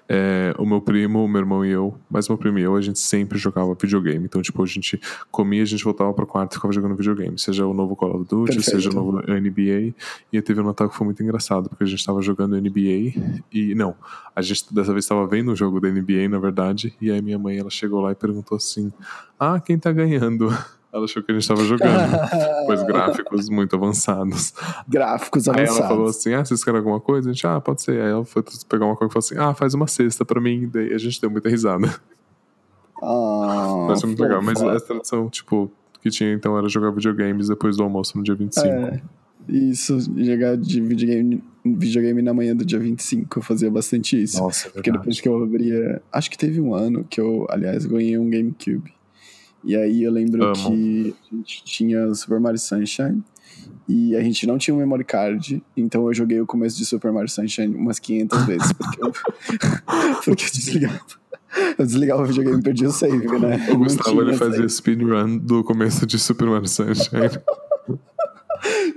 É, 0.09 0.53
o 0.57 0.65
meu 0.65 0.81
primo, 0.81 1.23
o 1.23 1.27
meu 1.27 1.39
irmão 1.39 1.65
e 1.65 1.71
eu, 1.71 1.95
mas 2.09 2.27
meu 2.27 2.37
primo 2.37 2.59
e 2.59 2.63
eu, 2.63 2.75
a 2.75 2.81
gente 2.81 2.99
sempre 2.99 3.37
jogava 3.37 3.73
videogame. 3.79 4.25
Então, 4.25 4.41
tipo, 4.41 4.61
a 4.61 4.65
gente 4.65 4.99
comia, 5.31 5.63
a 5.63 5.65
gente 5.65 5.83
voltava 5.83 6.13
pro 6.13 6.27
quarto 6.27 6.51
e 6.51 6.55
ficava 6.55 6.73
jogando 6.73 6.95
videogame. 6.95 7.39
Seja 7.39 7.65
o 7.65 7.73
novo 7.73 7.95
Call 7.95 8.15
of 8.15 8.27
Duty, 8.27 8.55
Perfeito. 8.55 8.69
seja 8.69 8.89
o 8.89 8.93
novo 8.93 9.21
NBA. 9.25 9.93
E 10.31 10.41
teve 10.41 10.59
um 10.59 10.65
Natal 10.65 10.89
que 10.89 10.95
foi 10.97 11.05
muito 11.05 11.23
engraçado, 11.23 11.69
porque 11.69 11.83
a 11.83 11.87
gente 11.87 12.05
tava 12.05 12.21
jogando 12.21 12.59
NBA 12.59 13.13
e, 13.51 13.73
não, 13.75 13.95
a 14.35 14.41
gente 14.41 14.73
dessa 14.73 14.91
vez 14.91 15.05
estava 15.05 15.25
vendo 15.27 15.51
um 15.51 15.55
jogo 15.55 15.79
da 15.79 15.89
NBA, 15.89 16.27
na 16.29 16.39
verdade, 16.39 16.93
e 16.99 17.09
aí 17.11 17.21
minha 17.21 17.39
mãe, 17.39 17.57
ela 17.57 17.69
chegou 17.69 18.01
lá 18.01 18.11
e 18.11 18.15
perguntou 18.15 18.57
assim, 18.57 18.91
ah, 19.39 19.59
quem 19.59 19.77
tá 19.77 19.91
ganhando? 19.91 20.49
Ela 20.93 21.05
achou 21.05 21.23
que 21.23 21.31
a 21.31 21.33
gente 21.33 21.47
tava 21.47 21.63
jogando, 21.65 22.17
pois 22.67 22.83
gráficos 22.85 23.49
muito 23.49 23.75
avançados. 23.75 24.53
Gráficos 24.87 25.49
Aí 25.49 25.65
ela 25.65 25.67
falou 25.67 26.03
avançados. 26.03 26.17
assim, 26.17 26.33
ah, 26.35 26.45
vocês 26.45 26.63
querem 26.63 26.77
alguma 26.77 26.99
coisa? 26.99 27.31
A 27.31 27.33
gente, 27.33 27.47
ah, 27.47 27.59
pode 27.59 27.81
ser. 27.81 27.99
Aí 27.99 28.11
ela 28.11 28.23
foi 28.23 28.43
pegar 28.69 28.85
uma 28.85 28.95
coisa 28.95 29.09
e 29.09 29.13
falou 29.13 29.25
assim, 29.25 29.51
ah, 29.51 29.55
faz 29.55 29.73
uma 29.73 29.87
cesta 29.87 30.23
pra 30.23 30.39
mim. 30.39 30.69
Daí 30.71 30.93
a 30.93 30.97
gente 30.99 31.19
deu 31.19 31.31
muita 31.31 31.49
risada. 31.49 31.91
Ah, 33.01 33.85
Mas 33.87 34.01
foi 34.01 34.09
muito 34.09 34.21
legal. 34.21 34.41
Mas 34.43 34.61
essa 34.61 34.85
tradição, 34.85 35.27
tipo, 35.29 35.71
que 35.99 36.11
tinha 36.11 36.31
então 36.31 36.55
era 36.57 36.69
jogar 36.69 36.91
videogames 36.91 37.47
depois 37.47 37.75
do 37.75 37.83
almoço 37.83 38.15
no 38.15 38.23
dia 38.23 38.35
25. 38.35 38.67
É, 38.67 39.01
isso, 39.49 39.97
jogar 40.15 40.55
de 40.57 40.79
videogame, 40.79 41.43
videogame 41.65 42.21
na 42.21 42.35
manhã 42.35 42.55
do 42.55 42.63
dia 42.63 42.79
25, 42.79 43.39
eu 43.39 43.43
fazia 43.43 43.71
bastante 43.71 44.21
isso. 44.21 44.39
Nossa, 44.39 44.67
é 44.67 44.71
Porque 44.71 44.91
depois 44.91 45.19
que 45.19 45.27
eu 45.27 45.43
abria. 45.43 46.01
Acho 46.11 46.29
que 46.29 46.37
teve 46.37 46.61
um 46.61 46.75
ano 46.75 47.03
que 47.09 47.19
eu, 47.19 47.47
aliás, 47.49 47.83
ganhei 47.85 48.15
um 48.17 48.29
GameCube. 48.29 48.93
E 49.63 49.75
aí 49.75 50.03
eu 50.03 50.11
lembro 50.11 50.43
Amo. 50.43 50.53
que 50.53 51.15
a 51.31 51.35
gente 51.35 51.63
tinha 51.63 52.13
Super 52.13 52.39
Mario 52.39 52.59
Sunshine. 52.59 53.23
E 53.87 54.15
a 54.15 54.21
gente 54.21 54.47
não 54.47 54.57
tinha 54.57 54.73
um 54.73 54.77
memory 54.77 55.03
card, 55.03 55.61
então 55.75 56.07
eu 56.07 56.13
joguei 56.13 56.39
o 56.39 56.45
começo 56.45 56.77
de 56.77 56.85
Super 56.85 57.11
Mario 57.11 57.29
Sunshine 57.29 57.75
umas 57.75 57.99
500 57.99 58.43
vezes, 58.47 58.73
porque 58.73 59.03
eu, 59.03 59.11
porque 60.23 60.45
eu 60.45 60.49
desligava. 60.51 61.01
Eu 61.77 61.85
desligava 61.85 62.23
o 62.23 62.25
videogame 62.25 62.59
e 62.59 62.63
perdia 62.63 62.87
o 62.87 62.91
save, 62.91 63.39
né? 63.39 63.69
O 63.71 63.77
Gustavo 63.77 64.21
ele 64.21 64.35
fazia 64.35 64.67
speedrun 64.67 65.37
do 65.37 65.63
começo 65.63 66.05
de 66.05 66.17
Super 66.17 66.47
Mario 66.47 66.67
Sunshine. 66.67 67.29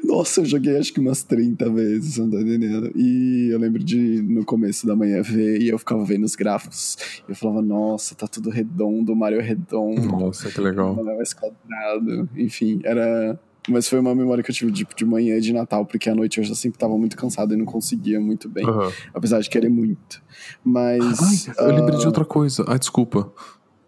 Nossa, 0.04 0.40
eu 0.40 0.44
joguei 0.44 0.76
acho 0.76 0.92
que 0.92 1.00
umas 1.00 1.22
30 1.22 1.68
vezes, 1.70 2.18
não 2.18 2.30
tá 2.30 2.40
entendendo? 2.40 2.90
E 2.94 3.48
eu 3.50 3.58
lembro 3.58 3.82
de 3.82 4.22
no 4.22 4.44
começo 4.44 4.86
da 4.86 4.94
manhã 4.94 5.22
ver 5.22 5.60
e 5.60 5.68
eu 5.68 5.78
ficava 5.78 6.04
vendo 6.04 6.24
os 6.24 6.36
gráficos. 6.36 6.96
E 7.26 7.32
eu 7.32 7.36
falava, 7.36 7.62
nossa, 7.62 8.14
tá 8.14 8.26
tudo 8.26 8.50
redondo, 8.50 9.12
o 9.12 9.16
Mario 9.16 9.40
é 9.40 9.42
redondo, 9.42 10.00
Nossa, 10.02 10.50
que 10.50 10.60
legal. 10.60 10.92
o 10.92 10.96
Mario 10.96 11.10
é 11.12 11.16
mais 11.16 11.32
quadrado. 11.32 12.28
Enfim, 12.36 12.80
era. 12.84 13.38
Mas 13.68 13.88
foi 13.88 13.98
uma 13.98 14.14
memória 14.14 14.44
que 14.44 14.50
eu 14.50 14.54
tive 14.54 14.70
tipo, 14.70 14.94
de 14.94 15.04
manhã 15.04 15.40
de 15.40 15.52
Natal, 15.52 15.84
porque 15.84 16.08
à 16.08 16.14
noite 16.14 16.38
eu 16.38 16.44
já 16.44 16.54
sempre 16.54 16.78
tava 16.78 16.96
muito 16.96 17.16
cansado 17.16 17.52
e 17.52 17.56
não 17.56 17.64
conseguia 17.64 18.20
muito 18.20 18.48
bem. 18.48 18.64
Aham. 18.64 18.92
Apesar 19.12 19.40
de 19.40 19.50
querer 19.50 19.68
muito. 19.68 20.22
Mas. 20.64 21.48
Ai, 21.48 21.66
eu 21.66 21.74
lembrei 21.74 21.96
ah, 21.96 22.00
de 22.00 22.06
outra 22.06 22.24
coisa. 22.24 22.64
Ai, 22.68 22.78
desculpa. 22.78 23.32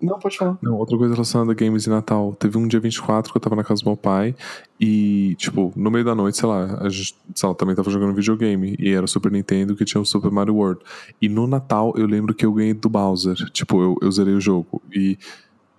Não, 0.00 0.18
pode 0.18 0.38
falar. 0.38 0.56
Não, 0.62 0.76
outra 0.76 0.96
coisa 0.96 1.12
relacionada 1.12 1.50
a 1.50 1.54
games 1.54 1.86
e 1.86 1.90
Natal. 1.90 2.34
Teve 2.38 2.56
um 2.56 2.68
dia 2.68 2.78
24 2.78 3.32
que 3.32 3.36
eu 3.36 3.40
tava 3.40 3.56
na 3.56 3.64
casa 3.64 3.82
do 3.82 3.86
meu 3.86 3.96
pai 3.96 4.34
e, 4.80 5.34
tipo, 5.36 5.72
no 5.74 5.90
meio 5.90 6.04
da 6.04 6.14
noite, 6.14 6.38
sei 6.38 6.48
lá, 6.48 6.78
a 6.80 6.88
gente, 6.88 7.16
sei 7.34 7.48
lá, 7.48 7.54
também 7.54 7.74
tava 7.74 7.90
jogando 7.90 8.14
videogame 8.14 8.76
e 8.78 8.92
era 8.92 9.04
o 9.04 9.08
Super 9.08 9.32
Nintendo 9.32 9.74
que 9.74 9.84
tinha 9.84 10.00
o 10.00 10.04
Super 10.06 10.30
Mario 10.30 10.54
World. 10.54 10.80
E 11.20 11.28
no 11.28 11.48
Natal 11.48 11.92
eu 11.96 12.06
lembro 12.06 12.32
que 12.32 12.46
eu 12.46 12.52
ganhei 12.52 12.74
do 12.74 12.88
Bowser. 12.88 13.34
Tipo, 13.50 13.82
eu, 13.82 13.96
eu 14.00 14.12
zerei 14.12 14.34
o 14.34 14.40
jogo 14.40 14.80
e, 14.94 15.18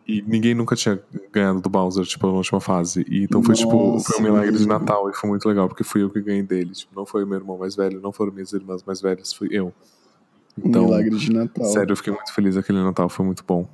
e 0.05 0.21
ninguém 0.27 0.53
nunca 0.53 0.75
tinha 0.75 0.99
ganhado 1.31 1.61
do 1.61 1.69
Bowser, 1.69 2.03
tipo, 2.05 2.27
na 2.27 2.33
última 2.33 2.59
fase. 2.59 3.05
E, 3.09 3.23
então 3.23 3.41
foi, 3.41 3.55
tipo, 3.55 3.93
Nossa, 3.93 4.11
foi 4.11 4.19
um 4.19 4.23
milagre 4.23 4.57
de. 4.57 4.67
Natal 4.67 5.09
e 5.09 5.13
foi 5.13 5.29
muito 5.29 5.47
legal 5.47 5.69
porque 5.69 5.85
fui 5.85 6.03
eu 6.03 6.09
que 6.09 6.21
ganhei 6.21 6.43
dele. 6.43 6.71
Tipo, 6.71 6.93
não 6.93 7.05
foi 7.05 7.23
o 7.23 7.27
meu 7.27 7.37
irmão 7.37 7.57
mais 7.57 7.73
velho, 7.73 8.01
não 8.01 8.11
foram 8.11 8.33
minhas 8.33 8.51
irmãs 8.51 8.83
mais 8.83 8.99
velhas, 8.99 9.31
fui 9.31 9.47
eu. 9.49 9.71
Então, 10.57 10.85
milagre 10.85 11.15
de 11.15 11.31
Natal. 11.31 11.63
sério, 11.65 11.93
eu 11.93 11.95
fiquei 11.95 12.11
muito 12.11 12.33
feliz 12.33 12.57
aquele 12.57 12.83
Natal, 12.83 13.07
foi 13.07 13.25
muito 13.25 13.45
bom. 13.47 13.65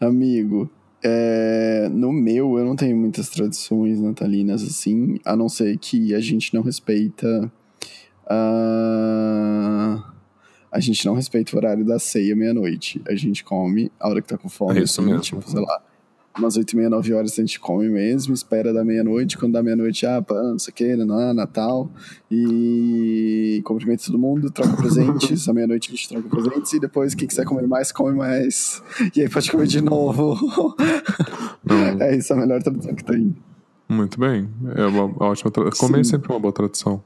Amigo, 0.00 0.70
é, 1.02 1.88
no 1.92 2.12
meu 2.12 2.58
eu 2.58 2.64
não 2.64 2.74
tenho 2.74 2.96
muitas 2.96 3.28
tradições 3.28 4.00
natalinas 4.00 4.62
assim, 4.62 5.18
a 5.24 5.36
não 5.36 5.48
ser 5.48 5.76
que 5.78 6.14
a 6.14 6.20
gente 6.20 6.54
não 6.54 6.62
respeita. 6.62 7.52
ah, 8.26 10.10
a 10.72 10.80
gente 10.80 11.06
não 11.06 11.14
respeita 11.14 11.54
o 11.54 11.58
horário 11.58 11.84
da 11.84 12.00
ceia 12.00 12.34
meia-noite. 12.34 13.00
A 13.06 13.14
gente 13.14 13.44
come 13.44 13.92
a 14.00 14.08
hora 14.08 14.20
que 14.20 14.26
tá 14.26 14.36
com 14.36 14.48
fome. 14.48 14.80
É 14.80 14.82
isso 14.82 15.00
assim, 15.00 15.08
mesmo. 15.08 15.22
Tipo, 15.22 15.48
sei 15.48 15.60
lá. 15.60 15.80
Umas 16.36 16.56
oito 16.56 16.72
e 16.72 16.76
meia, 16.76 16.90
nove 16.90 17.14
horas 17.14 17.32
a 17.32 17.36
gente 17.36 17.60
come 17.60 17.88
mesmo, 17.88 18.34
espera 18.34 18.72
da 18.72 18.84
meia-noite, 18.84 19.38
quando 19.38 19.52
dá 19.52 19.62
meia-noite, 19.62 20.04
ah, 20.04 20.20
pá, 20.20 20.34
não 20.34 20.58
sei 20.58 20.72
o 20.72 20.74
que, 20.74 20.96
né, 20.96 21.32
Natal, 21.32 21.88
e 22.28 23.62
cumprimenta 23.64 24.04
todo 24.06 24.18
mundo, 24.18 24.50
troca 24.50 24.76
presentes, 24.76 25.46
à 25.48 25.54
meia-noite 25.54 25.90
a 25.90 25.94
gente 25.94 26.08
troca 26.08 26.28
presentes, 26.28 26.72
e 26.72 26.80
depois 26.80 27.14
quem 27.14 27.28
quiser 27.28 27.44
comer 27.44 27.68
mais, 27.68 27.92
come 27.92 28.16
mais, 28.16 28.82
e 29.14 29.22
aí 29.22 29.28
pode 29.28 29.50
comer 29.50 29.66
de 29.68 29.80
novo. 29.80 30.36
É 32.00 32.16
isso, 32.16 32.32
a 32.32 32.36
melhor 32.36 32.62
tradição 32.62 32.94
que 32.94 33.04
tem. 33.04 33.34
Muito 33.88 34.18
bem. 34.18 34.48
É 34.74 34.86
uma 34.86 35.04
ótima 35.22 35.50
tradição. 35.50 35.86
Comer 35.86 36.00
é 36.00 36.04
sempre 36.04 36.32
uma 36.32 36.40
boa 36.40 36.52
tradição. 36.52 37.02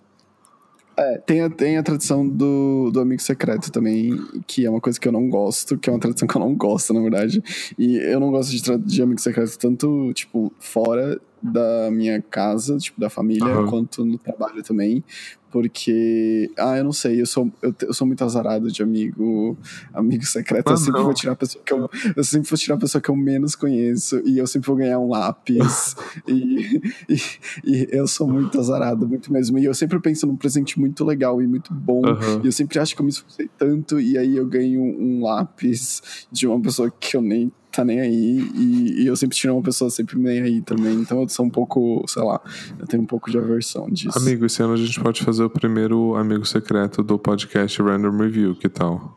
É, 0.99 1.19
tem 1.19 1.43
a, 1.43 1.49
tem 1.49 1.77
a 1.77 1.83
tradição 1.83 2.29
do, 2.29 2.91
do 2.91 3.01
amigo 3.01 3.23
secreto 3.23 3.71
também, 3.71 4.11
que 4.49 4.67
é 4.67 4.71
uma 4.71 4.81
coisa 4.81 4.99
que 4.99 5.07
eu 5.07 5.13
não 5.13 5.29
gosto, 5.29 5.79
que 5.79 5.89
é 5.89 5.93
uma 5.93 6.01
tradição 6.01 6.27
que 6.27 6.37
eu 6.37 6.41
não 6.41 6.55
gosto, 6.57 6.93
na 6.93 7.01
verdade. 7.01 7.41
E 7.79 7.97
eu 7.99 8.19
não 8.19 8.33
gosto 8.33 8.51
de, 8.51 8.79
de 8.79 9.03
amigo 9.03 9.21
secreto 9.21 9.57
tanto, 9.57 10.13
tipo, 10.13 10.53
fora 10.59 11.21
da 11.41 11.89
minha 11.93 12.21
casa, 12.21 12.77
tipo, 12.79 13.01
da 13.01 13.09
família, 13.09 13.55
Aham. 13.55 13.67
quanto 13.67 14.05
no 14.05 14.19
trabalho 14.19 14.61
também. 14.63 15.05
Porque, 15.51 16.51
ah, 16.59 16.77
eu 16.77 16.85
não 16.85 16.93
sei, 16.93 17.21
eu 17.21 17.27
sou, 17.27 17.51
eu, 17.63 17.75
eu 17.83 17.95
sou 17.95 18.07
muito 18.07 18.23
azarado 18.23 18.71
de 18.71 18.83
amigo, 18.83 19.57
amigo 19.95 20.25
secreto. 20.25 20.69
Ah, 20.69 20.73
eu 20.73 20.77
sempre 20.77 20.99
não. 20.99 21.05
vou 21.05 21.15
tirar 21.15 21.33
a 21.33 21.37
pessoa 21.37 21.65
que 21.65 21.73
eu, 21.73 21.91
eu 22.15 22.25
sempre 22.25 22.49
vou 22.49 22.59
tirar 22.59 22.75
a 22.75 22.79
pessoa 22.79 23.01
que 23.01 23.09
eu 23.09 23.17
menos 23.17 23.55
conheço, 23.55 24.21
e 24.27 24.39
eu 24.39 24.47
sempre 24.47 24.67
vou 24.67 24.77
ganhar 24.77 24.99
um 24.99 25.09
lápis. 25.09 25.97
e, 26.29 26.81
e, 27.09 27.21
e 27.65 27.89
eu 27.91 28.07
sou 28.07 28.29
muito 28.29 28.59
azarado, 28.61 29.09
muito 29.09 29.33
mesmo. 29.33 29.59
E 29.59 29.65
eu 29.65 29.75
sempre 29.75 29.99
penso 30.01 30.27
num 30.27 30.37
presente 30.37 30.79
muito 30.79 31.05
legal 31.05 31.41
e 31.41 31.47
muito 31.47 31.73
bom. 31.73 32.05
Aham. 32.05 32.41
E 32.43 32.47
eu 32.47 32.53
sempre 32.53 32.79
acho 32.79 32.95
que 32.95 33.01
eu 33.01 33.05
me 33.05 33.11
esforcei 33.11 33.49
tanto, 33.57 33.99
e 33.99 34.19
aí 34.19 34.37
eu 34.37 34.47
ganho 34.47 34.83
um 34.83 35.23
lápis 35.23 36.27
de 36.31 36.47
uma 36.47 36.61
pessoa 36.61 36.91
que 36.91 37.17
eu 37.17 37.23
nem 37.23 37.51
tá 37.79 37.85
nem 37.85 38.01
aí. 38.01 38.51
E, 38.55 39.03
e 39.03 39.07
eu 39.07 39.15
sempre 39.15 39.37
tiro 39.37 39.55
uma 39.55 39.63
pessoa 39.63 39.89
sempre 39.89 40.19
nem 40.19 40.43
aí 40.43 40.61
também. 40.61 40.95
Então 40.95 41.23
eu 41.23 41.29
sou 41.29 41.47
um 41.47 41.51
pouco, 41.51 42.05
sei 42.09 42.23
lá, 42.23 42.41
eu 42.79 42.87
tenho 42.87 43.03
um 43.03 43.07
pouco 43.07 43.31
de 43.31 43.39
aversão 43.39 43.89
disso. 43.89 44.19
Amigo, 44.19 44.45
esse 44.45 44.61
ano 44.63 44.73
a 44.73 44.77
gente 44.77 45.01
pode 45.01 45.23
fazer 45.23 45.45
o 45.45 45.51
primeiro 45.51 46.17
amigo 46.17 46.45
secreto 46.45 47.03
do 47.03 47.19
podcast 47.19 47.81
Random 47.81 48.17
Review, 48.17 48.57
que 48.57 48.69
tal? 48.69 49.17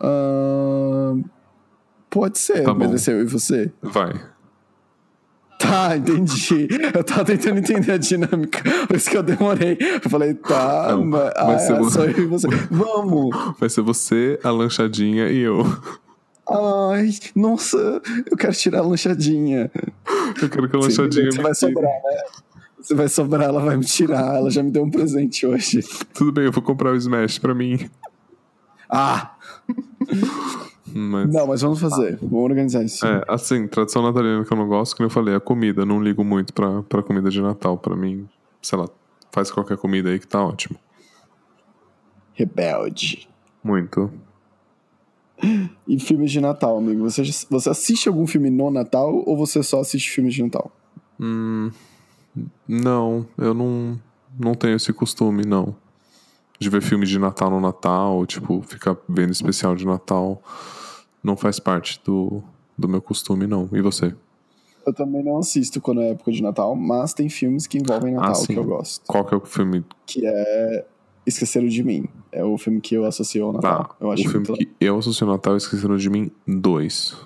Ah, 0.00 1.14
pode 2.10 2.38
ser, 2.38 2.64
Tá 2.64 2.74
bom. 2.74 2.84
obedeceu. 2.84 3.20
E 3.20 3.24
você? 3.24 3.72
Vai. 3.80 4.12
Tá, 5.60 5.94
entendi. 5.96 6.66
Eu 6.92 7.04
tava 7.04 7.24
tentando 7.24 7.58
entender 7.58 7.92
a 7.92 7.96
dinâmica, 7.98 8.62
por 8.88 8.96
isso 8.96 9.08
que 9.08 9.16
eu 9.16 9.22
demorei. 9.22 9.78
Eu 9.80 10.10
falei, 10.10 10.34
tá, 10.34 10.88
Não, 10.90 11.06
mas, 11.06 11.20
vai 11.20 11.54
ah, 11.54 11.58
ser 11.58 11.72
é 11.74 11.90
só 11.90 12.04
eu 12.04 12.24
e 12.24 12.26
você. 12.26 12.48
Vamos! 12.68 13.30
Vai 13.60 13.68
ser 13.68 13.82
você, 13.82 14.40
a 14.42 14.50
lanchadinha 14.50 15.28
e 15.28 15.38
eu. 15.38 15.64
Ai, 16.48 17.10
nossa, 17.34 18.02
eu 18.30 18.36
quero 18.36 18.52
tirar 18.52 18.80
a 18.80 18.82
lanchadinha. 18.82 19.70
Eu 20.40 20.48
quero 20.50 20.68
que 20.68 20.76
a 20.76 20.80
lanchadinha 20.80 21.30
você 21.30 21.36
me 21.38 21.42
vai 21.42 21.54
sobrar, 21.54 21.90
né? 21.90 22.22
Se 22.82 22.94
vai 22.94 23.08
sobrar, 23.08 23.48
ela 23.48 23.60
vai 23.64 23.76
me 23.78 23.84
tirar. 23.84 24.36
Ela 24.36 24.50
já 24.50 24.62
me 24.62 24.70
deu 24.70 24.82
um 24.82 24.90
presente 24.90 25.46
hoje. 25.46 25.80
Tudo 26.12 26.32
bem, 26.32 26.44
eu 26.44 26.52
vou 26.52 26.62
comprar 26.62 26.92
o 26.92 26.96
Smash 26.96 27.38
pra 27.38 27.54
mim. 27.54 27.88
Ah! 28.90 29.34
Mas, 30.96 31.32
Não, 31.32 31.46
mas 31.46 31.62
vamos 31.62 31.80
fazer. 31.80 32.18
Vamos 32.20 32.44
organizar 32.44 32.84
isso. 32.84 33.04
é, 33.06 33.24
assim, 33.26 33.66
tradição 33.66 34.02
natalina 34.02 34.44
que 34.44 34.52
eu 34.52 34.56
não 34.56 34.68
gosto, 34.68 34.94
como 34.96 35.06
eu 35.06 35.10
falei, 35.10 35.34
é 35.34 35.36
a 35.38 35.40
comida. 35.40 35.84
Não 35.86 36.00
ligo 36.00 36.22
muito 36.22 36.52
pra, 36.52 36.82
pra 36.82 37.02
comida 37.02 37.30
de 37.30 37.40
Natal. 37.40 37.76
Pra 37.78 37.96
mim, 37.96 38.28
sei 38.62 38.78
lá, 38.78 38.86
faz 39.32 39.50
qualquer 39.50 39.76
comida 39.78 40.10
aí 40.10 40.18
que 40.20 40.26
tá 40.28 40.44
ótimo. 40.44 40.78
Rebelde. 42.34 43.28
Muito. 43.62 44.12
E 45.86 46.00
filmes 46.00 46.32
de 46.32 46.40
Natal, 46.40 46.78
amigo? 46.78 47.02
Você, 47.02 47.22
você 47.50 47.68
assiste 47.68 48.08
algum 48.08 48.26
filme 48.26 48.48
no 48.48 48.70
Natal 48.70 49.22
ou 49.26 49.36
você 49.36 49.62
só 49.62 49.80
assiste 49.80 50.10
filmes 50.10 50.34
de 50.34 50.42
Natal? 50.42 50.72
Hum, 51.20 51.70
não, 52.66 53.26
eu 53.36 53.52
não, 53.52 54.00
não 54.38 54.54
tenho 54.54 54.76
esse 54.76 54.92
costume, 54.92 55.44
não. 55.44 55.76
De 56.58 56.70
ver 56.70 56.80
filme 56.80 57.04
de 57.04 57.18
Natal 57.18 57.50
no 57.50 57.60
Natal, 57.60 58.24
tipo, 58.24 58.62
ficar 58.62 58.96
vendo 59.08 59.32
especial 59.32 59.74
de 59.74 59.84
Natal. 59.84 60.42
Não 61.22 61.36
faz 61.36 61.58
parte 61.58 62.00
do, 62.04 62.42
do 62.78 62.88
meu 62.88 63.02
costume, 63.02 63.46
não. 63.46 63.68
E 63.72 63.80
você? 63.80 64.14
Eu 64.86 64.92
também 64.92 65.22
não 65.22 65.38
assisto 65.38 65.80
quando 65.80 66.00
é 66.00 66.10
época 66.10 66.30
de 66.30 66.42
Natal, 66.42 66.74
mas 66.74 67.12
tem 67.12 67.28
filmes 67.28 67.66
que 67.66 67.78
envolvem 67.78 68.14
Natal 68.14 68.42
Ah, 68.42 68.46
que 68.46 68.54
eu 68.54 68.64
gosto. 68.64 69.04
Qual 69.06 69.24
que 69.24 69.34
é 69.34 69.36
o 69.36 69.40
filme? 69.40 69.84
Que 70.06 70.26
é 70.26 70.86
Esqueceram 71.26 71.66
de 71.68 71.82
Mim. 71.82 72.06
É 72.30 72.44
o 72.44 72.56
filme 72.58 72.80
que 72.80 72.94
eu 72.94 73.04
associo 73.04 73.44
ao 73.46 73.52
Natal. 73.52 73.84
Tá, 73.84 73.94
eu 74.00 74.10
acho 74.10 74.26
o 74.26 74.30
filme 74.30 74.46
muito 74.48 74.66
que 74.66 74.70
eu 74.80 74.98
associo 74.98 75.26
ao 75.26 75.32
Natal 75.32 75.54
é 75.54 75.56
Esqueceram 75.56 75.96
de 75.96 76.10
Mim 76.10 76.30
2. 76.46 77.16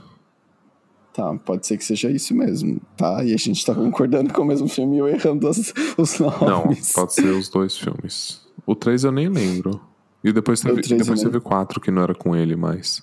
Tá, 1.13 1.35
pode 1.35 1.67
ser 1.67 1.77
que 1.77 1.85
seja 1.85 2.09
isso 2.11 2.33
mesmo, 2.33 2.81
tá? 2.97 3.25
E 3.25 3.35
a 3.35 3.37
gente 3.37 3.65
tá 3.67 3.75
concordando 3.75 4.33
com 4.33 4.43
o 4.43 4.45
mesmo 4.45 4.69
filme 4.69 4.97
e 4.97 4.99
eu 5.01 5.09
errando 5.09 5.49
os 5.49 6.19
Não, 6.21 6.31
nomes. 6.65 6.93
pode 6.93 7.13
ser 7.13 7.27
os 7.33 7.49
dois 7.49 7.77
filmes. 7.77 8.41
O 8.65 8.75
3 8.77 9.03
eu 9.03 9.11
nem 9.11 9.29
lembro. 9.29 9.81
E 10.23 10.33
depois 10.33 10.61
teve, 10.61 10.81
depois 10.81 11.21
teve 11.21 11.37
o 11.39 11.41
4 11.41 11.81
que 11.81 11.91
não 11.91 12.03
era 12.03 12.15
com 12.15 12.37
ele 12.37 12.55
mais. 12.55 13.03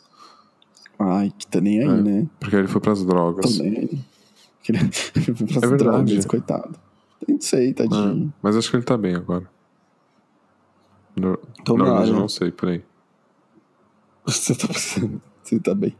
Ai, 0.98 1.34
que 1.38 1.46
tá 1.48 1.60
nem 1.60 1.82
aí, 1.82 1.88
É. 1.90 2.02
né? 2.02 2.28
Porque 2.40 2.56
ele 2.56 2.68
foi 2.70 2.80
pras 2.80 3.04
drogas. 3.04 3.58
Que 3.58 3.62
ele- 4.72 4.90
ele 5.16 5.34
foi 5.36 5.48
pras 5.48 5.64
É 5.64 5.68
verdade. 5.68 5.78
drogas, 5.78 6.26
coitado. 6.26 6.80
Não 7.28 7.42
sei, 7.42 7.74
tadinho. 7.74 8.28
É, 8.34 8.34
mas 8.42 8.56
acho 8.56 8.70
que 8.70 8.78
ele 8.78 8.84
tá 8.84 8.96
bem 8.98 9.16
agora. 9.16 9.50
Tomara. 11.64 11.92
verdade, 11.92 12.12
eu 12.12 12.20
não 12.20 12.28
sei, 12.28 12.52
peraí. 12.52 12.84
Você 14.26 14.56
tá 14.56 14.68
pensando. 14.68 15.22
Você 15.44 15.60
tá 15.60 15.74
bem. 15.74 15.96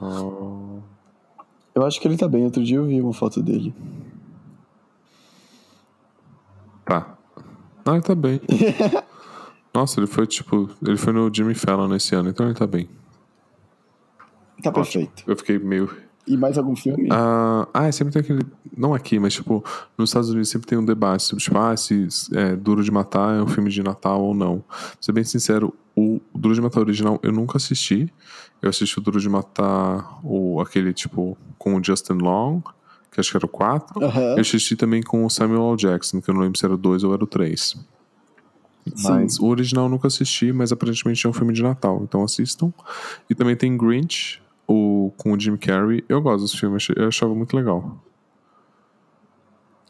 Oh, 0.00 0.78
Eu 1.74 1.84
acho 1.84 2.00
que 2.00 2.06
ele 2.08 2.16
tá 2.16 2.28
bem. 2.28 2.44
Outro 2.44 2.62
dia 2.62 2.76
eu 2.76 2.84
vi 2.86 3.00
uma 3.00 3.12
foto 3.12 3.42
dele. 3.42 3.74
Tá. 6.84 7.16
Ah, 7.84 7.92
ele 7.92 8.02
tá 8.02 8.14
bem. 8.14 8.40
Nossa, 9.74 9.98
ele 9.98 10.06
foi 10.06 10.26
tipo. 10.26 10.70
Ele 10.86 10.96
foi 10.96 11.12
no 11.12 11.32
Jimmy 11.32 11.54
Fallon 11.54 11.88
nesse 11.88 12.14
ano, 12.14 12.28
então 12.28 12.46
ele 12.46 12.54
tá 12.54 12.66
bem. 12.66 12.88
Tá 14.62 14.70
perfeito. 14.70 15.24
Eu 15.26 15.36
fiquei 15.36 15.58
meio. 15.58 15.90
E 16.26 16.36
mais 16.36 16.56
algum 16.56 16.74
filme? 16.74 17.08
Ah, 17.10 17.68
ah, 17.72 17.92
sempre 17.92 18.12
tem 18.12 18.20
aquele. 18.20 18.46
Não 18.76 18.94
aqui, 18.94 19.18
mas 19.18 19.34
tipo, 19.34 19.62
nos 19.96 20.10
Estados 20.10 20.30
Unidos 20.30 20.48
sempre 20.48 20.66
tem 20.66 20.78
um 20.78 20.84
debate 20.84 21.22
sobre, 21.22 21.44
tipo, 21.44 21.58
ah, 21.58 21.76
se 21.76 22.08
é, 22.32 22.56
Duro 22.56 22.82
de 22.82 22.90
Matar 22.90 23.36
é 23.36 23.42
um 23.42 23.46
filme 23.46 23.70
de 23.70 23.82
Natal 23.82 24.22
ou 24.22 24.34
não. 24.34 24.60
Pra 24.60 24.96
ser 25.00 25.12
bem 25.12 25.24
sincero, 25.24 25.74
o 25.94 26.20
Duro 26.34 26.54
de 26.54 26.60
Matar 26.60 26.80
original 26.80 27.18
eu 27.22 27.32
nunca 27.32 27.58
assisti. 27.58 28.12
Eu 28.62 28.70
assisti 28.70 28.98
o 28.98 29.02
Duro 29.02 29.20
de 29.20 29.28
Matar, 29.28 30.18
o, 30.24 30.60
aquele, 30.60 30.94
tipo, 30.94 31.36
com 31.58 31.76
o 31.76 31.84
Justin 31.84 32.14
Long, 32.14 32.62
que 33.12 33.20
acho 33.20 33.30
que 33.30 33.36
era 33.36 33.44
o 33.44 33.48
4. 33.48 34.02
Aham. 34.02 34.20
Eu 34.36 34.40
assisti 34.40 34.74
também 34.74 35.02
com 35.02 35.24
o 35.24 35.30
Samuel 35.30 35.72
L. 35.72 35.76
Jackson, 35.76 36.22
que 36.22 36.30
eu 36.30 36.34
não 36.34 36.40
lembro 36.40 36.58
se 36.58 36.64
era 36.64 36.74
o 36.74 36.78
2 36.78 37.04
ou 37.04 37.12
era 37.12 37.22
o 37.22 37.26
3. 37.26 37.76
Mas 39.02 39.38
o 39.38 39.46
original 39.46 39.84
eu 39.86 39.90
nunca 39.90 40.08
assisti, 40.08 40.52
mas 40.52 40.72
aparentemente 40.72 41.26
é 41.26 41.28
um 41.30 41.32
filme 41.32 41.52
de 41.52 41.62
Natal, 41.62 42.00
então 42.02 42.22
assistam. 42.22 42.72
E 43.28 43.34
também 43.34 43.56
tem 43.56 43.76
Grinch, 43.76 44.42
o, 44.66 45.12
com 45.16 45.32
o 45.32 45.40
Jim 45.40 45.56
Carrey. 45.56 46.04
Eu 46.08 46.20
gosto 46.22 46.44
desse 46.44 46.58
filme, 46.58 46.76
achei- 46.76 46.94
eu 46.98 47.08
achava 47.08 47.34
muito 47.34 47.56
legal. 47.56 47.98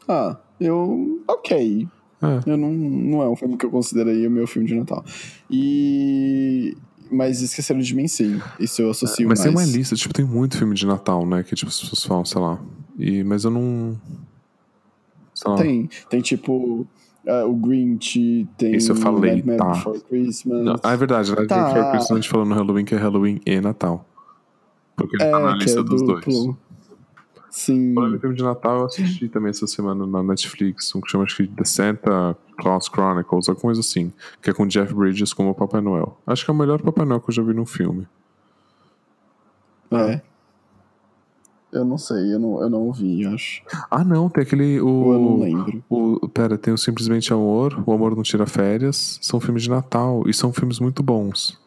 Ah, 0.07 0.37
eu. 0.59 1.23
Ok. 1.27 1.87
É. 2.21 2.49
Eu 2.51 2.57
não, 2.57 2.71
não 2.71 3.21
é 3.21 3.29
um 3.29 3.35
filme 3.35 3.57
que 3.57 3.65
eu 3.65 3.69
consideraria 3.71 4.27
o 4.27 4.31
meu 4.31 4.47
filme 4.47 4.67
de 4.67 4.75
Natal. 4.75 5.03
E. 5.49 6.75
Mas 7.11 7.41
esqueceram 7.41 7.79
de 7.79 7.95
mim, 7.95 8.07
sim. 8.07 8.41
Isso 8.59 8.81
eu 8.81 8.89
associo 8.89 9.27
Mas 9.27 9.39
mais. 9.39 9.55
tem 9.55 9.63
uma 9.65 9.77
lista, 9.77 9.95
tipo, 9.95 10.13
tem 10.13 10.25
muito 10.25 10.57
filme 10.57 10.73
de 10.73 10.87
Natal, 10.87 11.25
né? 11.25 11.43
Que 11.43 11.53
tipo, 11.55 11.69
as 11.69 11.79
pessoas 11.79 12.03
falam, 12.03 12.25
sei 12.25 12.41
lá. 12.41 12.59
E, 12.97 13.23
mas 13.23 13.43
eu 13.43 13.51
não. 13.51 13.95
Sei 15.33 15.51
lá. 15.51 15.57
Tem. 15.57 15.89
Tem 16.09 16.21
tipo. 16.21 16.87
ah, 17.27 17.45
o 17.45 17.53
Grinch, 17.55 18.47
tem. 18.57 18.75
Isso 18.75 18.91
eu 18.91 18.95
falei, 18.95 19.33
Nightmare 19.33 19.57
tá. 19.57 19.71
Before 19.71 19.99
Christmas. 20.01 20.65
Não, 20.65 20.75
ah, 20.81 20.93
é 20.93 20.97
verdade, 20.97 21.29
né? 21.35 21.45
Tá. 21.45 21.65
Before 21.67 21.91
Christmas 21.91 22.11
a 22.11 22.15
gente 22.15 22.29
falou 22.29 22.45
no 22.45 22.55
Halloween 22.55 22.85
que 22.85 22.95
é 22.95 22.97
Halloween 22.97 23.39
e 23.45 23.59
Natal. 23.61 24.05
Porque 24.95 25.15
ele 25.21 25.29
tá 25.31 25.39
na 25.39 25.51
é, 25.55 25.57
lista 25.57 25.79
é 25.79 25.83
dos 25.83 26.01
duplo. 26.01 26.21
dois. 26.23 26.55
Sim. 27.49 27.93
Falando 27.93 28.17
em 28.17 28.19
filme 28.19 28.35
de 28.35 28.43
Natal, 28.43 28.79
eu 28.79 28.85
assisti 28.85 29.29
também 29.29 29.49
essa 29.49 29.65
semana 29.65 30.05
na 30.05 30.21
Netflix, 30.21 30.93
um 30.93 30.99
que 30.99 31.09
chama 31.09 31.23
acho 31.23 31.37
que 31.37 31.47
The 31.47 31.63
Santa 31.63 32.35
Claus 32.57 32.87
Chronicles, 32.87 33.47
alguma 33.47 33.61
coisa 33.61 33.79
assim, 33.79 34.11
que 34.41 34.49
é 34.49 34.53
com 34.53 34.67
Jeff 34.67 34.93
Bridges 34.93 35.31
como 35.31 35.51
o 35.51 35.55
Papai 35.55 35.79
Noel. 35.79 36.17
Acho 36.27 36.43
que 36.43 36.51
é 36.51 36.53
o 36.53 36.57
melhor 36.57 36.81
Papai 36.81 37.05
Noel 37.05 37.21
que 37.21 37.29
eu 37.29 37.33
já 37.33 37.41
vi 37.41 37.53
num 37.53 37.65
filme. 37.65 38.05
É. 39.91 40.21
Eu 41.71 41.83
não 41.85 41.97
sei, 41.97 42.33
eu 42.33 42.39
não, 42.39 42.61
eu 42.61 42.69
não 42.69 42.81
ouvi, 42.83 43.23
eu 43.23 43.31
acho. 43.33 43.61
Ah, 43.91 44.03
não, 44.03 44.29
tem 44.29 44.43
aquele. 44.43 44.79
Ou 44.79 45.13
eu 45.13 45.19
não 45.19 45.27
O, 45.35 45.39
lembro. 45.39 45.83
o, 45.89 46.29
pera, 46.29 46.57
tem 46.57 46.73
o 46.73 46.77
Simplesmente 46.77 47.33
Amor, 47.33 47.81
O 47.85 47.91
Amor 47.93 48.15
Não 48.15 48.23
Tira 48.23 48.45
Férias. 48.45 49.17
São 49.21 49.39
filmes 49.39 49.63
de 49.63 49.69
Natal 49.69 50.23
e 50.27 50.33
são 50.33 50.53
filmes 50.53 50.79
muito 50.79 51.03
bons. 51.03 51.59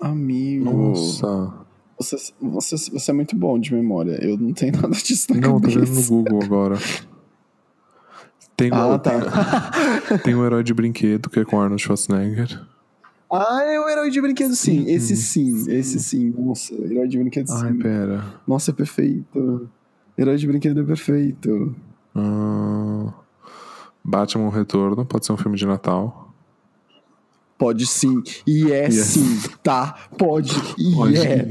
Amigo. 0.00 0.64
Nossa. 0.72 1.52
Você, 1.98 2.16
você, 2.40 2.76
você 2.90 3.10
é 3.10 3.14
muito 3.14 3.34
bom 3.34 3.58
de 3.58 3.72
memória. 3.74 4.18
Eu 4.22 4.36
não 4.36 4.52
tenho 4.52 4.72
nada 4.80 4.88
disso 4.94 5.26
na 5.34 5.40
Não, 5.40 5.60
tô 5.60 5.68
cabeça. 5.68 5.80
vendo 5.80 5.94
no 6.00 6.06
Google 6.06 6.40
agora. 6.44 6.76
Tem, 8.56 8.70
Ah, 8.72 8.98
tá. 8.98 9.12
tem 10.24 10.34
o 10.34 10.44
Herói 10.44 10.62
de 10.64 10.72
Brinquedo, 10.72 11.28
que 11.28 11.40
é 11.40 11.44
com 11.44 11.60
Arnold 11.60 11.82
Schwarzenegger. 11.82 12.58
ah, 13.30 13.62
é 13.64 13.78
o 13.78 13.88
herói 13.88 14.10
de 14.10 14.20
brinquedo, 14.20 14.54
sim. 14.54 14.84
Esse 14.88 15.14
sim, 15.16 15.70
esse 15.70 16.00
sim. 16.00 16.30
Nossa, 16.38 16.74
herói 16.74 17.06
de 17.08 17.18
brinquedo, 17.18 17.50
Ai, 17.52 17.72
sim. 17.72 17.78
pera. 17.78 18.24
Nossa, 18.46 18.70
é 18.70 18.74
perfeito. 18.74 19.68
Herói 20.16 20.36
de 20.36 20.46
brinquedo 20.46 20.80
é 20.80 20.84
perfeito. 20.84 21.74
Ah, 22.14 23.12
Batman 24.02 24.48
Retorno, 24.50 25.04
pode 25.04 25.26
ser 25.26 25.32
um 25.32 25.36
filme 25.36 25.56
de 25.58 25.66
Natal. 25.66 26.25
Pode 27.58 27.86
sim. 27.86 28.22
E 28.46 28.70
é 28.70 28.84
Yes. 28.86 28.94
sim, 29.06 29.40
tá? 29.62 29.94
Pode. 30.18 30.52
E 30.78 30.94
Pode 30.94 31.16
é. 31.16 31.46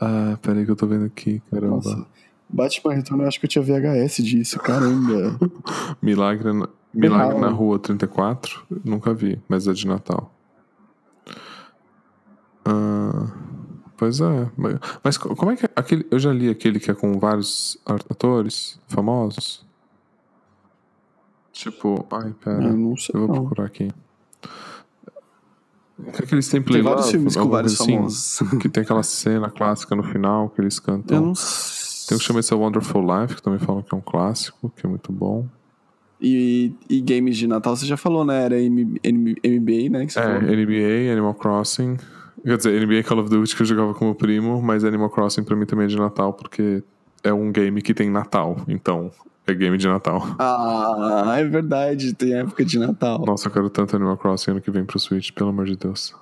Ah, 0.00 0.36
peraí 0.42 0.64
que 0.64 0.70
eu 0.70 0.76
tô 0.76 0.86
vendo 0.86 1.04
aqui, 1.06 1.40
caramba. 1.50 1.76
Nossa. 1.76 2.06
Batman 2.48 2.94
Retorno, 2.94 3.22
eu 3.24 3.28
acho 3.28 3.40
que 3.40 3.46
eu 3.46 3.50
tinha 3.50 3.62
VHS 3.64 4.22
disso, 4.22 4.58
caramba. 4.58 5.38
Milagre, 6.02 6.52
na, 6.52 6.68
Milagre 6.94 7.28
Real. 7.38 7.40
na 7.40 7.48
Rua 7.48 7.78
34, 7.78 8.62
nunca 8.84 9.12
vi, 9.14 9.40
mas 9.48 9.66
é 9.66 9.72
de 9.72 9.86
Natal. 9.86 10.32
Ah, 12.64 13.30
pois 13.96 14.20
é, 14.20 14.50
mas, 14.56 14.78
mas 15.02 15.16
co- 15.18 15.34
como 15.36 15.52
é 15.52 15.56
que 15.56 15.66
é 15.66 15.70
aquele, 15.76 16.06
eu 16.10 16.18
já 16.18 16.32
li 16.32 16.48
aquele 16.48 16.78
que 16.80 16.90
é 16.90 16.94
com 16.94 17.18
vários 17.18 17.78
atores 17.86 18.80
famosos? 18.88 19.64
Tipo, 21.52 22.06
ai, 22.12 22.34
pera, 22.44 22.64
Eu 22.64 22.76
não 22.76 22.96
sei. 22.96 23.14
eu 23.14 23.26
vou 23.26 23.28
procurar 23.40 23.64
aqui. 23.66 23.90
Que 26.14 26.24
aqueles 26.24 26.48
tem 26.48 26.62
Tem 26.62 26.82
vários 26.82 27.10
filmes 27.10 27.36
com 27.36 27.48
vários 27.48 27.80
assim, 27.80 27.96
famosos. 27.96 28.38
Que 28.60 28.68
tem 28.68 28.82
aquela 28.82 29.02
cena 29.02 29.50
clássica 29.50 29.96
no 29.96 30.02
final 30.02 30.50
que 30.50 30.60
eles 30.60 30.78
cantam. 30.78 31.16
Eu 31.16 31.22
não 31.22 31.32
Tem 31.32 32.14
um 32.16 32.18
que 32.18 32.24
chama 32.24 32.40
esse 32.40 32.54
Wonderful 32.54 33.02
Life, 33.02 33.36
que 33.36 33.42
também 33.42 33.58
falam 33.58 33.82
que 33.82 33.94
é 33.94 33.98
um 33.98 34.02
clássico, 34.02 34.70
que 34.76 34.84
é 34.86 34.88
muito 34.88 35.10
bom. 35.10 35.46
E, 36.20 36.72
e 36.88 37.00
games 37.00 37.36
de 37.36 37.46
Natal, 37.46 37.76
você 37.76 37.84
já 37.86 37.96
falou, 37.96 38.24
né? 38.24 38.44
Era 38.44 38.60
M- 38.60 38.98
M- 39.02 39.34
MBA, 39.44 39.90
né? 39.90 40.04
É, 40.04 40.08
falou. 40.08 40.40
NBA, 40.42 41.12
Animal 41.12 41.34
Crossing. 41.34 41.96
Quer 42.44 42.56
dizer, 42.58 42.86
NBA 42.86 43.02
Call 43.02 43.18
of 43.20 43.28
Duty 43.30 43.56
que 43.56 43.62
eu 43.62 43.66
jogava 43.66 43.92
com 43.92 44.04
meu 44.04 44.14
primo, 44.14 44.62
mas 44.62 44.84
Animal 44.84 45.10
Crossing 45.10 45.42
pra 45.44 45.56
mim 45.56 45.66
também 45.66 45.86
é 45.86 45.88
de 45.88 45.96
Natal, 45.96 46.32
porque 46.32 46.82
é 47.24 47.32
um 47.32 47.50
game 47.50 47.82
que 47.82 47.92
tem 47.92 48.08
Natal. 48.08 48.56
Então, 48.68 49.10
é 49.46 49.54
game 49.54 49.76
de 49.78 49.86
Natal. 49.86 50.22
Ah, 50.38 51.36
é 51.38 51.44
verdade, 51.44 52.12
tem 52.14 52.34
época 52.34 52.64
de 52.64 52.78
Natal. 52.78 53.24
Nossa, 53.24 53.48
eu 53.48 53.52
quero 53.52 53.70
tanto 53.70 53.94
Animal 53.96 54.16
Crossing 54.16 54.52
ano 54.52 54.60
que 54.60 54.70
vem 54.70 54.84
pro 54.84 54.98
Switch, 54.98 55.30
pelo 55.32 55.50
amor 55.50 55.66
de 55.66 55.76
Deus. 55.76 56.14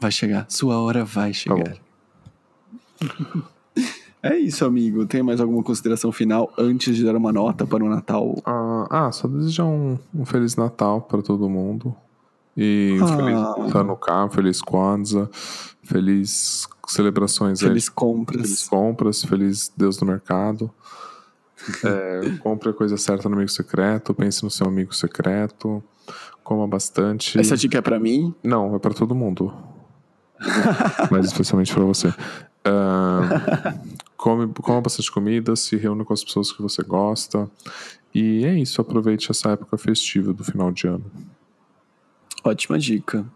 Vai 0.00 0.10
chegar, 0.10 0.46
sua 0.48 0.80
hora 0.80 1.04
vai 1.04 1.32
chegar. 1.32 1.74
Tá 1.74 3.42
é 4.22 4.36
isso, 4.36 4.64
amigo. 4.64 5.06
Tem 5.06 5.22
mais 5.22 5.40
alguma 5.40 5.62
consideração 5.62 6.12
final 6.12 6.52
antes 6.58 6.96
de 6.96 7.04
dar 7.04 7.16
uma 7.16 7.32
nota 7.32 7.66
para 7.66 7.84
o 7.84 7.88
Natal? 7.88 8.36
Ah, 8.44 8.86
ah, 8.90 9.12
só 9.12 9.28
desejar 9.28 9.64
um, 9.64 9.98
um 10.14 10.24
Feliz 10.24 10.56
Natal 10.56 11.00
pra 11.02 11.22
todo 11.22 11.48
mundo. 11.48 11.94
E 12.56 12.98
Ah. 13.00 13.54
Feliz 13.54 13.74
Hanukkah, 13.74 14.28
Feliz 14.30 14.60
Kwanzaa, 14.60 15.30
Feliz 15.84 16.68
celebrações 16.88 17.62
aí 17.62 17.68
Feliz 17.68 17.88
compras. 17.88 18.42
Feliz 18.42 18.68
compras, 18.68 19.22
feliz 19.24 19.72
Deus 19.76 19.96
do 19.96 20.04
mercado. 20.04 20.70
É, 21.84 22.38
compre 22.38 22.70
a 22.70 22.72
coisa 22.72 22.96
certa 22.96 23.28
no 23.28 23.36
amigo 23.36 23.50
secreto, 23.50 24.14
pense 24.14 24.42
no 24.42 24.50
seu 24.50 24.66
amigo 24.66 24.94
secreto, 24.94 25.82
coma 26.42 26.66
bastante. 26.66 27.38
Essa 27.38 27.56
dica 27.56 27.78
é 27.78 27.80
pra 27.80 28.00
mim? 28.00 28.34
Não, 28.42 28.74
é 28.74 28.78
pra 28.78 28.94
todo 28.94 29.14
mundo. 29.14 29.52
Mas 31.10 31.26
especialmente 31.26 31.72
pra 31.72 31.84
você. 31.84 32.08
Uh, 32.08 33.88
come, 34.16 34.52
coma 34.54 34.80
bastante 34.80 35.10
comida, 35.10 35.54
se 35.56 35.76
reúna 35.76 36.04
com 36.04 36.12
as 36.12 36.24
pessoas 36.24 36.52
que 36.52 36.62
você 36.62 36.82
gosta. 36.82 37.50
E 38.14 38.44
é 38.44 38.58
isso, 38.58 38.80
aproveite 38.80 39.30
essa 39.30 39.50
época 39.50 39.76
festiva 39.76 40.32
do 40.32 40.42
final 40.44 40.72
de 40.72 40.86
ano. 40.86 41.04
Ótima 42.44 42.78
dica. 42.78 43.26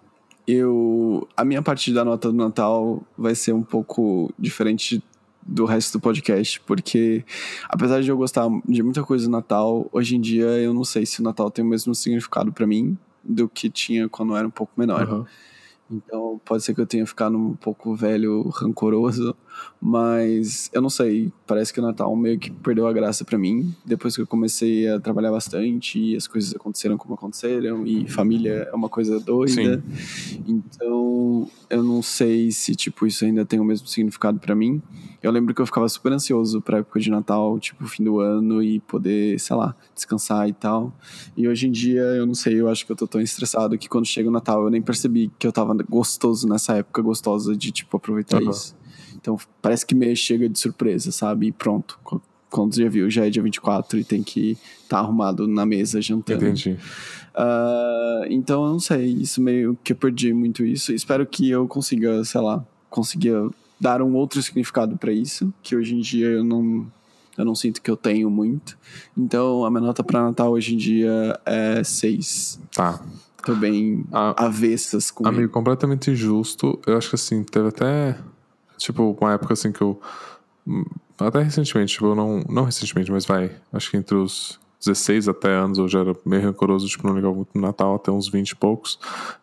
Eu. 0.46 1.28
A 1.36 1.44
minha 1.44 1.62
parte 1.62 1.92
da 1.92 2.04
nota 2.04 2.30
do 2.30 2.36
Natal 2.36 3.02
vai 3.16 3.34
ser 3.34 3.52
um 3.52 3.62
pouco 3.62 4.32
diferente 4.38 5.02
do 5.44 5.64
resto 5.64 5.98
do 5.98 6.00
podcast, 6.00 6.60
porque 6.60 7.24
apesar 7.68 8.00
de 8.00 8.08
eu 8.08 8.16
gostar 8.16 8.48
de 8.66 8.82
muita 8.82 9.02
coisa 9.02 9.26
do 9.26 9.30
Natal, 9.30 9.88
hoje 9.92 10.16
em 10.16 10.20
dia 10.20 10.46
eu 10.46 10.72
não 10.72 10.84
sei 10.84 11.04
se 11.04 11.20
o 11.20 11.22
Natal 11.24 11.50
tem 11.50 11.64
o 11.64 11.68
mesmo 11.68 11.94
significado 11.94 12.52
para 12.52 12.66
mim 12.66 12.96
do 13.22 13.48
que 13.48 13.68
tinha 13.68 14.08
quando 14.08 14.32
eu 14.32 14.36
era 14.36 14.46
um 14.46 14.50
pouco 14.50 14.72
menor. 14.76 15.08
Uhum. 15.08 15.24
Então 15.90 16.40
pode 16.44 16.62
ser 16.62 16.74
que 16.74 16.80
eu 16.80 16.86
tenha 16.86 17.06
ficado 17.06 17.36
um 17.36 17.54
pouco 17.54 17.94
velho, 17.94 18.48
rancoroso, 18.48 19.36
mas 19.80 20.70
eu 20.72 20.80
não 20.80 20.90
sei. 20.90 21.32
Parece 21.46 21.72
que 21.72 21.80
o 21.80 21.82
Natal 21.82 22.14
meio 22.14 22.38
que 22.38 22.50
perdeu 22.50 22.86
a 22.86 22.92
graça 22.92 23.24
para 23.24 23.36
mim 23.36 23.74
depois 23.84 24.14
que 24.14 24.22
eu 24.22 24.26
comecei 24.26 24.88
a 24.88 25.00
trabalhar 25.00 25.30
bastante 25.30 25.98
e 25.98 26.16
as 26.16 26.26
coisas 26.26 26.54
aconteceram 26.54 26.96
como 26.96 27.14
aconteceram 27.14 27.86
e 27.86 28.08
família 28.08 28.68
é 28.70 28.74
uma 28.74 28.88
coisa 28.88 29.18
doida. 29.18 29.82
Sim. 29.82 30.42
Então 30.46 31.48
eu 31.68 31.82
não 31.82 32.02
sei 32.02 32.50
se 32.50 32.74
tipo 32.74 33.06
isso 33.06 33.24
ainda 33.24 33.44
tem 33.44 33.58
o 33.58 33.64
mesmo 33.64 33.86
significado 33.86 34.38
para 34.38 34.54
mim. 34.54 34.80
Eu 35.22 35.30
lembro 35.30 35.54
que 35.54 35.62
eu 35.62 35.66
ficava 35.66 35.88
super 35.88 36.12
ansioso 36.12 36.60
pra 36.60 36.78
época 36.78 36.98
de 36.98 37.08
Natal, 37.08 37.56
tipo, 37.60 37.86
fim 37.86 38.02
do 38.02 38.18
ano 38.18 38.60
e 38.60 38.80
poder, 38.80 39.38
sei 39.38 39.54
lá, 39.54 39.74
descansar 39.94 40.48
e 40.48 40.52
tal. 40.52 40.92
E 41.36 41.46
hoje 41.46 41.68
em 41.68 41.70
dia, 41.70 42.02
eu 42.02 42.26
não 42.26 42.34
sei, 42.34 42.60
eu 42.60 42.68
acho 42.68 42.84
que 42.84 42.90
eu 42.90 42.96
tô 42.96 43.06
tão 43.06 43.20
estressado 43.20 43.78
que 43.78 43.88
quando 43.88 44.04
chega 44.04 44.28
o 44.28 44.32
Natal 44.32 44.64
eu 44.64 44.70
nem 44.70 44.82
percebi 44.82 45.30
que 45.38 45.46
eu 45.46 45.52
tava 45.52 45.74
gostoso 45.88 46.48
nessa 46.48 46.74
época 46.74 47.00
gostosa 47.02 47.56
de, 47.56 47.70
tipo, 47.70 47.96
aproveitar 47.96 48.42
uhum. 48.42 48.50
isso. 48.50 48.74
Então 49.22 49.38
parece 49.62 49.86
que 49.86 49.94
meio 49.94 50.14
chega 50.16 50.48
de 50.48 50.58
surpresa, 50.58 51.10
sabe? 51.10 51.46
E 51.46 51.52
pronto. 51.52 51.98
Quando 52.50 52.74
já 52.74 52.86
viu, 52.86 53.08
já 53.08 53.26
é 53.26 53.30
dia 53.30 53.42
24 53.42 53.98
e 53.98 54.04
tem 54.04 54.22
que 54.22 54.50
estar 54.82 54.88
tá 54.88 54.98
arrumado 54.98 55.48
na 55.48 55.64
mesa 55.64 56.02
jantando. 56.02 56.44
Entendi. 56.44 56.76
Uh, 57.34 58.26
então 58.28 58.62
eu 58.66 58.72
não 58.72 58.80
sei, 58.80 59.06
isso 59.06 59.40
meio 59.40 59.78
que 59.82 59.92
eu 59.92 59.96
perdi 59.96 60.34
muito 60.34 60.62
isso. 60.62 60.92
Espero 60.92 61.24
que 61.24 61.48
eu 61.48 61.66
consiga, 61.66 62.22
sei 62.24 62.40
lá, 62.42 62.62
consiga 62.90 63.48
dar 63.80 64.02
um 64.02 64.14
outro 64.14 64.42
significado 64.42 64.98
para 64.98 65.12
isso, 65.12 65.52
que 65.62 65.74
hoje 65.74 65.94
em 65.94 66.00
dia 66.00 66.26
eu 66.26 66.44
não, 66.44 66.86
eu 67.38 67.44
não 67.44 67.54
sinto 67.54 67.80
que 67.80 67.90
eu 67.90 67.96
tenho 67.96 68.28
muito. 68.28 68.76
Então 69.16 69.64
a 69.64 69.70
minha 69.70 69.80
nota 69.80 70.04
para 70.04 70.22
Natal 70.22 70.52
hoje 70.52 70.74
em 70.74 70.76
dia 70.76 71.40
é 71.46 71.82
6. 71.82 72.60
Tá. 72.74 73.00
Tô 73.44 73.56
bem 73.56 74.04
a, 74.12 74.44
avessas 74.46 75.10
com 75.10 75.26
Amigo, 75.26 75.42
ele. 75.42 75.48
completamente 75.48 76.14
justo. 76.14 76.78
Eu 76.86 76.96
acho 76.96 77.08
que 77.08 77.16
assim, 77.16 77.42
teve 77.42 77.68
até. 77.68 78.16
Tipo, 78.82 79.16
uma 79.20 79.34
época 79.34 79.54
assim 79.54 79.72
que 79.72 79.80
eu. 79.82 80.00
Hum, 80.66 80.84
até 81.18 81.42
recentemente, 81.42 81.94
tipo, 81.94 82.06
eu 82.06 82.14
não. 82.14 82.44
Não 82.48 82.64
recentemente, 82.64 83.10
mas 83.10 83.24
vai. 83.24 83.50
Acho 83.72 83.90
que 83.90 83.96
entre 83.96 84.16
os 84.16 84.60
16 84.84 85.28
até 85.28 85.48
anos 85.54 85.78
eu 85.78 85.86
já 85.86 86.00
era 86.00 86.16
meio 86.26 86.42
rancoroso, 86.42 86.86
tipo, 86.88 87.06
não 87.06 87.14
ligava 87.14 87.34
muito 87.34 87.50
no 87.54 87.60
Natal, 87.60 87.94
até 87.94 88.10
uns 88.10 88.28
20 88.28 88.50
e 88.50 88.56
poucos. 88.56 88.98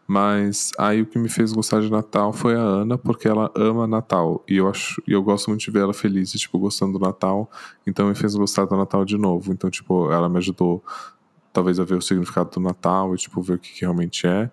Mas 0.05 0.71
aí 0.77 1.01
o 1.01 1.05
que 1.05 1.17
me 1.17 1.29
fez 1.29 1.53
gostar 1.53 1.81
de 1.81 1.89
Natal 1.89 2.33
foi 2.33 2.55
a 2.55 2.61
Ana, 2.61 2.97
porque 2.97 3.27
ela 3.27 3.49
ama 3.55 3.87
Natal. 3.87 4.43
E 4.47 4.57
eu 4.57 4.67
acho, 4.67 5.01
eu 5.07 5.23
gosto 5.23 5.49
muito 5.49 5.61
de 5.61 5.71
ver 5.71 5.83
ela 5.83 5.93
feliz, 5.93 6.31
tipo, 6.31 6.59
gostando 6.59 6.99
do 6.99 7.05
Natal. 7.05 7.49
Então 7.87 8.07
me 8.07 8.15
fez 8.15 8.35
gostar 8.35 8.65
do 8.65 8.75
Natal 8.75 9.05
de 9.05 9.17
novo. 9.17 9.53
Então, 9.53 9.69
tipo, 9.69 10.11
ela 10.11 10.27
me 10.27 10.37
ajudou 10.37 10.83
talvez 11.53 11.79
a 11.79 11.83
ver 11.83 11.95
o 11.95 12.01
significado 12.01 12.49
do 12.51 12.59
Natal 12.59 13.15
e, 13.15 13.17
tipo, 13.17 13.41
ver 13.41 13.53
o 13.53 13.59
que, 13.59 13.71
que 13.73 13.81
realmente 13.81 14.27
é. 14.27 14.51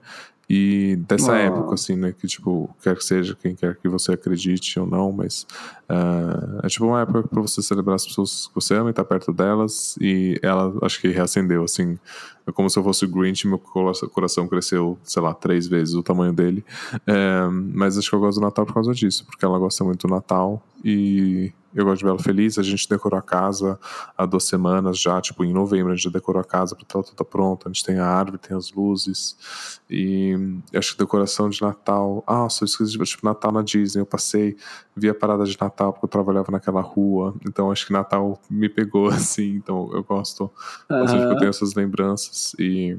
E 0.49 0.97
dessa 1.09 1.32
oh. 1.32 1.34
época, 1.34 1.74
assim, 1.74 1.97
né? 1.97 2.12
Que, 2.12 2.26
tipo, 2.26 2.70
quer 2.80 2.94
que 2.97 3.05
seja 3.05 3.34
quem 3.34 3.55
quer 3.55 3.76
que 3.76 3.88
você 3.88 4.12
acredite 4.12 4.78
ou 4.78 4.86
não, 4.86 5.11
mas 5.11 5.47
uh, 5.90 6.61
é 6.64 6.68
tipo 6.68 6.86
uma 6.86 7.03
época 7.03 7.26
para 7.26 7.42
você 7.42 7.61
celebrar 7.61 7.97
as 7.97 8.07
pessoas 8.07 8.47
que 8.47 8.55
você 8.55 8.74
ama 8.74 8.88
e 8.88 8.92
estar 8.92 9.03
tá 9.03 9.09
perto 9.09 9.32
delas. 9.32 9.97
E 10.01 10.38
ela, 10.42 10.72
acho 10.82 11.01
que 11.01 11.09
reacendeu, 11.09 11.64
assim, 11.64 11.99
é 12.47 12.53
como 12.53 12.70
se 12.70 12.78
eu 12.78 12.84
fosse 12.84 13.05
o 13.05 13.09
Grinch, 13.09 13.49
meu 13.49 13.59
coração 13.59 14.47
cresceu, 14.47 14.97
sei 15.03 15.20
lá, 15.20 15.34
três 15.34 15.66
vezes 15.66 15.94
o 15.94 16.03
tamanho 16.03 16.32
dele. 16.32 16.64
É, 17.07 17.49
mas 17.51 17.99
acho 17.99 18.09
que 18.09 18.14
eu 18.14 18.20
gosto 18.20 18.38
do 18.38 18.44
Natal 18.44 18.64
por 18.64 18.74
causa 18.74 18.92
disso, 18.92 19.26
porque 19.26 19.44
ela 19.44 19.59
gosta 19.59 19.82
muito 19.82 20.07
do 20.07 20.14
Natal 20.14 20.62
e 20.84 21.53
eu 21.77 21.85
gosto 21.85 22.03
de 22.03 22.09
ela 22.09 22.18
feliz. 22.18 22.59
A 22.59 22.62
gente 22.62 22.89
decorou 22.89 23.18
a 23.18 23.22
casa 23.22 23.79
há 24.16 24.24
duas 24.24 24.45
semanas 24.45 24.99
já, 24.99 25.20
tipo, 25.20 25.45
em 25.45 25.53
novembro 25.53 25.93
a 25.93 25.95
gente 25.95 26.05
já 26.05 26.11
decorou 26.11 26.41
a 26.41 26.45
casa 26.45 26.74
para 26.74 26.87
ela 26.95 27.05
toda 27.05 27.24
pronta. 27.24 27.68
A 27.68 27.72
gente 27.72 27.85
tem 27.85 27.99
a 27.99 28.07
árvore, 28.07 28.39
tem 28.39 28.57
as 28.57 28.72
luzes. 28.72 29.79
E 29.91 30.35
acho 30.74 30.93
que 30.93 30.99
decoração 30.99 31.51
de 31.51 31.61
Natal. 31.61 32.24
Ah, 32.27 32.49
só 32.49 32.64
esqueci 32.64 32.97
de 32.97 33.05
tipo, 33.05 33.27
Natal 33.27 33.53
na 33.53 33.61
Disney. 33.61 34.01
Eu 34.01 34.07
passei, 34.07 34.57
vi 34.97 35.11
a 35.11 35.14
parada 35.14 35.45
de 35.45 35.57
Natal 35.61 35.93
porque 35.93 36.07
eu 36.07 36.11
trabalhava 36.11 36.51
naquela 36.51 36.81
rua. 36.81 37.35
Então 37.47 37.70
acho 37.70 37.87
que 37.87 37.93
Natal 37.93 38.41
me 38.49 38.70
pegou 38.70 39.09
assim. 39.12 39.57
Então 39.57 39.91
eu 39.93 40.03
gosto. 40.03 40.51
Uhum. 40.91 41.01
Ou 41.01 41.09
seja, 41.09 41.24
eu 41.24 41.37
tenho 41.37 41.51
essas 41.51 41.74
lembranças 41.74 42.55
e. 42.59 42.99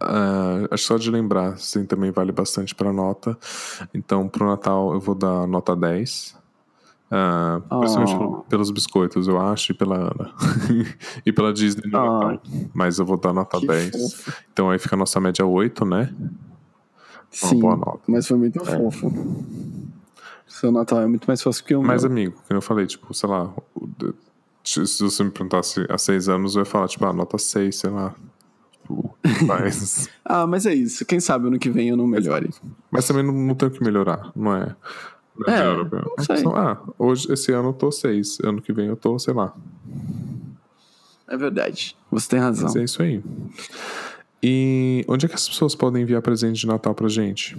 Uh, 0.00 0.66
acho 0.72 0.82
só 0.82 0.96
de 0.96 1.08
lembrar, 1.12 1.56
sim, 1.58 1.86
também 1.86 2.10
vale 2.10 2.32
bastante 2.32 2.74
para 2.74 2.92
nota. 2.92 3.38
Então, 3.94 4.28
pro 4.28 4.46
Natal 4.46 4.92
eu 4.94 4.98
vou 4.98 5.14
dar 5.14 5.46
nota 5.46 5.76
10. 5.76 6.41
Principalmente 7.68 8.14
oh. 8.14 8.44
pelos 8.48 8.70
biscoitos, 8.70 9.28
eu 9.28 9.38
acho, 9.38 9.72
e 9.72 9.74
pela 9.74 9.96
Ana. 9.96 10.32
e 11.26 11.32
pela 11.32 11.52
Disney 11.52 11.90
no 11.90 11.98
oh. 11.98 12.18
Natal. 12.20 12.42
Mas 12.72 12.98
eu 12.98 13.04
vou 13.04 13.18
dar 13.18 13.32
nota 13.32 13.60
que 13.60 13.66
10. 13.66 13.90
Fofo. 13.90 14.32
Então 14.52 14.70
aí 14.70 14.78
fica 14.78 14.96
a 14.96 14.98
nossa 14.98 15.20
média 15.20 15.44
8, 15.44 15.84
né? 15.84 16.14
Sim, 17.30 17.60
mas 18.06 18.26
foi 18.26 18.36
muito 18.38 18.62
é. 18.62 18.64
fofo. 18.64 19.12
Seu 20.46 20.70
Natal 20.70 21.00
é 21.00 21.06
muito 21.06 21.26
mais 21.26 21.42
fácil 21.42 21.64
que 21.64 21.74
o 21.74 21.82
Mas, 21.82 22.02
meu. 22.02 22.12
amigo, 22.12 22.34
como 22.46 22.58
eu 22.58 22.62
falei, 22.62 22.86
tipo, 22.86 23.12
sei 23.14 23.28
lá, 23.28 23.52
se 24.62 25.02
você 25.02 25.24
me 25.24 25.30
perguntasse 25.30 25.86
há 25.88 25.98
6 25.98 26.28
anos, 26.28 26.54
eu 26.54 26.60
ia 26.60 26.66
falar, 26.66 26.88
tipo, 26.88 27.04
ah, 27.06 27.12
nota 27.12 27.38
6, 27.38 27.74
sei 27.74 27.90
lá. 27.90 28.14
Mas... 29.46 30.08
ah, 30.24 30.46
mas 30.46 30.66
é 30.66 30.74
isso. 30.74 31.04
Quem 31.06 31.20
sabe 31.20 31.46
ano 31.46 31.58
que 31.58 31.70
vem 31.70 31.88
eu 31.88 31.96
não 31.96 32.06
melhore. 32.06 32.50
Mas 32.90 33.06
também 33.06 33.24
não, 33.24 33.32
não 33.32 33.54
tenho 33.54 33.70
que 33.70 33.82
melhorar, 33.82 34.30
não 34.36 34.54
é? 34.54 34.76
É, 35.46 35.60
europeu. 35.62 36.14
Então, 36.20 36.54
ah, 36.54 36.80
hoje, 36.98 37.32
esse 37.32 37.52
ano 37.52 37.70
eu 37.70 37.72
tô 37.72 37.90
seis, 37.90 38.38
ano 38.44 38.60
que 38.60 38.72
vem 38.72 38.86
eu 38.86 38.96
tô, 38.96 39.18
sei 39.18 39.32
lá. 39.32 39.54
É 41.26 41.36
verdade, 41.36 41.96
você 42.10 42.28
tem 42.28 42.40
razão. 42.40 42.64
Mas 42.64 42.76
é 42.76 42.84
isso 42.84 43.02
aí. 43.02 43.22
E 44.42 45.04
onde 45.08 45.24
é 45.24 45.28
que 45.28 45.34
as 45.34 45.48
pessoas 45.48 45.74
podem 45.74 46.02
enviar 46.02 46.20
presente 46.20 46.60
de 46.60 46.66
Natal 46.66 46.94
pra 46.94 47.08
gente? 47.08 47.56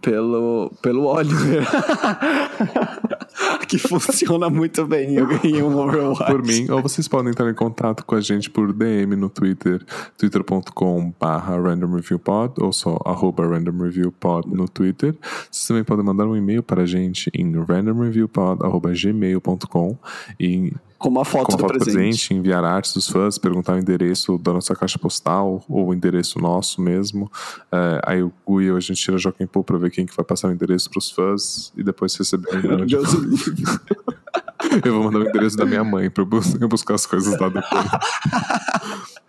Pelo, 0.00 0.70
pelo 0.80 1.06
Oliver. 1.06 1.66
que 3.66 3.78
funciona 3.78 4.48
muito 4.48 4.86
bem. 4.86 5.14
Eu 5.14 5.26
ganhei 5.26 5.60
um 5.62 5.76
Overwatch. 5.78 6.30
Por 6.30 6.42
mim, 6.42 6.70
ou 6.70 6.80
vocês 6.80 7.06
podem 7.08 7.30
entrar 7.30 7.50
em 7.50 7.54
contato 7.54 8.04
com 8.04 8.14
a 8.14 8.20
gente 8.20 8.48
por 8.48 8.72
DM 8.72 9.16
no 9.16 9.28
Twitter, 9.28 9.84
twitter.com/barra 10.16 11.60
randomreviewpod 11.60 12.54
ou 12.60 12.72
só 12.72 13.00
arroba 13.04 13.44
randomreviewpod 13.46 14.48
no 14.48 14.68
Twitter. 14.68 15.16
Vocês 15.50 15.66
também 15.66 15.82
podem 15.84 16.04
mandar 16.04 16.26
um 16.26 16.36
e-mail 16.36 16.62
para 16.62 16.82
a 16.82 16.86
gente 16.86 17.28
em 17.34 17.52
randomreviewpod.gmail.com 17.52 19.98
e 20.38 20.72
com 20.98 21.08
uma 21.08 21.24
foto 21.24 21.46
com 21.46 21.52
uma 21.52 21.58
do 21.58 21.62
foto 21.62 21.78
presente. 21.78 21.94
presente. 21.94 22.34
Enviar 22.34 22.64
artes 22.64 22.92
dos 22.92 23.08
fãs, 23.08 23.38
perguntar 23.38 23.74
o 23.74 23.78
endereço 23.78 24.38
da 24.38 24.52
nossa 24.52 24.74
caixa 24.74 24.98
postal 24.98 25.64
ou 25.68 25.88
o 25.88 25.94
endereço 25.94 26.38
nosso 26.38 26.80
mesmo. 26.80 27.30
É, 27.70 28.00
aí 28.04 28.22
o 28.22 28.32
Gu 28.46 28.62
e 28.62 28.70
a 28.70 28.80
gente 28.80 29.02
tira 29.02 29.18
Joaquim 29.18 29.46
Pô 29.46 29.62
pra 29.62 29.78
ver 29.78 29.90
quem 29.90 30.06
que 30.06 30.16
vai 30.16 30.24
passar 30.24 30.48
o 30.48 30.52
endereço 30.52 30.90
pros 30.90 31.10
fãs 31.10 31.72
e 31.76 31.82
depois 31.82 32.14
receber 32.16 32.48
o 32.50 32.58
endereço. 32.58 33.22
eu 34.84 34.94
vou 34.94 35.04
mandar 35.04 35.18
o 35.18 35.28
endereço 35.28 35.56
da 35.56 35.66
minha 35.66 35.84
mãe 35.84 36.10
pra 36.10 36.24
eu 36.60 36.68
buscar 36.68 36.94
as 36.94 37.06
coisas 37.06 37.38
lá 37.38 37.48
depois. 37.48 37.84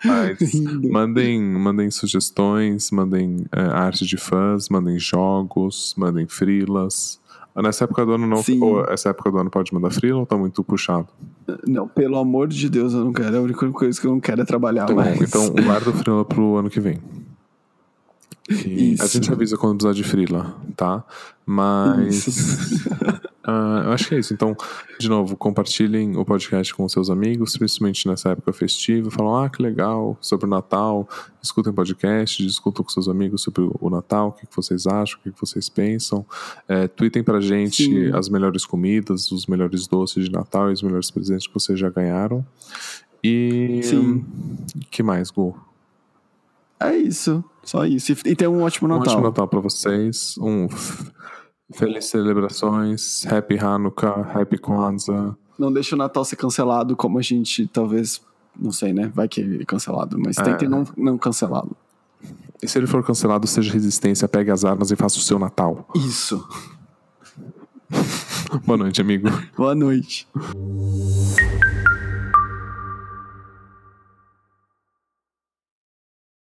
Mas 0.03 0.37
mandem, 0.89 1.41
mandem 1.41 1.91
sugestões, 1.91 2.91
mandem 2.91 3.45
é, 3.51 3.61
arte 3.61 4.05
de 4.05 4.17
fãs, 4.17 4.69
mandem 4.69 4.97
jogos, 4.97 5.93
mandem 5.97 6.27
frilas. 6.27 7.19
Nessa 7.55 7.85
época 7.85 8.05
do 8.05 8.13
ano 8.13 8.27
não. 8.27 8.37
Sim. 8.43 8.61
Ou 8.61 8.85
essa 8.85 9.09
época 9.09 9.31
do 9.31 9.37
ano 9.39 9.49
pode 9.49 9.73
mandar 9.73 9.89
frila 9.89 10.19
ou 10.19 10.25
tá 10.25 10.37
muito 10.37 10.63
puxado? 10.63 11.07
Não, 11.65 11.87
pelo 11.87 12.17
amor 12.17 12.47
de 12.47 12.69
Deus, 12.69 12.93
eu 12.93 13.05
não 13.05 13.13
quero. 13.13 13.37
A 13.37 13.41
única 13.41 13.71
coisa 13.71 13.99
que 13.99 14.07
eu 14.07 14.11
não 14.11 14.19
quero 14.19 14.41
é 14.41 14.45
trabalhar 14.45 14.85
tá 14.85 14.93
mais. 14.93 15.17
Bom, 15.17 15.25
então 15.25 15.65
guarda 15.65 15.89
o 15.89 15.93
frila 15.93 16.25
pro 16.25 16.57
ano 16.57 16.69
que 16.69 16.79
vem. 16.79 16.99
A 18.49 19.07
gente 19.07 19.31
avisa 19.31 19.57
quando 19.57 19.77
precisar 19.77 19.93
de 19.93 20.03
frila, 20.03 20.55
tá? 20.75 21.03
Mas. 21.45 22.27
Uh, 23.45 23.83
eu 23.85 23.91
acho 23.91 24.07
que 24.07 24.15
é 24.15 24.19
isso. 24.19 24.33
Então, 24.33 24.55
de 24.97 25.09
novo, 25.09 25.35
compartilhem 25.35 26.15
o 26.15 26.23
podcast 26.23 26.73
com 26.73 26.87
seus 26.87 27.09
amigos, 27.09 27.57
principalmente 27.57 28.07
nessa 28.07 28.29
época 28.29 28.53
festiva. 28.53 29.11
Falam, 29.11 29.43
ah, 29.43 29.49
que 29.49 29.61
legal, 29.61 30.17
sobre 30.21 30.45
o 30.45 30.49
Natal. 30.49 31.07
Escutem 31.43 31.73
podcast, 31.73 32.41
discutam 32.41 32.83
com 32.85 32.89
seus 32.89 33.09
amigos 33.09 33.41
sobre 33.41 33.69
o 33.79 33.89
Natal, 33.89 34.29
o 34.29 34.31
que 34.31 34.45
vocês 34.55 34.87
acham, 34.87 35.19
o 35.19 35.23
que 35.23 35.39
vocês 35.39 35.67
pensam. 35.67 36.25
É, 36.67 36.87
tweetem 36.87 37.23
pra 37.23 37.41
gente 37.41 37.83
Sim. 37.83 38.11
as 38.13 38.29
melhores 38.29 38.65
comidas, 38.65 39.29
os 39.31 39.45
melhores 39.45 39.87
doces 39.87 40.25
de 40.25 40.31
Natal 40.31 40.69
e 40.69 40.73
os 40.73 40.81
melhores 40.81 41.11
presentes 41.11 41.47
que 41.47 41.53
vocês 41.53 41.77
já 41.77 41.89
ganharam. 41.89 42.45
E. 43.21 43.81
Sim. 43.83 44.25
que 44.89 45.03
mais, 45.03 45.31
Gu? 45.31 45.66
É 46.79 46.95
isso. 46.95 47.43
Só 47.63 47.85
isso. 47.85 48.13
E 48.25 48.35
tem 48.35 48.47
um 48.47 48.61
ótimo 48.61 48.87
Natal. 48.87 49.05
Um 49.05 49.09
ótimo 49.09 49.23
Natal 49.23 49.47
pra 49.47 49.59
vocês. 49.59 50.35
Um 50.39 50.67
Feliz 51.73 52.05
celebrações, 52.05 53.25
Happy 53.25 53.59
Hanukkah, 53.59 54.31
Happy 54.33 54.57
Kwanzaa. 54.57 55.35
Não 55.59 55.71
deixa 55.71 55.95
o 55.95 55.97
Natal 55.97 56.23
ser 56.23 56.37
cancelado 56.37 56.95
como 56.95 57.19
a 57.19 57.21
gente 57.21 57.67
talvez, 57.67 58.21
não 58.57 58.71
sei, 58.71 58.93
né? 58.93 59.11
Vai 59.13 59.27
que 59.27 59.41
ele 59.41 59.63
é 59.63 59.65
cancelado, 59.65 60.17
mas 60.17 60.37
é. 60.37 60.43
tentem 60.43 60.69
não, 60.69 60.85
não 60.95 61.17
cancelá-lo. 61.17 61.75
E 62.61 62.67
se 62.67 62.77
ele 62.77 62.87
for 62.87 63.03
cancelado, 63.03 63.45
seja 63.45 63.71
resistência, 63.71 64.27
pegue 64.27 64.49
as 64.49 64.63
armas 64.63 64.91
e 64.91 64.95
faça 64.95 65.17
o 65.17 65.21
seu 65.21 65.37
Natal. 65.37 65.87
Isso. 65.93 66.47
Boa 68.65 68.77
noite, 68.77 69.01
amigo. 69.01 69.27
Boa 69.57 69.75
noite. 69.75 70.25